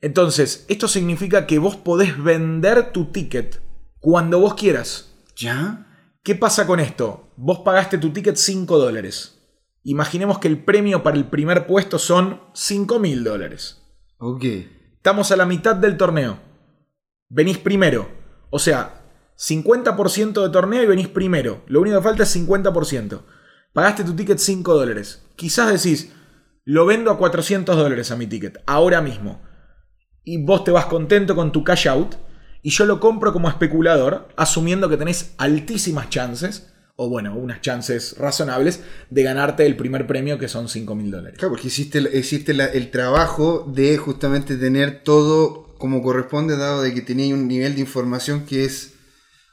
Entonces, 0.00 0.64
esto 0.68 0.88
significa 0.88 1.46
que 1.46 1.58
vos 1.60 1.76
podés 1.76 2.20
vender 2.22 2.90
tu 2.92 3.12
ticket 3.12 3.60
cuando 4.00 4.40
vos 4.40 4.54
quieras. 4.54 5.12
¿Ya? 5.36 5.86
¿Qué 6.24 6.36
pasa 6.36 6.68
con 6.68 6.78
esto? 6.78 7.32
Vos 7.36 7.60
pagaste 7.64 7.98
tu 7.98 8.12
ticket 8.12 8.36
5 8.36 8.78
dólares. 8.78 9.40
Imaginemos 9.82 10.38
que 10.38 10.46
el 10.46 10.62
premio 10.62 11.02
para 11.02 11.16
el 11.16 11.26
primer 11.26 11.66
puesto 11.66 11.98
son 11.98 12.40
5 12.54 13.00
mil 13.00 13.24
dólares. 13.24 13.82
Ok. 14.18 14.44
Estamos 14.94 15.32
a 15.32 15.36
la 15.36 15.46
mitad 15.46 15.74
del 15.74 15.96
torneo. 15.96 16.38
Venís 17.28 17.58
primero. 17.58 18.08
O 18.50 18.60
sea, 18.60 19.02
50% 19.36 20.44
de 20.44 20.50
torneo 20.50 20.84
y 20.84 20.86
venís 20.86 21.08
primero. 21.08 21.64
Lo 21.66 21.80
único 21.80 21.96
que 21.96 22.04
falta 22.04 22.22
es 22.22 22.36
50%. 22.36 23.22
Pagaste 23.72 24.04
tu 24.04 24.14
ticket 24.14 24.38
5 24.38 24.74
dólares. 24.74 25.26
Quizás 25.34 25.72
decís, 25.72 26.12
lo 26.64 26.86
vendo 26.86 27.10
a 27.10 27.18
400 27.18 27.76
dólares 27.76 28.12
a 28.12 28.16
mi 28.16 28.28
ticket, 28.28 28.62
ahora 28.66 29.00
mismo. 29.00 29.42
Y 30.22 30.44
vos 30.44 30.62
te 30.62 30.70
vas 30.70 30.86
contento 30.86 31.34
con 31.34 31.50
tu 31.50 31.64
cash 31.64 31.88
out. 31.88 32.14
Y 32.62 32.70
yo 32.70 32.84
lo 32.86 33.00
compro 33.00 33.32
como 33.32 33.48
especulador, 33.48 34.28
asumiendo 34.36 34.88
que 34.88 34.96
tenés 34.96 35.32
altísimas 35.36 36.08
chances, 36.10 36.68
o 36.96 37.08
bueno, 37.08 37.34
unas 37.34 37.60
chances 37.60 38.16
razonables, 38.18 38.80
de 39.10 39.22
ganarte 39.22 39.66
el 39.66 39.76
primer 39.76 40.06
premio 40.06 40.38
que 40.38 40.46
son 40.48 40.68
5 40.68 40.94
mil 40.94 41.10
dólares. 41.10 41.38
Claro, 41.38 41.54
porque 41.54 41.66
existe 41.68 42.54
la- 42.54 42.66
el 42.66 42.90
trabajo 42.90 43.64
de 43.74 43.96
justamente 43.96 44.56
tener 44.56 45.02
todo 45.02 45.74
como 45.78 46.02
corresponde, 46.02 46.56
dado 46.56 46.82
de 46.82 46.94
que 46.94 47.00
tenía 47.00 47.34
un 47.34 47.48
nivel 47.48 47.74
de 47.74 47.80
información 47.80 48.46
que 48.46 48.64
es. 48.64 48.92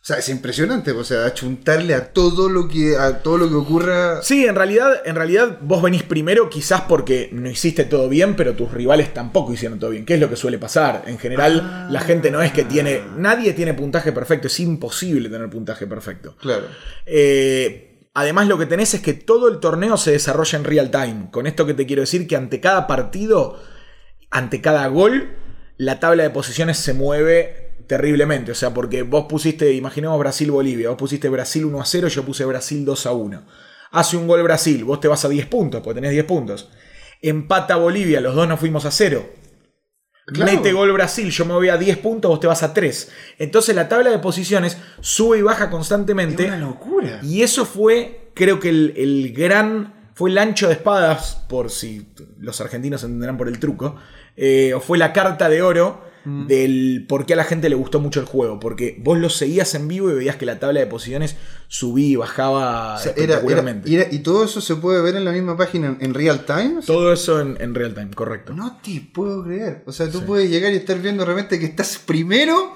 O 0.02 0.06
sea, 0.10 0.18
es 0.18 0.30
impresionante, 0.30 0.92
o 0.92 1.04
sea, 1.04 1.26
achuntarle 1.26 1.94
a 1.94 2.14
todo 2.14 2.48
lo 2.48 2.70
que, 2.70 2.96
a 2.96 3.22
todo 3.22 3.38
lo 3.38 3.50
que 3.50 3.56
ocurra. 3.56 4.22
Sí, 4.24 4.46
en 4.46 4.56
realidad, 4.56 5.02
en 5.04 5.14
realidad 5.16 5.58
vos 5.62 5.82
venís 5.82 6.04
primero 6.04 6.50
quizás 6.50 6.82
porque 6.88 7.30
no 7.34 7.50
hiciste 7.50 7.84
todo 7.84 8.08
bien, 8.08 8.38
pero 8.38 8.56
tus 8.56 8.72
rivales 8.72 9.14
tampoco 9.14 9.52
hicieron 9.52 9.78
todo 9.78 9.90
bien, 9.90 10.06
que 10.06 10.14
es 10.14 10.20
lo 10.22 10.30
que 10.30 10.38
suele 10.38 10.58
pasar. 10.58 11.04
En 11.08 11.20
general, 11.20 11.88
la 11.92 12.00
gente 12.00 12.32
no 12.32 12.42
es 12.42 12.54
que 12.54 12.64
tiene, 12.64 13.02
nadie 13.18 13.52
tiene 13.52 13.74
puntaje 13.74 14.14
perfecto, 14.14 14.48
es 14.48 14.58
imposible 14.62 15.28
tener 15.28 15.50
puntaje 15.50 15.86
perfecto. 15.86 16.38
Claro. 16.38 16.68
Eh, 17.06 18.08
además, 18.14 18.48
lo 18.48 18.58
que 18.58 18.68
tenés 18.68 18.94
es 18.94 19.02
que 19.02 19.14
todo 19.14 19.50
el 19.50 19.60
torneo 19.60 19.98
se 19.98 20.12
desarrolla 20.12 20.58
en 20.60 20.64
real 20.64 20.92
time. 20.92 21.28
Con 21.30 21.46
esto 21.46 21.66
que 21.66 21.74
te 21.74 21.86
quiero 21.86 22.04
decir 22.04 22.26
que 22.26 22.38
ante 22.38 22.62
cada 22.62 22.88
partido, 22.88 23.62
ante 24.32 24.62
cada 24.62 24.88
gol, 24.88 25.36
la 25.76 26.00
tabla 26.00 26.24
de 26.24 26.30
posiciones 26.30 26.78
se 26.78 26.94
mueve 26.94 27.69
terriblemente. 27.90 28.52
O 28.52 28.56
sea, 28.56 28.72
porque 28.72 29.02
vos 29.02 29.26
pusiste, 29.28 29.74
imaginemos 29.74 30.18
Brasil-Bolivia, 30.20 30.90
vos 30.90 30.98
pusiste 30.98 31.28
Brasil 31.28 31.66
1 31.66 31.82
a 31.82 31.86
0, 31.86 32.08
yo 32.08 32.24
puse 32.24 32.46
Brasil 32.46 32.86
2 32.86 33.06
a 33.08 33.12
1. 33.12 33.42
Hace 33.92 34.16
un 34.16 34.28
gol 34.28 34.44
Brasil, 34.44 34.84
vos 34.86 35.00
te 35.00 35.08
vas 35.08 35.26
a 35.26 35.30
10 35.30 35.48
puntos, 35.48 35.82
porque 35.82 35.96
tenés 35.96 36.12
10 36.12 36.26
puntos. 36.26 36.70
Empata 37.20 37.76
Bolivia, 37.78 38.22
los 38.22 38.36
dos 38.36 38.48
nos 38.48 38.60
fuimos 38.60 38.86
a 38.86 38.92
0. 38.92 39.28
Claro. 40.28 40.52
Mete 40.52 40.72
gol 40.72 40.92
Brasil, 40.92 41.32
yo 41.32 41.44
me 41.46 41.54
voy 41.56 41.70
a 41.70 41.78
10 41.78 41.98
puntos, 41.98 42.30
vos 42.30 42.40
te 42.40 42.46
vas 42.46 42.62
a 42.62 42.76
3. 42.76 43.12
Entonces 43.40 43.76
la 43.76 43.90
tabla 43.90 44.12
de 44.12 44.20
posiciones 44.20 44.78
sube 45.02 45.40
y 45.40 45.42
baja 45.42 45.64
Es 45.64 45.70
constantemente. 45.72 46.46
una 46.46 46.58
locura. 46.58 47.20
Y 47.24 47.42
eso 47.42 47.66
fue, 47.66 48.30
creo 48.36 48.60
que 48.60 48.70
el, 48.70 48.94
el 48.98 49.34
gran, 49.34 50.12
fue 50.14 50.30
el 50.30 50.38
ancho 50.38 50.68
de 50.68 50.74
espadas, 50.74 51.44
por 51.50 51.72
si 51.72 52.14
los 52.38 52.62
argentinos 52.62 53.04
entenderán 53.04 53.36
por 53.40 53.48
el 53.48 53.58
truco, 53.58 53.96
eh, 54.38 54.76
o 54.76 54.80
fue 54.80 55.00
la 55.00 55.12
carta 55.12 55.50
de 55.50 55.64
oro 55.64 56.08
del 56.48 57.06
por 57.08 57.26
qué 57.26 57.34
a 57.34 57.36
la 57.38 57.44
gente 57.44 57.70
le 57.70 57.76
gustó 57.76 58.00
mucho 58.00 58.20
el 58.20 58.26
juego. 58.26 58.60
Porque 58.60 58.98
vos 59.02 59.18
lo 59.18 59.30
seguías 59.30 59.74
en 59.76 59.88
vivo 59.88 60.10
y 60.12 60.16
veías 60.16 60.36
que 60.36 60.46
la 60.46 60.60
tabla 60.60 60.80
de 60.80 60.88
posiciones 60.88 61.36
subía 61.68 62.08
y 62.08 62.16
bajaba 62.16 62.96
O 62.96 63.00
sea, 63.00 63.14
era- 63.18 63.42
y, 63.86 63.96
era- 63.96 64.08
y 64.12 64.20
todo 64.20 64.44
eso 64.46 64.62
se 64.62 64.76
puede 64.76 65.02
ver 65.02 65.16
en 65.16 65.26
la 65.26 65.32
misma 65.32 65.56
página 65.58 65.98
en, 66.00 66.14
real 66.14 66.46
time. 66.46 66.82
Todo 66.86 67.12
eso 67.14 67.40
en, 67.42 67.58
en 67.60 67.76
real 67.76 67.94
time, 67.94 68.12
correcto. 68.12 68.54
No 68.54 68.80
te 68.84 69.02
puedo 69.14 69.44
creer. 69.44 69.84
O 69.86 69.92
sea, 69.92 70.10
tú 70.10 70.24
puedes 70.26 70.50
llegar 70.50 70.72
y 70.74 70.78
estar 70.78 71.00
viendo 71.00 71.24
de 71.26 71.30
repente 71.32 71.60
que 71.60 71.66
estás 71.66 71.98
primero 71.98 72.74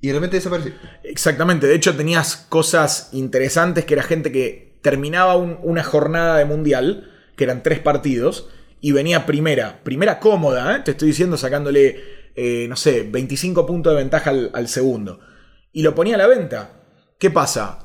y 0.00 0.08
de 0.08 0.12
repente 0.14 0.36
desaparece. 0.36 0.74
Exactamente, 1.04 1.66
de 1.66 1.74
hecho 1.74 1.96
tenías 1.96 2.36
cosas 2.48 3.08
interesantes 3.12 3.84
que 3.84 3.94
era 3.94 4.02
gente 4.02 4.30
que 4.30 4.78
terminaba 4.82 5.36
un- 5.36 5.58
una 5.62 5.82
jornada 5.82 6.36
de 6.38 6.44
mundial, 6.44 7.10
que 7.36 7.44
eran 7.44 7.62
tres 7.62 7.78
partidos, 7.80 8.48
y 8.80 8.92
venía 8.92 9.26
primera, 9.26 9.80
primera 9.82 10.20
cómoda, 10.20 10.76
¿eh? 10.76 10.82
te 10.84 10.92
estoy 10.92 11.08
diciendo 11.08 11.36
sacándole, 11.38 12.00
eh, 12.36 12.66
no 12.68 12.76
sé, 12.76 13.02
25 13.02 13.66
puntos 13.66 13.92
de 13.92 13.98
ventaja 13.98 14.30
al, 14.30 14.50
al 14.54 14.68
segundo. 14.68 15.20
Y 15.72 15.82
lo 15.82 15.94
ponía 15.94 16.14
a 16.14 16.18
la 16.18 16.26
venta. 16.26 16.82
¿Qué 17.18 17.30
pasa? 17.30 17.80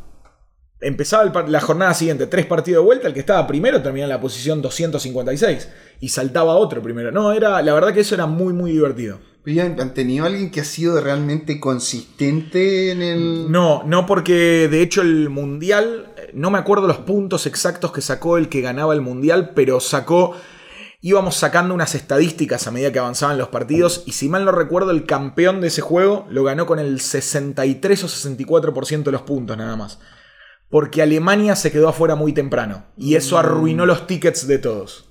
Empezaba 0.81 1.23
el 1.23 1.51
la 1.51 1.61
jornada 1.61 1.93
siguiente, 1.93 2.25
tres 2.27 2.45
partidos 2.45 2.81
de 2.81 2.85
vuelta, 2.85 3.07
el 3.07 3.13
que 3.13 3.19
estaba 3.19 3.45
primero 3.45 3.81
terminaba 3.81 4.05
en 4.11 4.17
la 4.17 4.21
posición 4.21 4.61
256 4.61 5.69
y 5.99 6.09
saltaba 6.09 6.55
otro 6.55 6.81
primero. 6.81 7.11
No, 7.11 7.31
era, 7.31 7.61
la 7.61 7.73
verdad 7.73 7.93
que 7.93 7.99
eso 7.99 8.15
era 8.15 8.25
muy, 8.25 8.51
muy 8.51 8.71
divertido. 8.71 9.19
Han 9.59 9.93
tenido 9.95 10.25
alguien 10.25 10.51
que 10.51 10.61
ha 10.61 10.63
sido 10.63 11.01
realmente 11.01 11.59
consistente 11.59 12.91
en 12.91 13.01
el. 13.01 13.51
No, 13.51 13.81
no 13.85 14.05
porque 14.05 14.67
de 14.69 14.83
hecho 14.83 15.01
el 15.01 15.29
mundial, 15.29 16.13
eh, 16.15 16.29
no 16.33 16.51
me 16.51 16.59
acuerdo 16.59 16.87
los 16.87 16.97
puntos 16.97 17.47
exactos 17.47 17.91
que 17.91 18.01
sacó 18.01 18.37
el 18.37 18.49
que 18.49 18.61
ganaba 18.61 18.93
el 18.93 19.01
mundial, 19.01 19.53
pero 19.55 19.79
sacó, 19.79 20.35
íbamos 21.01 21.35
sacando 21.35 21.73
unas 21.73 21.95
estadísticas 21.95 22.67
a 22.67 22.71
medida 22.71 22.91
que 22.91 22.99
avanzaban 22.99 23.37
los 23.37 23.49
partidos 23.49 24.03
y 24.05 24.11
si 24.11 24.29
mal 24.29 24.45
no 24.45 24.51
recuerdo 24.51 24.91
el 24.91 25.05
campeón 25.05 25.59
de 25.59 25.67
ese 25.67 25.81
juego 25.81 26.27
lo 26.29 26.43
ganó 26.43 26.65
con 26.67 26.77
el 26.79 26.99
63 27.01 28.03
o 28.03 28.07
64% 28.07 29.03
de 29.03 29.11
los 29.11 29.23
puntos 29.23 29.57
nada 29.57 29.75
más. 29.75 29.99
Porque 30.69 31.01
Alemania 31.01 31.55
se 31.55 31.71
quedó 31.71 31.89
afuera 31.89 32.15
muy 32.15 32.33
temprano 32.33 32.85
y 32.95 33.15
eso 33.15 33.37
arruinó 33.37 33.85
los 33.85 34.07
tickets 34.07 34.47
de 34.47 34.57
todos. 34.59 35.07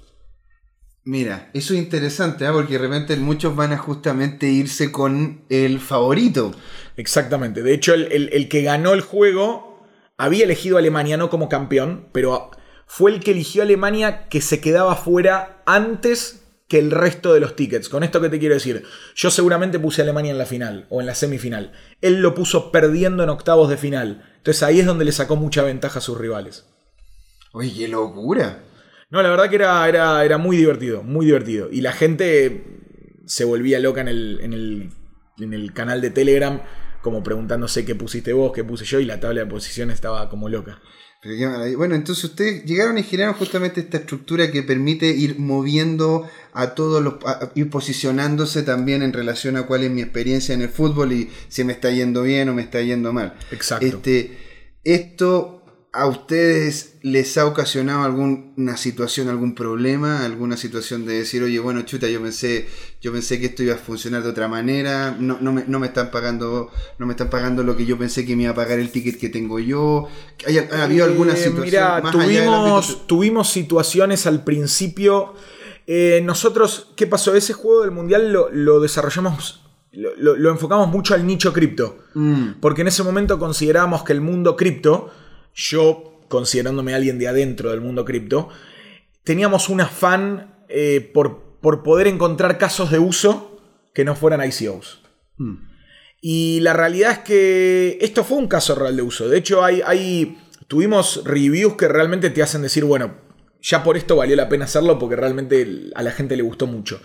Mira, 1.05 1.51
eso 1.55 1.75
es 1.75 1.81
interesante, 1.81 2.47
¿ah? 2.47 2.53
porque 2.53 2.75
de 2.75 2.79
repente 2.87 3.17
muchos 3.17 3.57
van 3.57 3.73
a 3.73 3.79
justamente 3.79 4.47
irse 4.49 4.93
con 4.93 5.45
el 5.49 5.81
favorito. 5.81 6.53
Exactamente. 6.97 7.63
De 7.63 7.75
hecho, 7.75 7.95
el, 7.95 8.13
el- 8.13 8.29
el 8.33 8.49
que 8.49 8.63
ganó 8.63 8.93
el 8.93 9.01
juego 9.01 9.83
había 10.19 10.45
elegido 10.45 10.77
a 10.77 10.81
Alemania 10.81 11.17
no 11.17 11.31
como 11.31 11.49
campeón, 11.49 12.09
pero 12.13 12.51
fue 12.93 13.13
el 13.13 13.21
que 13.21 13.31
eligió 13.31 13.63
a 13.63 13.67
Alemania 13.67 14.29
que 14.29 14.41
se 14.41 14.61
quedaba 14.61 14.97
fuera 14.97 15.63
antes 15.65 16.43
que 16.67 16.81
el 16.81 16.91
resto 16.91 17.33
de 17.33 17.39
los 17.39 17.55
tickets. 17.55 17.89
Con 17.89 18.03
esto 18.03 18.21
que 18.21 18.29
te 18.29 18.41
quiero 18.41 18.57
decir, 18.57 18.83
yo 19.15 19.31
seguramente 19.31 19.79
puse 19.79 20.01
a 20.01 20.05
Alemania 20.05 20.33
en 20.33 20.39
la 20.39 20.45
final 20.45 20.87
o 20.91 21.01
en 21.01 21.07
la 21.07 21.15
semifinal. 21.15 21.71
Él 22.01 22.21
lo 22.21 22.35
puso 22.35 22.73
perdiendo 22.73 23.23
en 23.23 23.29
octavos 23.29 23.71
de 23.71 23.77
final. 23.77 24.29
Entonces 24.39 24.65
ahí 24.65 24.81
es 24.81 24.87
donde 24.87 25.05
le 25.05 25.13
sacó 25.13 25.37
mucha 25.37 25.63
ventaja 25.63 26.01
a 26.01 26.03
sus 26.03 26.19
rivales. 26.19 26.67
Oye, 27.53 27.73
qué 27.73 27.87
locura. 27.87 28.65
No, 29.09 29.23
la 29.23 29.31
verdad 29.31 29.49
que 29.49 29.55
era, 29.55 29.89
era, 29.89 30.25
era 30.25 30.37
muy 30.37 30.57
divertido, 30.57 31.05
muy 31.05 31.27
divertido. 31.27 31.69
Y 31.71 31.83
la 31.83 31.93
gente 31.93 32.65
se 33.25 33.45
volvía 33.45 33.79
loca 33.79 34.01
en 34.01 34.09
el, 34.09 34.41
en, 34.43 34.53
el, 34.53 34.91
en 35.39 35.55
el 35.55 35.73
canal 35.73 36.01
de 36.01 36.11
Telegram, 36.11 36.61
como 37.03 37.23
preguntándose 37.23 37.85
qué 37.85 37.95
pusiste 37.95 38.33
vos, 38.33 38.51
qué 38.53 38.65
puse 38.65 38.85
yo, 38.85 38.99
y 38.99 39.05
la 39.05 39.21
tabla 39.21 39.43
de 39.43 39.47
posiciones 39.47 39.95
estaba 39.95 40.29
como 40.29 40.49
loca. 40.49 40.81
Bueno, 41.23 41.97
entonces 41.97 42.25
ustedes 42.25 42.65
llegaron 42.65 42.97
y 42.97 43.03
generaron 43.03 43.35
justamente 43.35 43.83
esta 43.83 43.99
estructura 43.99 44.51
que 44.51 44.63
permite 44.63 45.07
ir 45.09 45.39
moviendo 45.39 46.27
a 46.55 46.75
todos 46.75 47.03
los. 47.03 47.15
a 47.27 47.53
ir 47.55 47.69
posicionándose 47.69 48.63
también 48.63 49.03
en 49.03 49.13
relación 49.13 49.59
a 49.59 49.65
cuál 49.65 49.85
es 49.85 49.91
mi 49.91 50.01
experiencia 50.01 50.55
en 50.55 50.63
el 50.63 50.71
fútbol 50.71 51.13
y 51.13 51.31
si 51.49 51.63
me 51.63 51.75
está 51.75 51.91
yendo 51.91 52.23
bien 52.23 52.49
o 52.49 52.55
me 52.55 52.63
está 52.63 52.81
yendo 52.81 53.13
mal. 53.13 53.35
Exacto. 53.51 53.85
Este, 53.85 54.39
¿Esto 54.83 55.60
a 55.93 56.07
ustedes 56.07 56.95
les 57.03 57.37
ha 57.37 57.47
ocasionado 57.47 58.05
alguna 58.05 58.77
situación, 58.77 59.29
algún 59.29 59.57
problema, 59.57 60.25
alguna 60.25 60.57
situación 60.57 61.05
de 61.05 61.15
decir, 61.15 61.43
oye, 61.43 61.59
bueno, 61.59 61.83
chuta, 61.83 62.07
yo 62.09 62.23
pensé, 62.23 62.69
yo 63.01 63.13
pensé 63.13 63.41
que 63.41 63.47
esto 63.47 63.65
iba 63.65 63.75
a 63.75 63.79
funcionar 63.79 64.23
de 64.23 64.29
otra 64.29 64.47
manera, 64.47 65.17
no, 65.19 65.39
no, 65.41 65.53
me, 65.53 65.65
no 65.67 65.81
me 65.81 65.89
están 65.89 66.13
pagando, 66.13 66.71
no 66.99 67.07
me 67.07 67.15
están 67.15 67.29
pagando 67.29 67.65
lo 67.65 67.77
que 67.77 67.87
yo 67.87 67.99
pensé 67.99 68.25
que 68.25 68.37
me 68.37 68.45
iba 68.45 68.53
a 68.53 68.55
pagar 68.55 68.79
el 68.79 68.91
ticket 68.91 69.19
que 69.19 69.31
tengo 69.31 69.59
yo? 69.59 70.07
¿Hay- 70.47 70.59
¿Ha 70.59 70.85
habido 70.85 71.05
alguna 71.07 71.33
Eh, 71.33 71.37
situación 71.37 71.65
Mira, 71.65 72.01
más 72.01 72.15
allá 72.15 72.23
tuvimos, 72.45 73.07
tuvimos 73.09 73.51
situaciones 73.51 74.27
al 74.29 74.45
principio. 74.45 75.35
Eh, 75.89 76.21
nosotros, 76.25 76.93
¿qué 76.95 77.09
pasó? 77.09 77.35
Ese 77.35 77.53
juego 77.53 77.83
del 77.83 77.91
mundial 77.91 78.33
lo, 78.33 78.49
lo 78.53 78.79
desarrollamos, 78.79 79.65
lo, 79.91 80.15
lo- 80.17 80.37
lo 80.37 80.51
enfocamos 80.51 80.87
mucho 80.89 81.15
al 81.15 81.27
nicho 81.27 81.53
cripto. 81.53 81.99
Mm. 82.15 82.61
Porque 82.61 82.83
en 82.83 82.89
ese 82.89 83.03
momento 83.03 83.41
considerábamos 83.41 84.05
que 84.05 84.13
el 84.13 84.21
mundo 84.21 84.55
cripto, 84.57 85.11
yo 85.55 86.21
considerándome 86.29 86.95
alguien 86.95 87.19
de 87.19 87.29
adentro 87.29 87.71
del 87.71 87.81
mundo 87.81 88.05
cripto, 88.05 88.49
teníamos 89.25 89.69
un 89.69 89.81
afán 89.81 90.65
eh, 90.69 91.11
por, 91.13 91.59
por 91.61 91.83
poder 91.83 92.07
encontrar 92.07 92.57
casos 92.57 92.91
de 92.91 93.01
uso 93.01 93.61
que 93.93 94.05
no 94.05 94.15
fueran 94.15 94.41
ICOs. 94.49 95.03
Mm. 95.37 95.71
Y 96.23 96.61
la 96.61 96.73
realidad 96.73 97.13
es 97.13 97.19
que 97.21 97.99
esto 98.01 98.25
fue 98.25 98.39
un 98.39 98.47
caso 98.47 98.75
real 98.75 98.95
de 98.95 99.03
uso. 99.03 99.29
De 99.29 99.39
hecho, 99.39 99.65
hay, 99.65 99.83
hay, 99.85 100.39
tuvimos 100.69 101.23
reviews 101.25 101.75
que 101.75 101.89
realmente 101.89 102.31
te 102.31 102.43
hacen 102.43 102.63
decir, 102.63 102.85
bueno, 102.85 103.15
ya 103.61 103.83
por 103.83 103.97
esto 103.97 104.17
valió 104.17 104.37
la 104.37 104.49
pena 104.49 104.67
hacerlo 104.67 104.99
porque 104.99 105.17
realmente 105.17 105.91
a 105.95 106.03
la 106.03 106.13
gente 106.13 106.37
le 106.37 106.43
gustó 106.43 106.67
mucho. 106.67 107.01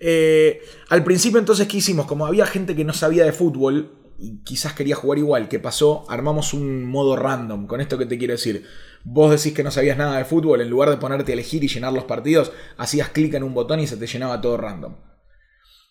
Eh, 0.00 0.62
al 0.88 1.04
principio 1.04 1.38
entonces, 1.38 1.68
¿qué 1.68 1.76
hicimos? 1.76 2.06
Como 2.06 2.26
había 2.26 2.46
gente 2.46 2.74
que 2.74 2.84
no 2.84 2.92
sabía 2.92 3.24
de 3.24 3.32
fútbol 3.32 3.92
y 4.18 4.42
quizás 4.42 4.72
quería 4.72 4.96
jugar 4.96 5.18
igual, 5.18 5.48
¿qué 5.48 5.58
pasó? 5.60 6.04
Armamos 6.08 6.52
un 6.52 6.84
modo 6.84 7.16
random. 7.16 7.66
Con 7.66 7.80
esto 7.80 7.96
que 7.96 8.06
te 8.06 8.18
quiero 8.18 8.32
decir, 8.32 8.66
vos 9.04 9.30
decís 9.30 9.54
que 9.56 9.62
no 9.62 9.70
sabías 9.70 9.96
nada 9.96 10.18
de 10.18 10.24
fútbol, 10.24 10.60
en 10.60 10.68
lugar 10.68 10.90
de 10.90 10.96
ponerte 10.96 11.32
a 11.32 11.34
elegir 11.34 11.62
y 11.62 11.68
llenar 11.68 11.92
los 11.92 12.04
partidos, 12.04 12.52
hacías 12.76 13.10
clic 13.10 13.34
en 13.34 13.44
un 13.44 13.54
botón 13.54 13.80
y 13.80 13.86
se 13.86 13.96
te 13.96 14.06
llenaba 14.06 14.40
todo 14.40 14.56
random. 14.56 14.94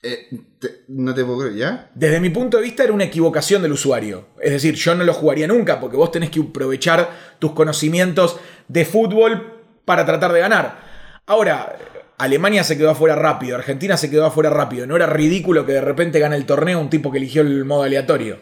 Eh, 0.03 0.27
te- 0.59 0.83
no 0.89 1.13
te 1.13 1.25
puedo 1.25 1.39
creer, 1.39 1.55
¿ya? 1.55 1.91
Desde 1.95 2.19
mi 2.19 2.29
punto 2.29 2.57
de 2.57 2.63
vista 2.63 2.83
era 2.83 2.93
una 2.93 3.05
equivocación 3.05 3.61
del 3.63 3.71
usuario. 3.71 4.27
Es 4.39 4.51
decir, 4.51 4.75
yo 4.75 4.93
no 4.93 5.03
lo 5.03 5.13
jugaría 5.13 5.47
nunca 5.47 5.79
porque 5.79 5.97
vos 5.97 6.11
tenés 6.11 6.29
que 6.29 6.39
aprovechar 6.39 7.09
tus 7.39 7.53
conocimientos 7.53 8.37
de 8.67 8.85
fútbol 8.85 9.63
para 9.85 10.05
tratar 10.05 10.33
de 10.33 10.39
ganar. 10.41 11.21
Ahora, 11.25 11.77
Alemania 12.17 12.63
se 12.63 12.77
quedó 12.77 12.89
afuera 12.89 13.15
rápido, 13.15 13.55
Argentina 13.55 13.95
se 13.95 14.09
quedó 14.09 14.25
afuera 14.25 14.49
rápido. 14.49 14.87
No 14.87 14.95
era 14.95 15.05
ridículo 15.05 15.65
que 15.65 15.73
de 15.73 15.81
repente 15.81 16.19
gane 16.19 16.35
el 16.35 16.45
torneo 16.45 16.79
un 16.79 16.89
tipo 16.89 17.11
que 17.11 17.19
eligió 17.19 17.43
el 17.43 17.63
modo 17.63 17.83
aleatorio. 17.83 18.39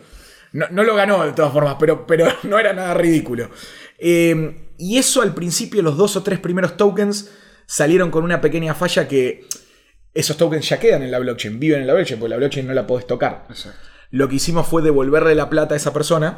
No, 0.54 0.68
no 0.72 0.84
lo 0.84 0.96
ganó 0.96 1.26
de 1.26 1.34
todas 1.34 1.52
formas, 1.52 1.76
pero, 1.78 2.08
pero 2.08 2.28
no 2.44 2.58
era 2.58 2.72
nada 2.72 2.94
ridículo. 2.94 3.50
Eh, 3.98 4.72
y 4.78 4.98
eso 4.98 5.22
al 5.22 5.34
principio, 5.34 5.82
los 5.82 5.98
dos 5.98 6.16
o 6.16 6.24
tres 6.24 6.40
primeros 6.40 6.78
tokens 6.78 7.32
salieron 7.66 8.12
con 8.12 8.24
una 8.24 8.40
pequeña 8.40 8.74
falla 8.74 9.08
que 9.08 9.46
esos 10.14 10.38
tokens 10.38 10.70
ya 10.70 10.80
quedan 10.80 11.04
en 11.04 11.12
la 11.12 11.20
blockchain, 11.20 11.60
viven 11.60 11.82
en 11.82 11.88
la 11.88 11.94
blockchain, 11.94 12.20
porque 12.20 12.30
la 12.30 12.38
blockchain 12.38 12.68
no 12.68 12.74
la 12.74 12.88
podés 12.88 13.06
tocar. 13.06 13.46
Exacto. 13.50 13.80
Lo 14.12 14.30
que 14.30 14.36
hicimos 14.36 14.68
fue 14.68 14.82
devolverle 14.82 15.36
la 15.36 15.50
plata 15.50 15.74
a 15.74 15.78
esa 15.78 15.92
persona 15.92 16.38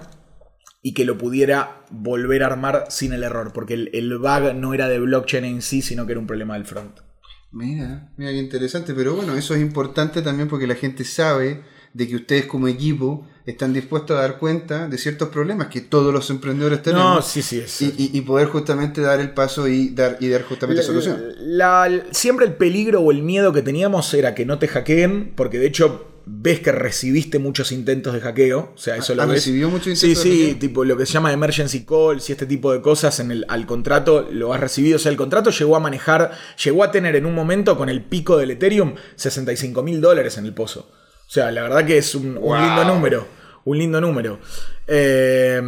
y 0.81 0.95
que 0.95 1.05
lo 1.05 1.19
pudiera 1.19 1.83
volver 1.91 2.41
a 2.41 2.47
armar 2.47 2.85
sin 2.89 3.13
el 3.13 3.23
error, 3.23 3.53
porque 3.53 3.75
el, 3.75 3.91
el 3.93 4.17
bug 4.17 4.55
no 4.55 4.73
era 4.73 4.87
de 4.87 4.97
blockchain 4.97 5.45
en 5.45 5.61
sí, 5.61 5.83
sino 5.83 6.07
que 6.07 6.13
era 6.13 6.19
un 6.19 6.25
problema 6.25 6.55
del 6.55 6.65
front. 6.65 7.06
Mira, 7.51 8.09
mira 8.17 8.31
qué 8.31 8.37
interesante, 8.37 8.93
pero 8.93 9.15
bueno, 9.15 9.35
eso 9.35 9.55
es 9.55 9.61
importante 9.61 10.21
también 10.21 10.47
porque 10.49 10.67
la 10.67 10.75
gente 10.75 11.03
sabe 11.05 11.63
de 11.93 12.07
que 12.07 12.15
ustedes 12.17 12.45
como 12.45 12.67
equipo 12.67 13.25
están 13.45 13.73
dispuestos 13.73 14.17
a 14.17 14.21
dar 14.21 14.37
cuenta 14.37 14.87
de 14.87 14.97
ciertos 14.97 15.29
problemas 15.29 15.67
que 15.67 15.79
todos 15.81 16.13
los 16.13 16.29
emprendedores 16.29 16.83
tenemos. 16.83 17.15
No, 17.15 17.21
sí, 17.21 17.41
sí. 17.41 17.63
Y, 17.97 18.03
y- 18.03 18.17
y 18.17 18.21
poder 18.21 18.49
justamente 18.49 19.01
dar 19.01 19.19
el 19.21 19.31
paso 19.31 19.67
y 19.67 19.89
dar, 19.89 20.17
y 20.19 20.27
dar 20.27 20.43
justamente 20.43 20.83
solución. 20.83 21.19
La- 21.39 21.87
la- 21.89 22.03
siempre 22.11 22.45
el 22.45 22.53
peligro 22.55 23.01
o 23.01 23.11
el 23.11 23.23
miedo 23.23 23.53
que 23.53 23.61
teníamos 23.61 24.13
era 24.13 24.35
que 24.35 24.45
no 24.45 24.59
te 24.59 24.67
hackeen, 24.67 25.31
porque 25.35 25.57
de 25.57 25.67
hecho 25.67 26.05
ves 26.29 26.59
que 26.59 26.71
recibiste 26.71 27.39
muchos 27.39 27.71
intentos 27.71 28.13
de 28.13 28.19
hackeo. 28.21 28.73
O 28.75 28.77
sea, 28.77 28.97
eso 28.97 29.15
lo 29.15 29.23
¿Han 29.23 29.29
ves. 29.29 29.37
recibido 29.39 29.69
muchos 29.69 29.97
Sí, 29.97 30.07
intentos 30.07 30.23
de 30.25 30.29
sí, 30.31 30.41
hackeo? 30.43 30.59
tipo 30.59 30.83
lo 30.85 30.97
que 30.97 31.05
se 31.05 31.13
llama 31.13 31.31
emergency 31.31 31.85
calls 31.85 32.29
y 32.29 32.33
este 32.33 32.45
tipo 32.45 32.73
de 32.73 32.81
cosas 32.81 33.19
en 33.19 33.31
el, 33.31 33.45
al 33.47 33.65
contrato 33.65 34.27
lo 34.31 34.53
has 34.53 34.59
recibido. 34.59 34.97
O 34.97 34.99
sea, 34.99 35.11
el 35.11 35.17
contrato 35.17 35.49
llegó 35.51 35.75
a 35.75 35.79
manejar, 35.79 36.31
llegó 36.63 36.83
a 36.83 36.91
tener 36.91 37.15
en 37.15 37.25
un 37.25 37.33
momento 37.33 37.77
con 37.77 37.87
el 37.89 38.03
pico 38.03 38.37
del 38.37 38.51
Ethereum 38.51 38.95
65 39.15 39.81
mil 39.83 40.01
dólares 40.01 40.37
en 40.37 40.45
el 40.45 40.53
pozo. 40.53 40.91
O 41.27 41.29
sea, 41.29 41.51
la 41.51 41.61
verdad 41.61 41.85
que 41.85 41.97
es 41.97 42.13
un, 42.15 42.35
lindo 42.35 42.83
número. 42.85 43.27
Un 43.65 43.77
lindo 43.77 43.99
número. 43.99 44.39
Eh, 44.87 45.61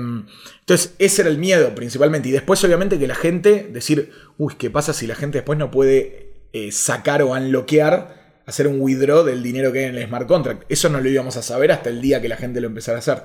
entonces, 0.59 0.93
ese 0.99 1.21
era 1.23 1.31
el 1.31 1.37
miedo 1.37 1.73
principalmente. 1.75 2.29
Y 2.29 2.31
después, 2.31 2.63
obviamente, 2.63 2.97
que 2.99 3.07
la 3.07 3.15
gente, 3.15 3.69
decir, 3.71 4.11
uy, 4.37 4.53
¿qué 4.57 4.69
pasa 4.69 4.93
si 4.93 5.07
la 5.07 5.15
gente 5.15 5.39
después 5.39 5.57
no 5.59 5.71
puede 5.71 6.33
eh, 6.53 6.71
sacar 6.71 7.21
o 7.21 7.31
unlockear, 7.31 8.18
hacer 8.49 8.67
un 8.67 8.81
withdraw 8.81 9.23
del 9.23 9.41
dinero 9.41 9.71
que 9.71 9.79
hay 9.79 9.85
en 9.85 9.95
el 9.95 10.07
smart 10.07 10.27
contract? 10.27 10.63
Eso 10.69 10.89
no 10.89 10.99
lo 10.99 11.09
íbamos 11.09 11.37
a 11.37 11.41
saber 11.41 11.71
hasta 11.71 11.89
el 11.89 12.01
día 12.01 12.21
que 12.21 12.29
la 12.29 12.37
gente 12.37 12.61
lo 12.61 12.67
empezara 12.67 12.97
a 12.97 12.99
hacer. 12.99 13.23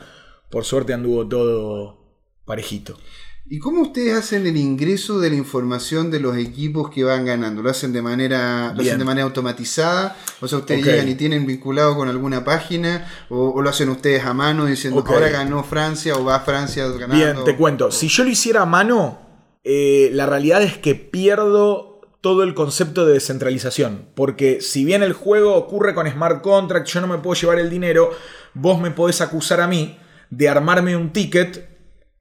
Por 0.51 0.65
suerte 0.65 0.93
anduvo 0.93 1.27
todo 1.27 2.05
parejito. 2.45 2.99
¿Y 3.47 3.59
cómo 3.59 3.83
ustedes 3.83 4.17
hacen 4.17 4.47
el 4.47 4.57
ingreso 4.57 5.19
de 5.21 5.29
la 5.29 5.37
información 5.37 6.11
de 6.11 6.19
los 6.19 6.35
equipos 6.39 6.91
que 6.91 7.05
van 7.05 7.27
ganando? 7.27 7.61
¿Lo 7.63 7.69
hacen 7.69 7.93
de 7.93 8.01
manera, 8.01 8.73
lo 8.75 8.81
hacen 8.81 8.99
de 8.99 9.05
manera 9.05 9.27
automatizada? 9.27 10.17
O 10.41 10.49
sea, 10.49 10.59
ustedes 10.59 10.83
llegan 10.83 11.09
y 11.11 11.15
tienen 11.15 11.45
vinculado 11.45 11.95
con 11.95 12.09
alguna 12.09 12.43
página, 12.43 13.07
o, 13.29 13.51
o 13.51 13.61
lo 13.61 13.69
hacen 13.69 13.91
ustedes 13.91 14.25
a 14.25 14.33
mano 14.33 14.65
diciendo 14.65 15.01
Ok. 15.01 15.11
ahora 15.11 15.29
ganó 15.29 15.63
Francia 15.63 16.17
o 16.17 16.25
va 16.25 16.41
Francia 16.41 16.87
ganando. 16.89 17.15
Bien, 17.15 17.45
te 17.45 17.55
cuento. 17.55 17.91
Si 17.91 18.09
yo 18.09 18.25
lo 18.25 18.31
hiciera 18.31 18.63
a 18.63 18.67
mano, 18.67 19.21
eh, 19.63 20.09
la 20.15 20.25
realidad 20.25 20.63
es 20.63 20.79
que 20.79 20.95
pierdo 20.95 21.94
todo 22.25 22.43
el 22.43 22.55
concepto 22.55 23.05
de 23.05 23.13
descentralización. 23.13 24.09
Porque 24.15 24.63
si 24.63 24.87
bien 24.87 25.03
el 25.03 25.13
juego 25.13 25.57
ocurre 25.57 25.95
con 25.95 26.11
smart 26.11 26.41
contract, 26.41 26.89
yo 26.89 27.03
no 27.03 27.07
me 27.07 27.19
puedo 27.19 27.39
llevar 27.39 27.59
el 27.59 27.69
dinero, 27.69 28.13
vos 28.55 28.81
me 28.81 28.91
podés 28.91 29.21
acusar 29.21 29.61
a 29.61 29.69
mí 29.69 29.99
de 30.31 30.49
armarme 30.49 30.97
un 30.97 31.13
ticket, 31.13 31.69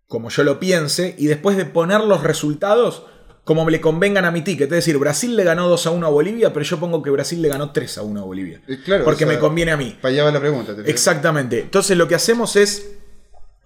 como 0.09 0.27
yo 0.27 0.43
lo 0.43 0.59
piense, 0.59 1.15
y 1.17 1.27
después 1.27 1.55
de 1.55 1.63
poner 1.63 2.01
los 2.01 2.21
resultados 2.21 3.05
como 3.45 3.69
le 3.69 3.79
convengan 3.79 4.25
a 4.25 4.31
mi 4.31 4.41
ticket. 4.41 4.65
Es 4.65 4.85
decir, 4.85 4.97
Brasil 4.97 5.37
le 5.37 5.45
ganó 5.45 5.69
2 5.69 5.87
a 5.87 5.91
1 5.91 6.05
a 6.05 6.09
Bolivia, 6.09 6.51
pero 6.51 6.65
yo 6.65 6.81
pongo 6.81 7.01
que 7.01 7.09
Brasil 7.09 7.41
le 7.41 7.47
ganó 7.47 7.71
3 7.71 7.99
a 7.99 8.01
1 8.01 8.19
a 8.19 8.23
Bolivia. 8.25 8.61
Eh, 8.67 8.79
claro, 8.83 9.05
porque 9.05 9.23
o 9.23 9.27
sea, 9.27 9.37
me 9.37 9.39
conviene 9.39 9.71
a 9.71 9.77
mí. 9.77 9.97
Para 10.01 10.13
allá 10.13 10.25
va 10.25 10.31
la 10.31 10.41
pregunta. 10.41 10.75
¿te? 10.75 10.91
Exactamente. 10.91 11.61
Entonces 11.61 11.97
lo 11.97 12.09
que 12.09 12.15
hacemos 12.15 12.57
es, 12.57 12.97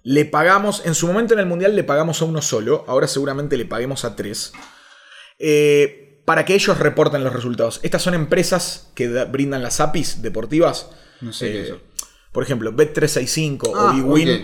le 0.04 0.24
pagamos, 0.24 0.86
en 0.86 0.94
su 0.94 1.08
momento 1.08 1.34
en 1.34 1.40
el 1.40 1.46
Mundial 1.46 1.74
le 1.74 1.82
pagamos 1.82 2.22
a 2.22 2.26
uno 2.26 2.42
solo, 2.42 2.84
ahora 2.86 3.08
seguramente 3.08 3.56
le 3.56 3.64
paguemos 3.64 4.04
a 4.04 4.14
tres, 4.14 4.52
eh, 5.40 6.07
para 6.28 6.44
que 6.44 6.54
ellos 6.54 6.78
reporten 6.78 7.24
los 7.24 7.32
resultados. 7.32 7.80
Estas 7.82 8.02
son 8.02 8.14
empresas 8.14 8.90
que 8.94 9.08
da- 9.08 9.24
brindan 9.24 9.62
las 9.62 9.80
APIs 9.80 10.20
deportivas. 10.22 10.90
No 11.22 11.32
sé 11.32 11.50
qué 11.50 11.60
es 11.62 11.66
eso. 11.68 11.80
Por 12.32 12.42
ejemplo, 12.44 12.72
Bet365 12.76 13.72
Ah, 13.74 13.94
o 13.98 14.02
bwin 14.06 14.28
ok. 14.30 14.40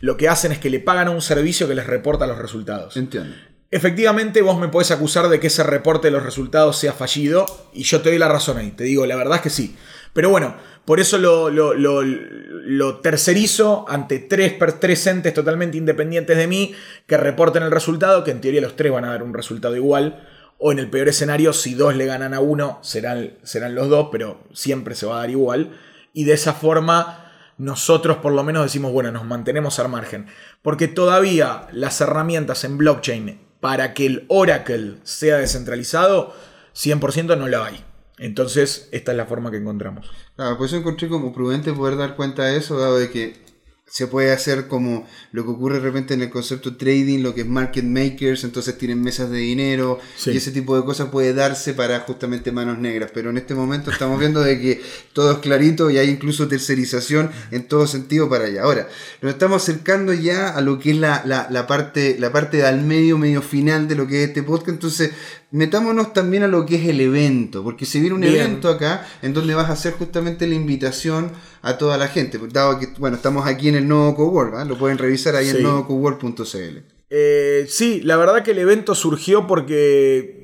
lo 0.00 0.16
que 0.16 0.28
hacen 0.28 0.50
es 0.52 0.58
que 0.58 0.70
le 0.70 0.80
pagan 0.80 1.08
a 1.08 1.10
un 1.10 1.20
servicio 1.20 1.68
que 1.68 1.74
les 1.74 1.86
reporta 1.86 2.26
los 2.26 2.38
resultados. 2.38 2.96
Entiendo. 2.96 3.34
Efectivamente, 3.70 4.40
vos 4.42 4.58
me 4.58 4.68
podés 4.68 4.90
acusar 4.92 5.28
de 5.28 5.38
que 5.40 5.48
ese 5.48 5.62
reporte 5.62 6.06
de 6.08 6.12
los 6.12 6.22
resultados 6.22 6.78
sea 6.78 6.92
fallido 6.92 7.44
y 7.74 7.82
yo 7.82 8.00
te 8.00 8.08
doy 8.10 8.18
la 8.18 8.28
razón 8.28 8.56
ahí. 8.58 8.70
Te 8.70 8.84
digo, 8.84 9.04
la 9.06 9.16
verdad 9.16 9.36
es 9.36 9.42
que 9.42 9.50
sí. 9.50 9.76
Pero 10.14 10.30
bueno, 10.30 10.54
por 10.84 11.00
eso 11.00 11.18
lo, 11.18 11.50
lo- 11.50 11.74
lo- 11.74 12.02
lo 12.02 13.00
tercerizo 13.00 13.84
ante 13.88 14.20
tres, 14.20 14.54
tres 14.80 15.06
entes 15.08 15.34
totalmente 15.34 15.76
independientes 15.76 16.36
de 16.36 16.46
mí 16.46 16.74
que 17.06 17.16
reporten 17.16 17.62
el 17.64 17.70
resultado, 17.70 18.24
que 18.24 18.30
en 18.30 18.40
teoría 18.40 18.60
los 18.62 18.76
tres 18.76 18.90
van 18.92 19.04
a 19.04 19.10
dar 19.10 19.22
un 19.22 19.34
resultado 19.34 19.76
igual. 19.76 20.26
O 20.58 20.72
en 20.72 20.78
el 20.78 20.88
peor 20.88 21.08
escenario, 21.08 21.52
si 21.52 21.74
dos 21.74 21.94
le 21.94 22.06
ganan 22.06 22.34
a 22.34 22.40
uno, 22.40 22.78
serán, 22.82 23.34
serán 23.42 23.74
los 23.74 23.88
dos, 23.88 24.08
pero 24.10 24.40
siempre 24.52 24.94
se 24.94 25.06
va 25.06 25.16
a 25.16 25.20
dar 25.20 25.30
igual. 25.30 25.78
Y 26.12 26.24
de 26.24 26.32
esa 26.32 26.54
forma 26.54 27.26
nosotros 27.58 28.18
por 28.18 28.32
lo 28.32 28.44
menos 28.44 28.64
decimos, 28.64 28.92
bueno, 28.92 29.10
nos 29.12 29.24
mantenemos 29.24 29.78
al 29.78 29.88
margen. 29.88 30.26
Porque 30.62 30.88
todavía 30.88 31.68
las 31.72 32.00
herramientas 32.00 32.64
en 32.64 32.78
blockchain 32.78 33.40
para 33.60 33.94
que 33.94 34.06
el 34.06 34.26
Oracle 34.28 34.96
sea 35.02 35.38
descentralizado, 35.38 36.34
100% 36.74 37.38
no 37.38 37.48
la 37.48 37.66
hay. 37.66 37.84
Entonces, 38.18 38.88
esta 38.92 39.12
es 39.12 39.16
la 39.16 39.26
forma 39.26 39.50
que 39.50 39.58
encontramos. 39.58 40.10
Claro, 40.36 40.56
por 40.56 40.66
eso 40.66 40.76
encontré 40.76 41.08
como 41.08 41.34
prudente 41.34 41.72
poder 41.72 41.96
dar 41.96 42.16
cuenta 42.16 42.44
de 42.44 42.56
eso, 42.56 42.78
dado 42.78 42.98
de 42.98 43.10
que 43.10 43.45
se 43.88 44.08
puede 44.08 44.32
hacer 44.32 44.66
como 44.66 45.06
lo 45.30 45.44
que 45.44 45.50
ocurre 45.50 45.76
de 45.76 45.80
repente 45.84 46.14
en 46.14 46.22
el 46.22 46.28
concepto 46.28 46.76
trading, 46.76 47.22
lo 47.22 47.34
que 47.34 47.42
es 47.42 47.46
market 47.46 47.84
makers, 47.84 48.42
entonces 48.42 48.76
tienen 48.76 49.00
mesas 49.00 49.30
de 49.30 49.38
dinero 49.38 50.00
Sí. 50.16 50.32
y 50.32 50.36
ese 50.38 50.50
tipo 50.50 50.76
de 50.76 50.84
cosas 50.84 51.08
puede 51.10 51.32
darse 51.32 51.72
para 51.72 52.00
justamente 52.00 52.50
manos 52.50 52.78
negras. 52.78 53.10
Pero 53.14 53.30
en 53.30 53.36
este 53.38 53.54
momento 53.54 53.90
estamos 53.92 54.18
viendo 54.18 54.40
de 54.40 54.60
que 54.60 54.82
todo 55.12 55.30
es 55.32 55.38
clarito 55.38 55.88
y 55.90 55.98
hay 55.98 56.10
incluso 56.10 56.48
tercerización 56.48 57.30
en 57.52 57.68
todo 57.68 57.86
sentido 57.86 58.28
para 58.28 58.46
allá. 58.46 58.62
Ahora, 58.64 58.88
nos 59.22 59.32
estamos 59.32 59.62
acercando 59.62 60.12
ya 60.12 60.48
a 60.48 60.60
lo 60.60 60.78
que 60.80 60.90
es 60.90 60.96
la, 60.96 61.22
la, 61.24 61.46
la 61.50 61.66
parte, 61.68 62.16
la 62.18 62.32
parte 62.32 62.64
al 62.66 62.82
medio, 62.82 63.18
medio 63.18 63.40
final 63.40 63.86
de 63.86 63.94
lo 63.94 64.06
que 64.08 64.22
es 64.24 64.28
este 64.28 64.42
podcast. 64.42 64.70
Entonces, 64.70 65.12
metámonos 65.50 66.12
también 66.12 66.42
a 66.42 66.48
lo 66.48 66.66
que 66.66 66.76
es 66.76 66.86
el 66.88 67.00
evento, 67.00 67.62
porque 67.62 67.86
se 67.86 68.00
viene 68.00 68.14
un 68.14 68.20
Bien. 68.22 68.34
evento 68.36 68.68
acá 68.68 69.06
en 69.22 69.32
donde 69.32 69.54
vas 69.54 69.68
a 69.70 69.72
hacer 69.74 69.92
justamente 69.94 70.46
la 70.46 70.54
invitación 70.54 71.30
a 71.62 71.78
toda 71.78 71.96
la 71.98 72.08
gente. 72.08 72.38
Dado 72.52 72.78
que, 72.78 72.88
bueno, 72.98 73.16
estamos 73.16 73.46
aquí 73.46 73.68
en 73.68 73.76
el 73.76 73.88
Nodo 73.88 74.14
Cowork, 74.14 74.54
¿ah? 74.56 74.64
lo 74.64 74.76
pueden 74.76 74.98
revisar 74.98 75.36
ahí 75.36 75.48
en 75.48 75.56
Sí. 75.56 75.62
nodocowork.cl. 75.62 76.78
Eh, 77.08 77.66
sí, 77.68 78.00
la 78.02 78.16
verdad 78.16 78.42
que 78.42 78.50
el 78.50 78.58
evento 78.58 78.94
surgió 78.96 79.46
porque 79.46 80.35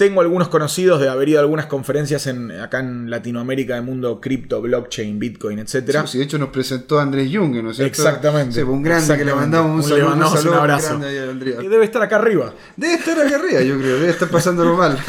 tengo 0.00 0.22
algunos 0.22 0.48
conocidos 0.48 0.98
de 0.98 1.10
haber 1.10 1.28
ido 1.28 1.40
a 1.40 1.42
algunas 1.42 1.66
conferencias 1.66 2.26
en, 2.26 2.50
acá 2.52 2.80
en 2.80 3.10
Latinoamérica 3.10 3.74
del 3.74 3.84
mundo 3.84 4.18
cripto, 4.18 4.62
blockchain, 4.62 5.18
bitcoin, 5.18 5.58
etc. 5.58 6.06
Sí, 6.06 6.16
de 6.16 6.24
hecho 6.24 6.38
nos 6.38 6.48
presentó 6.48 6.98
Andrés 6.98 7.28
Jung, 7.30 7.62
¿no 7.62 7.70
es 7.70 7.76
cierto? 7.76 8.00
Exactamente. 8.00 8.54
Sí, 8.54 8.62
un 8.62 8.82
grande 8.82 9.18
que 9.18 9.26
le 9.26 9.34
mandamos 9.34 9.72
un, 9.72 9.90
Le 9.90 9.96
saludo, 9.96 10.08
mandamos 10.08 10.32
un 10.32 10.38
saludo 10.38 10.58
abrazo. 10.58 10.86
grande 10.88 11.08
ahí 11.08 11.18
a 11.18 11.30
Andrea. 11.30 11.58
Que 11.58 11.68
debe 11.68 11.84
estar 11.84 12.00
acá 12.00 12.16
arriba. 12.16 12.54
Debe 12.78 12.94
estar 12.94 13.20
acá 13.20 13.36
arriba, 13.36 13.60
yo 13.60 13.78
creo, 13.78 13.96
debe 13.96 14.08
estar 14.08 14.28
pasándolo 14.30 14.74
mal. 14.74 14.98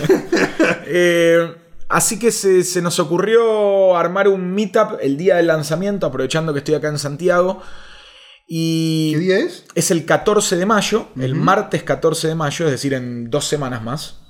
Eh, 0.94 1.56
así 1.88 2.20
que 2.20 2.32
se, 2.32 2.66
se 2.66 2.82
nos 2.82 3.00
ocurrió 3.00 3.96
armar 3.96 4.28
un 4.28 4.54
meetup 4.54 5.00
el 5.02 5.16
día 5.16 5.38
del 5.38 5.48
lanzamiento, 5.48 6.06
aprovechando 6.06 6.52
que 6.52 6.60
estoy 6.60 6.76
acá 6.76 6.90
en 6.90 7.00
Santiago. 7.00 7.62
Y 8.46 9.14
¿Qué 9.14 9.20
día 9.20 9.40
es? 9.40 9.64
es 9.74 9.90
el 9.90 10.04
14 10.04 10.58
de 10.58 10.66
mayo, 10.66 11.08
el 11.18 11.34
martes 11.36 11.84
14 11.84 12.28
de 12.28 12.36
mayo, 12.36 12.66
es 12.66 12.72
decir, 12.72 12.94
en 12.94 13.30
dos 13.30 13.48
semanas 13.48 13.82
más. 13.84 14.21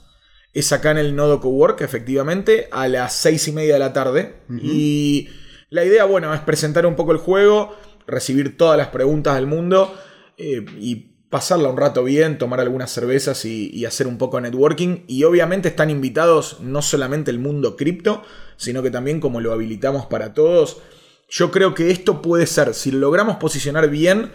Es 0.54 0.72
acá 0.74 0.92
en 0.92 0.98
el 0.98 1.16
Nodo 1.16 1.40
Cowork, 1.40 1.82
efectivamente, 1.82 2.68
a 2.72 2.88
las 2.88 3.14
seis 3.14 3.48
y 3.48 3.54
media 3.54 3.74
de 3.74 3.80
la 3.80 3.94
tarde. 3.94 4.36
Y 4.62 5.30
la 5.70 5.86
idea, 5.86 6.04
bueno, 6.04 6.34
es 6.34 6.42
presentar 6.42 6.86
un 6.86 6.96
poco 6.96 7.14
el 7.14 7.18
juego, 7.18 7.76
recibir 8.06 8.58
todas 8.58 8.78
las 8.78 8.90
preguntas 8.90 9.36
del 9.36 9.48
mundo 9.48 9.96
eh, 10.38 10.66
y 10.78 11.12
pasarla 11.30 11.70
un 11.70 11.78
rato 11.78 12.04
bien, 12.04 12.38
tomar 12.38 12.60
algunas 12.60 12.92
cervezas 12.92 13.46
y, 13.46 13.70
y 13.74 13.86
hacer 13.86 14.08
un 14.08 14.18
poco 14.18 14.38
de 14.38 14.44
networking. 14.44 15.06
Y 15.08 15.24
obviamente 15.24 15.70
están 15.70 15.90
invitados 15.90 16.60
no 16.60 16.82
solamente 16.82 17.32
el 17.32 17.40
mundo 17.40 17.78
cripto, 17.78 18.24
sino 18.58 18.84
que 18.84 18.92
también 18.92 19.22
como 19.22 19.40
lo 19.40 19.54
habilitamos 19.54 20.06
para 20.08 20.34
todos. 20.34 20.82
Yo 21.30 21.50
creo 21.50 21.74
que 21.74 21.92
esto 21.92 22.22
puede 22.22 22.46
ser, 22.46 22.74
si 22.74 22.92
lo 22.92 23.00
logramos 23.00 23.38
posicionar 23.38 23.90
bien, 23.90 24.34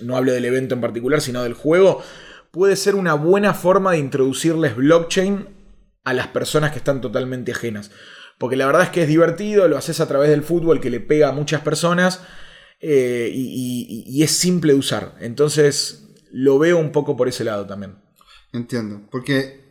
no 0.00 0.16
hablo 0.16 0.32
del 0.32 0.44
evento 0.44 0.76
en 0.76 0.80
particular, 0.80 1.20
sino 1.20 1.42
del 1.42 1.54
juego, 1.54 2.00
puede 2.52 2.76
ser 2.76 2.94
una 2.94 3.14
buena 3.14 3.54
forma 3.54 3.92
de 3.92 3.98
introducirles 3.98 4.76
blockchain 4.76 5.48
a 6.04 6.12
las 6.12 6.28
personas 6.28 6.70
que 6.72 6.78
están 6.78 7.00
totalmente 7.00 7.52
ajenas. 7.52 7.90
Porque 8.38 8.56
la 8.56 8.66
verdad 8.66 8.82
es 8.84 8.88
que 8.90 9.02
es 9.02 9.08
divertido, 9.08 9.68
lo 9.68 9.76
haces 9.78 10.00
a 10.00 10.08
través 10.08 10.28
del 10.30 10.42
fútbol 10.42 10.80
que 10.80 10.90
le 10.90 11.00
pega 11.00 11.28
a 11.28 11.32
muchas 11.32 11.60
personas 11.62 12.20
eh, 12.80 13.30
y, 13.32 14.04
y- 14.10 14.18
y 14.18 14.22
es 14.22 14.32
simple 14.32 14.72
de 14.72 14.78
usar. 14.78 15.14
Entonces 15.20 16.08
lo 16.32 16.58
veo 16.58 16.78
un 16.78 16.92
poco 16.92 17.16
por 17.16 17.28
ese 17.28 17.44
lado 17.44 17.66
también. 17.66 17.96
Entiendo, 18.52 19.08
porque 19.10 19.61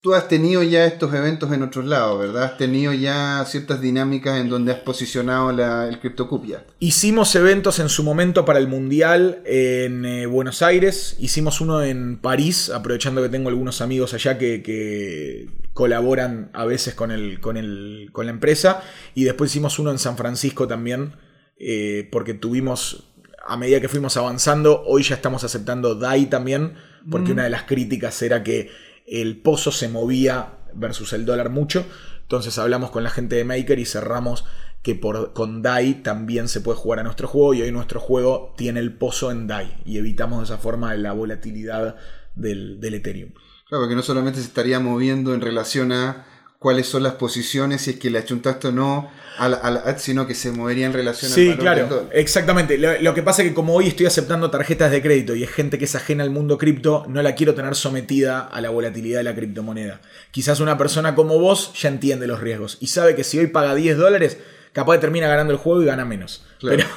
tú 0.00 0.14
has 0.14 0.28
tenido 0.28 0.62
ya 0.62 0.86
estos 0.86 1.12
eventos 1.12 1.52
en 1.52 1.62
otros 1.62 1.84
lados, 1.84 2.20
¿verdad? 2.20 2.44
Has 2.44 2.56
tenido 2.56 2.92
ya 2.92 3.44
ciertas 3.46 3.80
dinámicas 3.80 4.38
en 4.38 4.48
donde 4.48 4.72
has 4.72 4.78
posicionado 4.78 5.50
la, 5.50 5.88
el 5.88 5.98
CryptoCupia. 5.98 6.64
Hicimos 6.78 7.34
eventos 7.34 7.80
en 7.80 7.88
su 7.88 8.04
momento 8.04 8.44
para 8.44 8.60
el 8.60 8.68
Mundial 8.68 9.42
en 9.44 10.04
eh, 10.04 10.26
Buenos 10.26 10.62
Aires, 10.62 11.16
hicimos 11.18 11.60
uno 11.60 11.82
en 11.82 12.18
París, 12.18 12.70
aprovechando 12.70 13.22
que 13.22 13.28
tengo 13.28 13.48
algunos 13.48 13.80
amigos 13.80 14.14
allá 14.14 14.38
que, 14.38 14.62
que 14.62 15.48
colaboran 15.72 16.50
a 16.52 16.64
veces 16.64 16.94
con, 16.94 17.10
el, 17.10 17.40
con, 17.40 17.56
el, 17.56 18.10
con 18.12 18.26
la 18.26 18.32
empresa, 18.32 18.82
y 19.14 19.24
después 19.24 19.50
hicimos 19.50 19.78
uno 19.80 19.90
en 19.90 19.98
San 19.98 20.16
Francisco 20.16 20.68
también, 20.68 21.16
eh, 21.58 22.08
porque 22.12 22.34
tuvimos, 22.34 23.10
a 23.44 23.56
medida 23.56 23.80
que 23.80 23.88
fuimos 23.88 24.16
avanzando, 24.16 24.84
hoy 24.86 25.02
ya 25.02 25.16
estamos 25.16 25.42
aceptando 25.42 25.96
DAI 25.96 26.26
también, 26.26 26.74
porque 27.10 27.32
una 27.32 27.44
de 27.44 27.50
las 27.50 27.62
críticas 27.62 28.20
era 28.20 28.42
que 28.42 28.70
el 29.10 29.40
pozo 29.40 29.72
se 29.72 29.88
movía 29.88 30.58
versus 30.74 31.12
el 31.12 31.24
dólar 31.24 31.50
mucho. 31.50 31.86
Entonces 32.22 32.58
hablamos 32.58 32.90
con 32.90 33.02
la 33.02 33.10
gente 33.10 33.36
de 33.36 33.44
Maker 33.44 33.78
y 33.78 33.86
cerramos 33.86 34.44
que 34.82 34.94
por, 34.94 35.32
con 35.32 35.62
DAI 35.62 36.02
también 36.02 36.48
se 36.48 36.60
puede 36.60 36.78
jugar 36.78 37.00
a 37.00 37.02
nuestro 37.02 37.26
juego 37.26 37.54
y 37.54 37.62
hoy 37.62 37.72
nuestro 37.72 38.00
juego 38.00 38.54
tiene 38.56 38.80
el 38.80 38.92
pozo 38.92 39.30
en 39.30 39.46
DAI 39.46 39.82
y 39.84 39.98
evitamos 39.98 40.38
de 40.38 40.44
esa 40.44 40.58
forma 40.58 40.94
la 40.94 41.12
volatilidad 41.12 41.96
del, 42.34 42.80
del 42.80 42.94
Ethereum. 42.94 43.32
Claro, 43.68 43.82
porque 43.82 43.96
no 43.96 44.02
solamente 44.02 44.40
se 44.40 44.46
estaría 44.46 44.80
moviendo 44.80 45.34
en 45.34 45.40
relación 45.40 45.92
a 45.92 46.26
cuáles 46.58 46.86
son 46.88 47.04
las 47.04 47.14
posiciones, 47.14 47.82
si 47.82 47.90
es 47.90 47.96
que 47.98 48.10
le 48.10 48.18
achuntaste 48.18 48.68
o 48.68 48.72
no, 48.72 49.10
a 49.38 49.48
la- 49.48 49.56
a 49.58 49.70
la- 49.70 49.98
sino 49.98 50.26
que 50.26 50.34
se 50.34 50.50
movería 50.50 50.86
en 50.86 50.92
relación 50.92 51.30
Sí, 51.30 51.50
al 51.50 51.56
valor 51.58 51.74
del 51.76 51.84
claro, 51.86 51.88
dólar. 52.02 52.16
exactamente. 52.18 52.78
Lo, 52.78 53.00
lo 53.00 53.14
que 53.14 53.22
pasa 53.22 53.42
es 53.42 53.48
que 53.48 53.54
como 53.54 53.74
hoy 53.74 53.86
estoy 53.86 54.06
aceptando 54.06 54.50
tarjetas 54.50 54.90
de 54.90 55.00
crédito 55.00 55.36
y 55.36 55.44
es 55.44 55.50
gente 55.50 55.78
que 55.78 55.84
es 55.84 55.94
ajena 55.94 56.24
al 56.24 56.30
mundo 56.30 56.58
cripto, 56.58 57.04
no 57.08 57.22
la 57.22 57.36
quiero 57.36 57.54
tener 57.54 57.76
sometida 57.76 58.40
a 58.40 58.60
la 58.60 58.70
volatilidad 58.70 59.18
de 59.20 59.24
la 59.24 59.34
criptomoneda. 59.36 60.00
Quizás 60.32 60.58
una 60.58 60.76
persona 60.76 61.14
como 61.14 61.38
vos 61.38 61.72
ya 61.80 61.88
entiende 61.88 62.26
los 62.26 62.40
riesgos 62.40 62.78
y 62.80 62.88
sabe 62.88 63.14
que 63.14 63.22
si 63.22 63.38
hoy 63.38 63.46
paga 63.46 63.76
10 63.76 63.96
dólares, 63.96 64.38
capaz 64.72 64.98
termina 64.98 65.28
ganando 65.28 65.52
el 65.52 65.58
juego 65.60 65.82
y 65.82 65.86
gana 65.86 66.04
menos. 66.04 66.44
Claro. 66.58 66.76
Pero, 66.78 66.88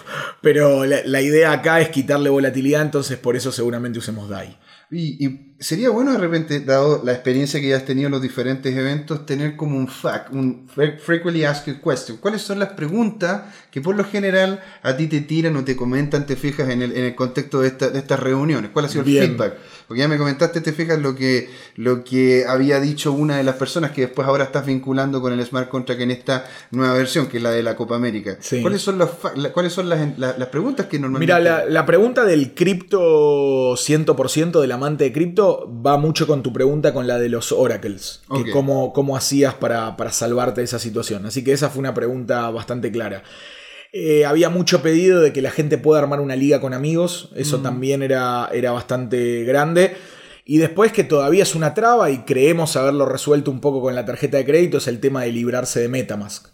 pero 0.41 0.85
la, 0.85 1.01
la 1.05 1.21
idea 1.21 1.51
acá 1.51 1.79
es 1.81 1.89
quitarle 1.89 2.31
volatilidad, 2.31 2.81
entonces 2.81 3.19
por 3.19 3.35
eso 3.35 3.51
seguramente 3.51 3.99
usemos 3.99 4.27
DAI. 4.27 4.57
Y, 4.89 5.23
y 5.25 5.50
sería 5.61 5.89
bueno 5.91 6.11
de 6.11 6.17
repente, 6.17 6.59
dado 6.59 7.01
la 7.05 7.13
experiencia 7.13 7.61
que 7.61 7.69
ya 7.69 7.77
has 7.77 7.85
tenido 7.85 8.07
en 8.07 8.11
los 8.11 8.21
diferentes 8.21 8.75
eventos, 8.75 9.25
tener 9.25 9.55
como 9.55 9.77
un 9.77 9.87
FAQ, 9.87 10.33
un 10.33 10.67
fre- 10.67 10.97
Frequently 10.99 11.45
Asked 11.45 11.79
Question. 11.81 12.17
¿Cuáles 12.17 12.41
son 12.41 12.59
las 12.59 12.69
preguntas 12.73 13.43
que 13.71 13.79
por 13.79 13.95
lo 13.95 14.03
general 14.03 14.59
a 14.83 14.97
ti 14.97 15.07
te 15.07 15.21
tiran 15.21 15.55
o 15.55 15.63
te 15.63 15.75
comentan, 15.75 16.25
te 16.25 16.35
fijas 16.35 16.67
en 16.69 16.81
el, 16.81 16.91
en 16.97 17.05
el 17.05 17.15
contexto 17.15 17.61
de, 17.61 17.67
esta- 17.69 17.89
de 17.89 17.99
estas 17.99 18.19
reuniones? 18.19 18.71
¿Cuál 18.73 18.85
ha 18.85 18.89
sido 18.89 19.03
el 19.05 19.09
feedback? 19.27 19.53
Porque 19.87 19.99
ya 20.01 20.07
me 20.07 20.17
comentaste, 20.17 20.61
te 20.61 20.73
fijas 20.73 20.99
lo 20.99 21.15
que, 21.15 21.49
lo 21.75 22.03
que 22.03 22.45
había 22.47 22.79
dicho 22.79 23.11
una 23.13 23.37
de 23.37 23.43
las 23.43 23.55
personas 23.55 23.91
que 23.91 24.01
después 24.01 24.27
ahora 24.27 24.45
estás 24.45 24.65
vinculando 24.65 25.21
con 25.21 25.31
el 25.31 25.45
Smart 25.45 25.69
Contract 25.69 26.01
en 26.01 26.11
esta 26.11 26.45
nueva 26.71 26.93
versión, 26.95 27.27
que 27.27 27.37
es 27.37 27.43
la 27.43 27.51
de 27.51 27.61
la 27.61 27.75
Copa 27.75 27.95
América. 27.97 28.37
Sí. 28.39 28.61
¿Cuáles 28.61 28.81
son, 28.81 28.97
los 28.97 29.09
la- 29.35 29.51
¿cuáles 29.51 29.73
son 29.73 29.89
las, 29.89 30.17
las- 30.17 30.39
las 30.39 30.47
preguntas 30.49 30.87
que 30.87 30.97
normalmente... 30.97 31.33
Mira, 31.33 31.39
la, 31.43 31.65
la 31.65 31.85
pregunta 31.85 32.23
del 32.25 32.53
cripto 32.55 33.73
100% 33.75 34.59
del 34.61 34.71
amante 34.71 35.03
de 35.03 35.13
cripto 35.13 35.50
va 35.85 35.97
mucho 35.97 36.27
con 36.27 36.43
tu 36.43 36.53
pregunta 36.53 36.93
con 36.93 37.07
la 37.07 37.19
de 37.19 37.29
los 37.29 37.51
oracles. 37.51 38.21
Que 38.35 38.51
cómo, 38.51 38.93
cómo 38.93 39.15
hacías 39.15 39.53
para, 39.53 39.97
para 39.97 40.11
salvarte 40.11 40.61
de 40.61 40.65
esa 40.65 40.79
situación. 40.79 41.25
Así 41.25 41.43
que 41.43 41.53
esa 41.53 41.69
fue 41.69 41.79
una 41.79 41.93
pregunta 41.93 42.49
bastante 42.49 42.91
clara. 42.91 43.23
Eh, 43.93 44.25
había 44.25 44.49
mucho 44.49 44.81
pedido 44.81 45.19
de 45.19 45.33
que 45.33 45.41
la 45.41 45.51
gente 45.51 45.77
pueda 45.77 46.01
armar 46.01 46.21
una 46.21 46.35
liga 46.35 46.61
con 46.61 46.73
amigos. 46.73 47.31
Eso 47.35 47.59
también 47.59 48.01
era, 48.01 48.49
era 48.53 48.71
bastante 48.71 49.43
grande. 49.43 49.95
Y 50.45 50.57
después 50.57 50.91
que 50.91 51.03
todavía 51.03 51.43
es 51.43 51.55
una 51.55 51.73
traba 51.73 52.09
y 52.09 52.19
creemos 52.19 52.75
haberlo 52.75 53.05
resuelto 53.05 53.51
un 53.51 53.61
poco 53.61 53.81
con 53.81 53.95
la 53.95 54.05
tarjeta 54.05 54.37
de 54.37 54.45
crédito 54.45 54.77
es 54.77 54.87
el 54.87 54.99
tema 54.99 55.23
de 55.23 55.31
librarse 55.31 55.79
de 55.81 55.89
Metamask. 55.89 56.47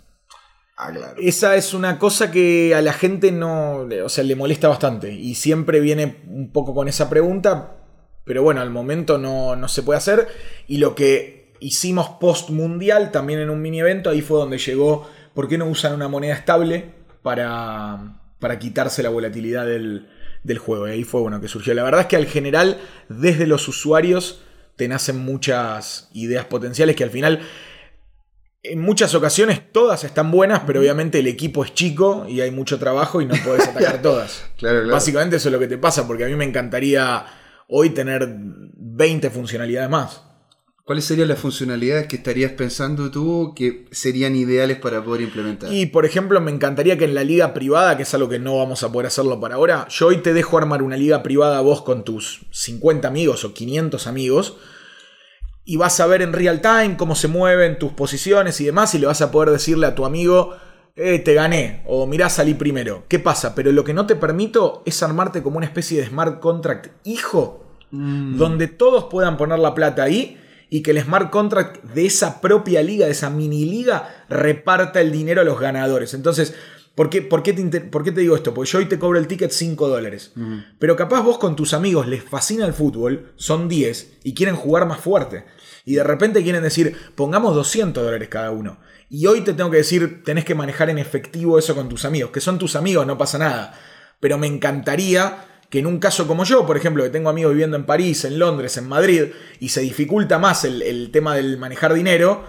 Ah, 0.76 0.92
claro. 0.94 1.16
Esa 1.20 1.56
es 1.56 1.74
una 1.74 1.98
cosa 1.98 2.30
que 2.30 2.76
a 2.76 2.82
la 2.82 2.94
gente 2.94 3.32
no, 3.32 3.88
o 4.04 4.10
sea, 4.10 4.24
le 4.24 4.36
molesta 4.36 4.68
bastante 4.68 5.12
y 5.12 5.34
siempre 5.34 5.80
viene 5.80 6.22
un 6.28 6.52
poco 6.52 6.76
con 6.76 6.88
esa 6.88 7.10
pregunta, 7.10 7.78
pero 8.28 8.44
bueno, 8.44 8.62
al 8.62 8.70
momento 8.70 9.18
no, 9.18 9.56
no 9.56 9.68
se 9.68 9.82
puede 9.82 9.98
hacer 9.98 10.28
y 10.68 10.78
lo 10.78 10.94
que 10.94 11.54
hicimos 11.60 12.10
post 12.20 12.50
mundial 12.50 13.12
también 13.12 13.40
en 13.40 13.50
un 13.50 13.62
mini 13.62 13.80
evento, 13.80 14.10
ahí 14.10 14.22
fue 14.22 14.40
donde 14.40 14.58
llegó, 14.58 15.10
¿por 15.34 15.48
qué 15.48 15.58
no 15.58 15.66
usan 15.66 15.94
una 15.94 16.08
moneda 16.08 16.36
estable 16.36 16.92
para, 17.24 18.20
para 18.40 18.60
quitarse 18.60 19.02
la 19.02 19.10
volatilidad 19.10 19.66
del, 19.66 20.10
del 20.44 20.58
juego? 20.60 20.88
Y 20.88 20.92
ahí 20.92 21.04
fue 21.04 21.22
bueno 21.22 21.42
que 21.42 21.48
surgió. 21.48 21.74
La 21.74 21.84
verdad 21.84 22.02
es 22.02 22.08
que 22.08 22.16
al 22.16 22.28
general, 22.28 22.80
desde 23.10 23.48
los 23.48 23.68
usuarios, 23.68 24.42
te 24.76 24.88
nacen 24.88 25.18
muchas 25.18 26.10
ideas 26.14 26.46
potenciales 26.46 26.96
que 26.96 27.04
al 27.04 27.10
final 27.10 27.42
en 28.64 28.80
muchas 28.80 29.16
ocasiones 29.16 29.72
todas 29.72 30.04
están 30.04 30.30
buenas, 30.30 30.62
pero 30.68 30.80
obviamente 30.80 31.20
el 31.20 31.28
equipo 31.28 31.64
es 31.64 31.74
chico 31.74 32.26
y 32.28 32.42
hay 32.42 32.52
mucho 32.52 32.78
trabajo 32.80 33.22
y 33.22 33.26
no 33.26 33.36
puedes 33.44 33.68
atacar 33.68 34.02
todas. 34.02 34.46
Claro, 34.58 34.80
claro. 34.80 34.94
Básicamente 34.94 35.38
eso 35.38 35.50
es 35.50 35.54
lo 35.54 35.60
que 35.60 35.68
te 35.68 35.78
pasa, 35.78 36.06
porque 36.06 36.26
a 36.26 36.28
mí 36.28 36.36
me 36.36 36.46
encantaría 36.46 37.26
hoy 37.68 37.92
tener 37.92 38.28
20 38.38 39.30
funcionalidades 39.30 39.90
más. 39.90 40.24
¿Cuáles 40.88 41.04
serían 41.04 41.28
las 41.28 41.40
funcionalidades 41.40 42.08
que 42.08 42.16
estarías 42.16 42.54
pensando 42.54 43.12
tú 43.12 43.54
que 43.54 43.88
serían 43.92 44.38
ideales 44.38 44.78
para 44.78 45.04
poder 45.04 45.22
implementar? 45.22 45.72
Y 45.74 45.88
por 45.88 46.06
ejemplo, 46.06 46.40
me 46.40 46.50
encantaría 46.50 46.98
que 46.98 47.04
en 47.04 47.14
la 47.14 47.26
liga 47.26 47.54
privada, 47.54 47.98
que 47.98 48.04
es 48.04 48.14
algo 48.14 48.30
que 48.30 48.40
no 48.40 48.58
vamos 48.58 48.84
a 48.84 48.92
poder 48.92 49.08
hacerlo 49.08 49.38
para 49.42 49.56
ahora, 49.56 49.86
yo 49.90 50.08
hoy 50.08 50.18
te 50.20 50.34
dejo 50.34 50.58
armar 50.58 50.82
una 50.82 50.96
liga 50.96 51.24
privada 51.24 51.60
vos 51.60 51.82
con 51.82 52.06
tus 52.06 52.46
50 52.52 53.06
amigos 53.06 53.44
o 53.44 53.54
500 53.54 54.08
amigos 54.08 54.56
y 55.66 55.76
vas 55.76 56.00
a 56.00 56.08
ver 56.08 56.22
en 56.22 56.32
real 56.32 56.62
time 56.62 56.96
cómo 56.96 57.16
se 57.16 57.28
mueven 57.28 57.78
tus 57.78 57.92
posiciones 57.92 58.62
y 58.62 58.66
demás 58.66 58.96
y 58.96 59.00
le 59.00 59.08
vas 59.08 59.22
a 59.22 59.30
poder 59.30 59.50
decirle 59.50 59.88
a 59.88 59.96
tu 59.96 60.06
amigo, 60.06 60.56
eh, 60.98 61.20
te 61.20 61.36
gané 61.36 61.84
o 61.86 62.08
mirá, 62.08 62.28
salí 62.28 62.56
primero. 62.56 63.04
¿Qué 63.08 63.20
pasa? 63.20 63.54
Pero 63.54 63.72
lo 63.72 63.84
que 63.84 63.94
no 63.94 64.08
te 64.08 64.16
permito 64.16 64.82
es 64.86 65.04
armarte 65.04 65.44
como 65.44 65.58
una 65.58 65.68
especie 65.68 66.00
de 66.00 66.08
smart 66.08 66.40
contract 66.40 66.88
hijo, 67.04 67.64
donde 67.90 68.68
todos 68.68 69.06
puedan 69.06 69.38
poner 69.38 69.60
la 69.60 69.74
plata 69.74 70.04
ahí 70.04 70.38
y 70.70 70.82
que 70.82 70.92
el 70.92 71.02
smart 71.02 71.30
contract 71.30 71.84
de 71.84 72.06
esa 72.06 72.42
propia 72.42 72.84
liga, 72.84 73.06
de 73.06 73.14
esa 73.14 73.30
mini 73.30 73.64
liga, 73.64 74.26
reparta 74.28 75.00
el 75.00 75.12
dinero 75.12 75.42
a 75.42 75.46
los 75.46 75.60
ganadores. 75.60 76.14
Entonces, 76.14 76.56
¿por 76.98 77.10
qué, 77.10 77.22
por 77.22 77.44
qué 77.44 77.54
te, 77.54 77.62
inter- 77.62 77.90
por 77.90 78.04
qué 78.04 78.12
te 78.12 78.20
digo 78.22 78.36
esto? 78.36 78.54
Porque 78.54 78.72
yo 78.72 78.80
hoy 78.80 78.88
te 78.88 78.98
cobro 79.00 79.20
el 79.20 79.28
ticket 79.28 79.52
5 79.52 79.88
dólares. 79.88 80.34
Pero 80.80 80.96
capaz 80.98 81.22
vos 81.22 81.38
con 81.38 81.56
tus 81.56 81.74
amigos 81.74 82.08
les 82.08 82.24
fascina 82.24 82.66
el 82.66 82.74
fútbol, 82.74 83.32
son 83.38 83.70
10 83.70 84.18
y 84.24 84.34
quieren 84.34 84.56
jugar 84.56 84.86
más 84.88 85.00
fuerte. 85.00 85.46
Y 85.86 85.94
de 85.96 86.04
repente 86.04 86.42
quieren 86.44 86.64
decir, 86.64 86.98
pongamos 87.16 87.56
200 87.56 88.04
dólares 88.04 88.28
cada 88.30 88.50
uno. 88.52 88.80
Y 89.10 89.28
hoy 89.28 89.42
te 89.42 89.54
tengo 89.54 89.70
que 89.72 89.78
decir, 89.78 90.22
tenés 90.26 90.44
que 90.44 90.56
manejar 90.56 90.90
en 90.90 90.98
efectivo 90.98 91.58
eso 91.60 91.76
con 91.76 91.88
tus 91.88 92.04
amigos, 92.04 92.32
que 92.32 92.42
son 92.42 92.58
tus 92.58 92.76
amigos, 92.76 93.06
no 93.08 93.18
pasa 93.18 93.38
nada. 93.38 93.80
Pero 94.20 94.38
me 94.38 94.48
encantaría 94.48 95.46
que 95.70 95.80
en 95.80 95.86
un 95.88 96.00
caso 96.00 96.28
como 96.28 96.44
yo, 96.46 96.66
por 96.66 96.78
ejemplo, 96.78 97.04
que 97.04 97.10
tengo 97.10 97.30
amigos 97.30 97.52
viviendo 97.54 97.78
en 97.78 97.86
París, 97.86 98.26
en 98.26 98.40
Londres, 98.40 98.76
en 98.78 98.88
Madrid, 98.88 99.26
y 99.60 99.70
se 99.70 99.82
dificulta 99.82 100.40
más 100.40 100.64
el, 100.66 100.82
el 100.82 101.12
tema 101.12 101.36
del 101.36 101.58
manejar 101.58 101.94
dinero, 101.94 102.44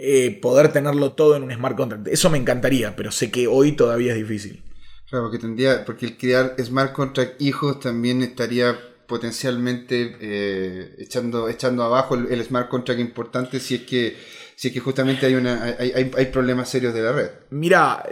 eh, 0.00 0.38
poder 0.40 0.72
tenerlo 0.72 1.12
todo 1.12 1.34
en 1.34 1.42
un 1.42 1.52
smart 1.52 1.76
contract. 1.76 2.06
Eso 2.06 2.30
me 2.30 2.38
encantaría, 2.38 2.94
pero 2.94 3.10
sé 3.10 3.32
que 3.32 3.48
hoy 3.48 3.72
todavía 3.72 4.12
es 4.12 4.18
difícil. 4.18 4.62
Claro, 5.10 5.24
porque 5.24 5.38
tendría, 5.38 5.84
porque 5.84 6.06
el 6.06 6.16
crear 6.16 6.54
smart 6.62 6.92
contract 6.92 7.42
hijos 7.42 7.80
también 7.80 8.22
estaría 8.22 8.78
potencialmente 9.08 10.16
eh, 10.20 10.94
echando, 10.98 11.48
echando 11.48 11.82
abajo 11.82 12.14
el, 12.14 12.30
el 12.30 12.44
smart 12.44 12.68
contract 12.68 13.00
importante 13.00 13.58
si 13.58 13.74
es 13.74 13.82
que 13.82 14.16
si 14.58 14.68
es 14.68 14.74
que 14.74 14.80
justamente 14.80 15.24
hay, 15.24 15.36
una, 15.36 15.62
hay, 15.62 15.92
hay, 15.94 16.10
hay, 16.16 16.26
problemas 16.26 16.68
serios 16.68 16.92
de 16.92 17.00
la 17.00 17.12
red. 17.12 17.30
Mira, 17.50 18.04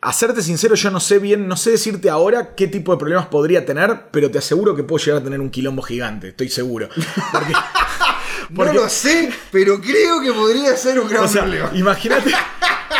a 0.00 0.12
serte 0.14 0.40
sincero, 0.40 0.74
yo 0.74 0.90
no 0.90 0.98
sé 0.98 1.18
bien, 1.18 1.46
no 1.46 1.58
sé 1.58 1.72
decirte 1.72 2.08
ahora 2.08 2.54
qué 2.54 2.68
tipo 2.68 2.92
de 2.92 2.98
problemas 2.98 3.26
podría 3.26 3.66
tener, 3.66 4.08
pero 4.10 4.30
te 4.30 4.38
aseguro 4.38 4.74
que 4.74 4.82
puedo 4.82 5.04
llegar 5.04 5.20
a 5.20 5.24
tener 5.24 5.42
un 5.42 5.50
quilombo 5.50 5.82
gigante, 5.82 6.28
estoy 6.28 6.48
seguro. 6.48 6.88
Porque, 7.32 7.52
porque, 8.54 8.74
no 8.74 8.82
lo 8.82 8.88
sé, 8.88 9.30
pero 9.50 9.80
creo 9.80 10.20
que 10.20 10.32
podría 10.32 10.76
ser 10.76 11.00
un 11.00 11.08
gran 11.08 11.24
o 11.24 11.28
sea, 11.28 11.42
problema. 11.42 11.70
Imagínate. 11.74 12.30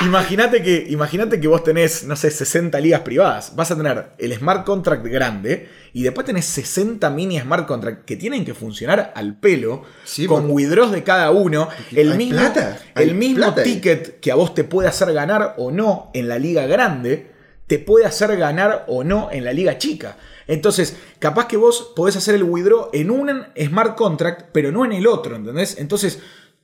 Imagínate 0.02 0.62
que, 0.62 0.86
imagínate 0.88 1.40
que 1.40 1.48
vos 1.48 1.62
tenés, 1.62 2.04
no 2.04 2.16
sé, 2.16 2.30
60 2.30 2.80
ligas 2.80 3.00
privadas. 3.00 3.54
Vas 3.54 3.70
a 3.70 3.76
tener 3.76 4.12
el 4.16 4.34
smart 4.34 4.64
contract 4.64 5.04
grande 5.04 5.68
y 5.92 6.02
después 6.02 6.26
tenés 6.26 6.46
60 6.46 7.10
mini 7.10 7.38
smart 7.38 7.66
contract 7.66 8.04
que 8.04 8.16
tienen 8.16 8.44
que 8.44 8.54
funcionar 8.54 9.12
al 9.14 9.38
pelo, 9.38 9.82
sí, 10.04 10.26
con 10.26 10.50
withdraws 10.50 10.92
de 10.92 11.02
cada 11.02 11.30
uno. 11.30 11.68
El 11.90 12.16
mismo, 12.16 12.38
plata, 12.38 12.78
el 12.94 13.14
mismo 13.14 13.52
ticket 13.54 14.06
ahí. 14.06 14.14
que 14.22 14.32
a 14.32 14.36
vos 14.36 14.54
te 14.54 14.64
puede 14.64 14.88
hacer 14.88 15.12
ganar 15.12 15.54
o 15.58 15.70
no 15.70 16.10
en 16.14 16.28
la 16.28 16.38
liga 16.38 16.66
grande, 16.66 17.30
te 17.66 17.78
puede 17.78 18.06
hacer 18.06 18.36
ganar 18.36 18.84
o 18.88 19.04
no 19.04 19.28
en 19.30 19.44
la 19.44 19.52
liga 19.52 19.76
chica. 19.76 20.16
Entonces, 20.50 20.96
capaz 21.18 21.46
que 21.46 21.56
vos 21.56 21.92
podés 21.96 22.16
hacer 22.16 22.34
el 22.34 22.42
withdraw 22.42 22.90
en 22.92 23.10
un 23.10 23.30
smart 23.58 23.96
contract, 23.96 24.50
pero 24.52 24.70
no 24.70 24.84
en 24.84 24.92
el 24.92 25.06
otro, 25.06 25.36
¿entendés? 25.36 25.78
Entonces, 25.78 26.18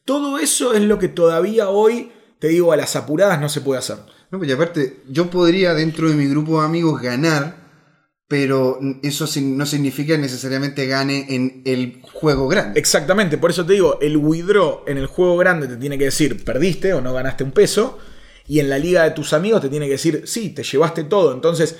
todo 0.05 0.39
eso 0.39 0.75
es 0.75 0.83
lo 0.83 0.99
que 0.99 1.09
todavía 1.09 1.71
hoy 1.71 2.11
te 2.39 2.49
digo, 2.49 2.73
a 2.73 2.77
las 2.77 2.97
apuradas 2.97 3.41
no 3.41 3.49
se 3.49 3.61
puede 3.61 3.79
hacer. 3.79 3.97
No, 4.31 4.39
pues 4.39 4.51
y 4.51 4.53
aparte, 4.53 5.01
yo 5.09 5.31
podría 5.31 5.75
dentro 5.75 6.09
de 6.09 6.15
mi 6.15 6.27
grupo 6.27 6.61
de 6.61 6.67
amigos 6.67 7.01
ganar, 7.01 7.65
pero 8.29 8.79
eso 9.03 9.27
no 9.41 9.67
significa 9.67 10.17
necesariamente 10.17 10.87
gane 10.87 11.27
en 11.35 11.63
el 11.65 12.03
juego 12.03 12.49
grande. 12.49 12.79
Exactamente, 12.79 13.39
por 13.39 13.51
eso 13.51 13.65
te 13.65 13.75
digo, 13.75 13.99
el 14.01 14.17
withdraw 14.17 14.83
en 14.87 14.99
el 14.99 15.07
juego 15.07 15.37
grande 15.37 15.69
te 15.69 15.77
tiene 15.77 15.97
que 15.97 16.07
decir 16.07 16.45
perdiste 16.45 16.93
o 16.93 17.01
no 17.01 17.15
ganaste 17.15 17.45
un 17.45 17.53
peso, 17.53 17.99
y 18.49 18.61
en 18.61 18.69
la 18.69 18.79
liga 18.79 19.03
de 19.03 19.11
tus 19.11 19.33
amigos 19.33 19.61
te 19.61 19.69
tiene 19.69 19.87
que 19.87 19.93
decir 19.93 20.23
sí, 20.27 20.51
te 20.51 20.63
llevaste 20.63 21.05
todo. 21.05 21.33
Entonces, 21.33 21.77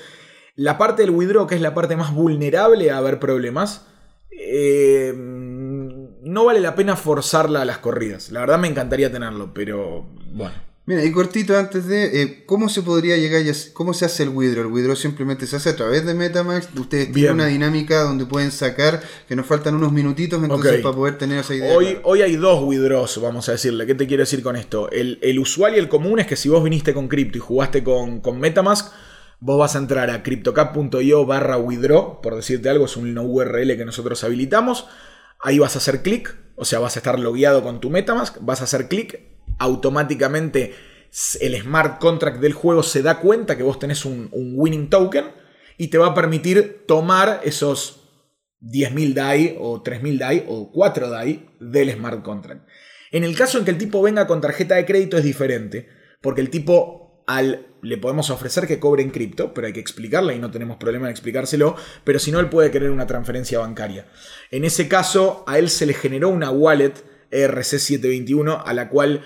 la 0.57 0.77
parte 0.77 1.03
del 1.03 1.11
withdraw, 1.11 1.47
que 1.47 1.55
es 1.55 1.61
la 1.61 1.73
parte 1.73 1.95
más 1.95 2.13
vulnerable 2.13 2.91
a 2.91 2.97
haber 2.97 3.19
problemas, 3.19 3.85
eh, 4.31 5.13
no 5.15 6.45
vale 6.45 6.59
la 6.59 6.75
pena 6.75 6.95
forzarla 6.95 7.61
a 7.61 7.65
las 7.65 7.77
corridas. 7.77 8.31
La 8.31 8.41
verdad 8.41 8.59
me 8.59 8.67
encantaría 8.67 9.11
tenerlo, 9.11 9.53
pero 9.53 10.07
bueno. 10.33 10.67
Mira, 10.87 11.03
y 11.03 11.11
cortito 11.11 11.55
antes 11.57 11.85
de, 11.85 12.21
eh, 12.21 12.43
¿cómo 12.45 12.69
se 12.69 12.81
podría 12.81 13.17
llegar 13.17 13.41
y 13.41 13.51
cómo 13.73 13.93
se 13.93 14.05
hace 14.05 14.23
el 14.23 14.29
withdraw? 14.29 14.65
El 14.65 14.71
withdraw 14.71 14.95
simplemente 14.95 15.45
se 15.45 15.57
hace 15.57 15.69
a 15.69 15.75
través 15.75 16.05
de 16.05 16.13
Metamask. 16.13 16.69
Ustedes 16.79 17.11
tienen 17.11 17.33
una 17.33 17.47
dinámica 17.47 18.03
donde 18.03 18.25
pueden 18.25 18.51
sacar, 18.51 19.03
que 19.27 19.35
nos 19.35 19.45
faltan 19.45 19.75
unos 19.75 19.91
minutitos 19.91 20.41
entonces 20.41 20.71
okay. 20.71 20.81
para 20.81 20.95
poder 20.95 21.17
tener 21.17 21.39
esa 21.39 21.53
idea. 21.53 21.75
Hoy, 21.75 21.99
hoy 22.03 22.21
hay 22.21 22.37
dos 22.37 22.63
withdraws, 22.63 23.21
vamos 23.21 23.47
a 23.49 23.51
decirle. 23.51 23.85
¿Qué 23.85 23.95
te 23.95 24.07
quiero 24.07 24.23
decir 24.23 24.41
con 24.41 24.55
esto? 24.55 24.89
El, 24.89 25.19
el 25.21 25.37
usual 25.39 25.75
y 25.75 25.77
el 25.77 25.89
común 25.89 26.19
es 26.19 26.25
que 26.25 26.37
si 26.37 26.47
vos 26.47 26.63
viniste 26.63 26.93
con 26.93 27.09
cripto 27.09 27.37
y 27.37 27.41
jugaste 27.41 27.83
con, 27.83 28.21
con 28.21 28.39
Metamask, 28.39 28.91
vos 29.39 29.59
vas 29.59 29.75
a 29.75 29.79
entrar 29.79 30.09
a 30.09 30.23
cryptocap.io 30.23 31.25
barra 31.25 31.57
withdraw, 31.57 32.21
por 32.21 32.35
decirte 32.35 32.69
algo, 32.69 32.85
es 32.85 32.97
un 32.97 33.17
URL 33.17 33.77
que 33.77 33.85
nosotros 33.85 34.23
habilitamos. 34.23 34.87
Ahí 35.39 35.59
vas 35.59 35.75
a 35.75 35.79
hacer 35.79 36.01
clic, 36.01 36.35
o 36.55 36.65
sea, 36.65 36.79
vas 36.79 36.95
a 36.95 36.99
estar 36.99 37.19
logueado 37.19 37.63
con 37.63 37.79
tu 37.79 37.89
Metamask, 37.89 38.37
vas 38.41 38.61
a 38.61 38.63
hacer 38.63 38.87
clic, 38.87 39.21
automáticamente 39.59 40.73
el 41.39 41.61
smart 41.61 41.99
contract 41.99 42.39
del 42.39 42.53
juego 42.53 42.83
se 42.83 43.01
da 43.01 43.19
cuenta 43.19 43.55
que 43.55 43.63
vos 43.63 43.79
tenés 43.79 44.05
un, 44.05 44.29
un 44.31 44.53
winning 44.55 44.89
token 44.89 45.25
y 45.77 45.87
te 45.87 45.97
va 45.97 46.07
a 46.07 46.13
permitir 46.13 46.85
tomar 46.87 47.41
esos 47.43 48.07
10.000 48.61 49.13
DAI 49.13 49.57
o 49.59 49.83
3.000 49.83 50.17
DAI 50.17 50.45
o 50.47 50.71
4 50.71 51.09
DAI 51.09 51.49
del 51.59 51.91
smart 51.91 52.23
contract. 52.23 52.67
En 53.11 53.23
el 53.23 53.35
caso 53.35 53.57
en 53.57 53.65
que 53.65 53.71
el 53.71 53.77
tipo 53.77 54.01
venga 54.01 54.27
con 54.27 54.41
tarjeta 54.41 54.75
de 54.75 54.85
crédito 54.85 55.17
es 55.17 55.23
diferente, 55.23 55.87
porque 56.21 56.41
el 56.41 56.49
tipo 56.49 57.23
al, 57.27 57.67
le 57.81 57.97
podemos 57.97 58.29
ofrecer 58.29 58.67
que 58.67 58.79
cobre 58.79 59.03
en 59.03 59.11
cripto, 59.11 59.53
pero 59.53 59.67
hay 59.67 59.73
que 59.73 59.79
explicarle 59.79 60.35
y 60.35 60.39
no 60.39 60.51
tenemos 60.51 60.77
problema 60.77 61.07
en 61.07 61.11
explicárselo, 61.11 61.75
pero 62.03 62.19
si 62.19 62.31
no, 62.31 62.39
él 62.39 62.49
puede 62.49 62.71
querer 62.71 62.91
una 62.91 63.07
transferencia 63.07 63.59
bancaria. 63.59 64.07
En 64.51 64.65
ese 64.65 64.87
caso, 64.87 65.43
a 65.47 65.59
él 65.59 65.69
se 65.69 65.85
le 65.85 65.93
generó 65.93 66.29
una 66.29 66.51
wallet 66.51 66.93
ERC721 67.31 68.63
a 68.65 68.73
la 68.73 68.89
cual 68.89 69.21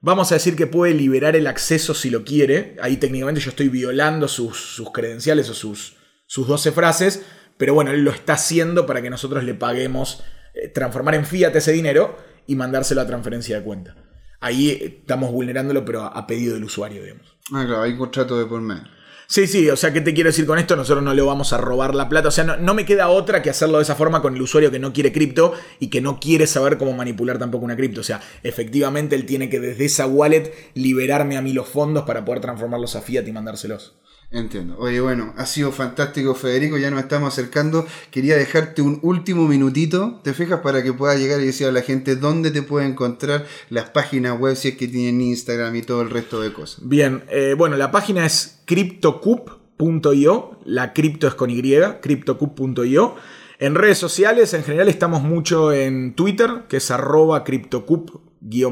vamos 0.00 0.30
a 0.30 0.36
decir 0.36 0.56
que 0.56 0.66
puede 0.66 0.94
liberar 0.94 1.36
el 1.36 1.46
acceso 1.46 1.94
si 1.94 2.10
lo 2.10 2.24
quiere. 2.24 2.76
Ahí 2.80 2.96
técnicamente 2.96 3.40
yo 3.40 3.50
estoy 3.50 3.68
violando 3.68 4.28
sus, 4.28 4.56
sus 4.56 4.92
credenciales 4.92 5.48
o 5.50 5.54
sus, 5.54 5.96
sus 6.26 6.46
12 6.46 6.72
frases, 6.72 7.22
pero 7.56 7.74
bueno, 7.74 7.90
él 7.90 8.02
lo 8.02 8.10
está 8.10 8.34
haciendo 8.34 8.86
para 8.86 9.02
que 9.02 9.10
nosotros 9.10 9.44
le 9.44 9.54
paguemos, 9.54 10.22
eh, 10.54 10.68
transformar 10.68 11.14
en 11.14 11.26
fiat 11.26 11.54
ese 11.56 11.72
dinero 11.72 12.16
y 12.46 12.54
mandárselo 12.54 13.00
a 13.00 13.06
transferencia 13.06 13.56
de 13.56 13.64
cuenta. 13.64 14.05
Ahí 14.46 14.70
estamos 15.00 15.32
vulnerándolo, 15.32 15.84
pero 15.84 16.04
a 16.04 16.26
pedido 16.28 16.54
del 16.54 16.62
usuario, 16.62 17.02
digamos. 17.02 17.26
Ah, 17.52 17.64
claro, 17.66 17.82
hay 17.82 17.96
contrato 17.96 18.38
de 18.38 18.46
por 18.46 18.60
medio. 18.60 18.84
Sí, 19.26 19.48
sí, 19.48 19.68
o 19.70 19.76
sea, 19.76 19.92
¿qué 19.92 20.00
te 20.00 20.14
quiero 20.14 20.28
decir 20.28 20.46
con 20.46 20.56
esto? 20.56 20.76
Nosotros 20.76 21.02
no 21.02 21.12
le 21.12 21.20
vamos 21.20 21.52
a 21.52 21.58
robar 21.58 21.96
la 21.96 22.08
plata. 22.08 22.28
O 22.28 22.30
sea, 22.30 22.44
no, 22.44 22.56
no, 22.56 22.72
me 22.72 22.84
queda 22.84 23.08
otra 23.08 23.42
que 23.42 23.50
hacerlo 23.50 23.78
de 23.78 23.82
esa 23.82 23.96
forma 23.96 24.22
con 24.22 24.36
el 24.36 24.42
usuario 24.42 24.70
que 24.70 24.78
no 24.78 24.92
quiere 24.92 25.10
cripto 25.10 25.52
y 25.80 25.88
que 25.88 26.00
no 26.00 26.20
quiere 26.20 26.46
saber 26.46 26.78
cómo 26.78 26.92
manipular 26.92 27.38
tampoco 27.38 27.64
una 27.64 27.74
cripto. 27.74 28.02
O 28.02 28.04
sea, 28.04 28.20
efectivamente 28.44 29.16
él 29.16 29.26
tiene 29.26 29.50
que 29.50 29.58
desde 29.58 29.84
esa 29.84 30.06
wallet 30.06 30.52
liberarme 30.74 31.36
a 31.36 31.42
mí 31.42 31.52
los 31.52 31.66
fondos 31.66 32.04
para 32.04 32.24
poder 32.24 32.40
transformarlos 32.40 32.94
a 32.94 33.00
fiat 33.00 33.26
y 33.26 33.32
mandárselos. 33.32 33.96
Entiendo. 34.30 34.76
Oye, 34.78 35.00
bueno, 35.00 35.32
ha 35.36 35.46
sido 35.46 35.70
fantástico, 35.70 36.34
Federico. 36.34 36.76
Ya 36.76 36.90
nos 36.90 37.00
estamos 37.00 37.32
acercando. 37.32 37.86
Quería 38.10 38.36
dejarte 38.36 38.82
un 38.82 38.98
último 39.02 39.46
minutito, 39.46 40.20
¿te 40.24 40.34
fijas? 40.34 40.60
Para 40.60 40.82
que 40.82 40.92
puedas 40.92 41.18
llegar 41.18 41.40
y 41.40 41.46
decir 41.46 41.68
a 41.68 41.72
la 41.72 41.82
gente 41.82 42.16
dónde 42.16 42.50
te 42.50 42.62
puede 42.62 42.86
encontrar 42.86 43.46
las 43.70 43.90
páginas 43.90 44.38
web, 44.38 44.56
si 44.56 44.68
es 44.68 44.76
que 44.76 44.88
tienen 44.88 45.20
Instagram 45.20 45.76
y 45.76 45.82
todo 45.82 46.02
el 46.02 46.10
resto 46.10 46.40
de 46.40 46.52
cosas. 46.52 46.80
Bien, 46.82 47.22
eh, 47.30 47.54
bueno, 47.56 47.76
la 47.76 47.92
página 47.92 48.26
es 48.26 48.58
cryptocup.io. 48.64 50.58
La 50.64 50.92
cripto 50.92 51.28
es 51.28 51.34
con 51.34 51.50
Y, 51.50 51.62
cryptocup.io. 52.00 53.14
En 53.58 53.74
redes 53.74 53.98
sociales, 53.98 54.52
en 54.54 54.64
general, 54.64 54.88
estamos 54.88 55.22
mucho 55.22 55.72
en 55.72 56.14
Twitter, 56.14 56.64
que 56.68 56.78
es 56.78 56.90
arroba 56.90 57.44
cryptocup-io. 57.44 58.70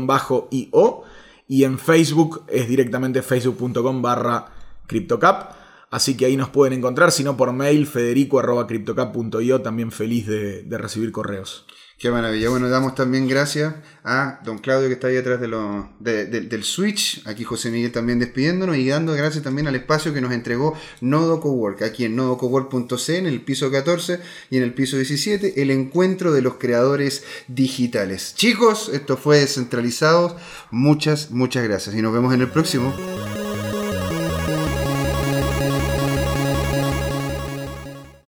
Y 1.46 1.64
en 1.64 1.78
Facebook 1.78 2.44
es 2.48 2.68
directamente 2.68 3.22
facebook.com 3.22 4.02
barra 4.02 4.53
CryptoCap. 4.86 5.64
Así 5.94 6.16
que 6.16 6.26
ahí 6.26 6.36
nos 6.36 6.48
pueden 6.48 6.72
encontrar, 6.72 7.12
si 7.12 7.22
no 7.22 7.36
por 7.36 7.52
mail, 7.52 7.86
federico.cryptocap.io, 7.86 9.62
también 9.62 9.92
feliz 9.92 10.26
de, 10.26 10.66
recibir 10.76 11.12
correos. 11.12 11.66
Qué 12.00 12.10
maravilla. 12.10 12.48
Bueno, 12.48 12.68
damos 12.68 12.96
también 12.96 13.28
gracias 13.28 13.76
a 14.02 14.40
don 14.44 14.58
Claudio 14.58 14.88
que 14.88 14.94
está 14.94 15.06
ahí 15.06 15.16
atrás 15.16 15.40
del 15.40 16.64
Switch. 16.64 17.24
Aquí 17.28 17.44
José 17.44 17.70
Miguel 17.70 17.92
también 17.92 18.18
despidiéndonos 18.18 18.76
y 18.76 18.88
dando 18.88 19.12
gracias 19.12 19.44
también 19.44 19.68
al 19.68 19.76
espacio 19.76 20.12
que 20.12 20.20
nos 20.20 20.32
entregó 20.32 20.76
Nodo 21.00 21.40
Cowork. 21.40 21.82
Aquí 21.82 22.04
en 22.04 22.16
nodocowork.c, 22.16 23.16
en 23.16 23.26
el 23.26 23.42
piso 23.42 23.70
14 23.70 24.18
y 24.50 24.56
en 24.56 24.64
el 24.64 24.74
piso 24.74 24.96
17, 24.96 25.62
el 25.62 25.70
encuentro 25.70 26.32
de 26.32 26.42
los 26.42 26.54
creadores 26.54 27.22
digitales. 27.46 28.34
Chicos, 28.34 28.90
esto 28.92 29.16
fue 29.16 29.38
descentralizado. 29.38 30.36
Muchas, 30.72 31.30
muchas 31.30 31.62
gracias 31.62 31.94
y 31.94 32.02
nos 32.02 32.12
vemos 32.12 32.34
en 32.34 32.40
el 32.40 32.50
próximo. 32.50 32.92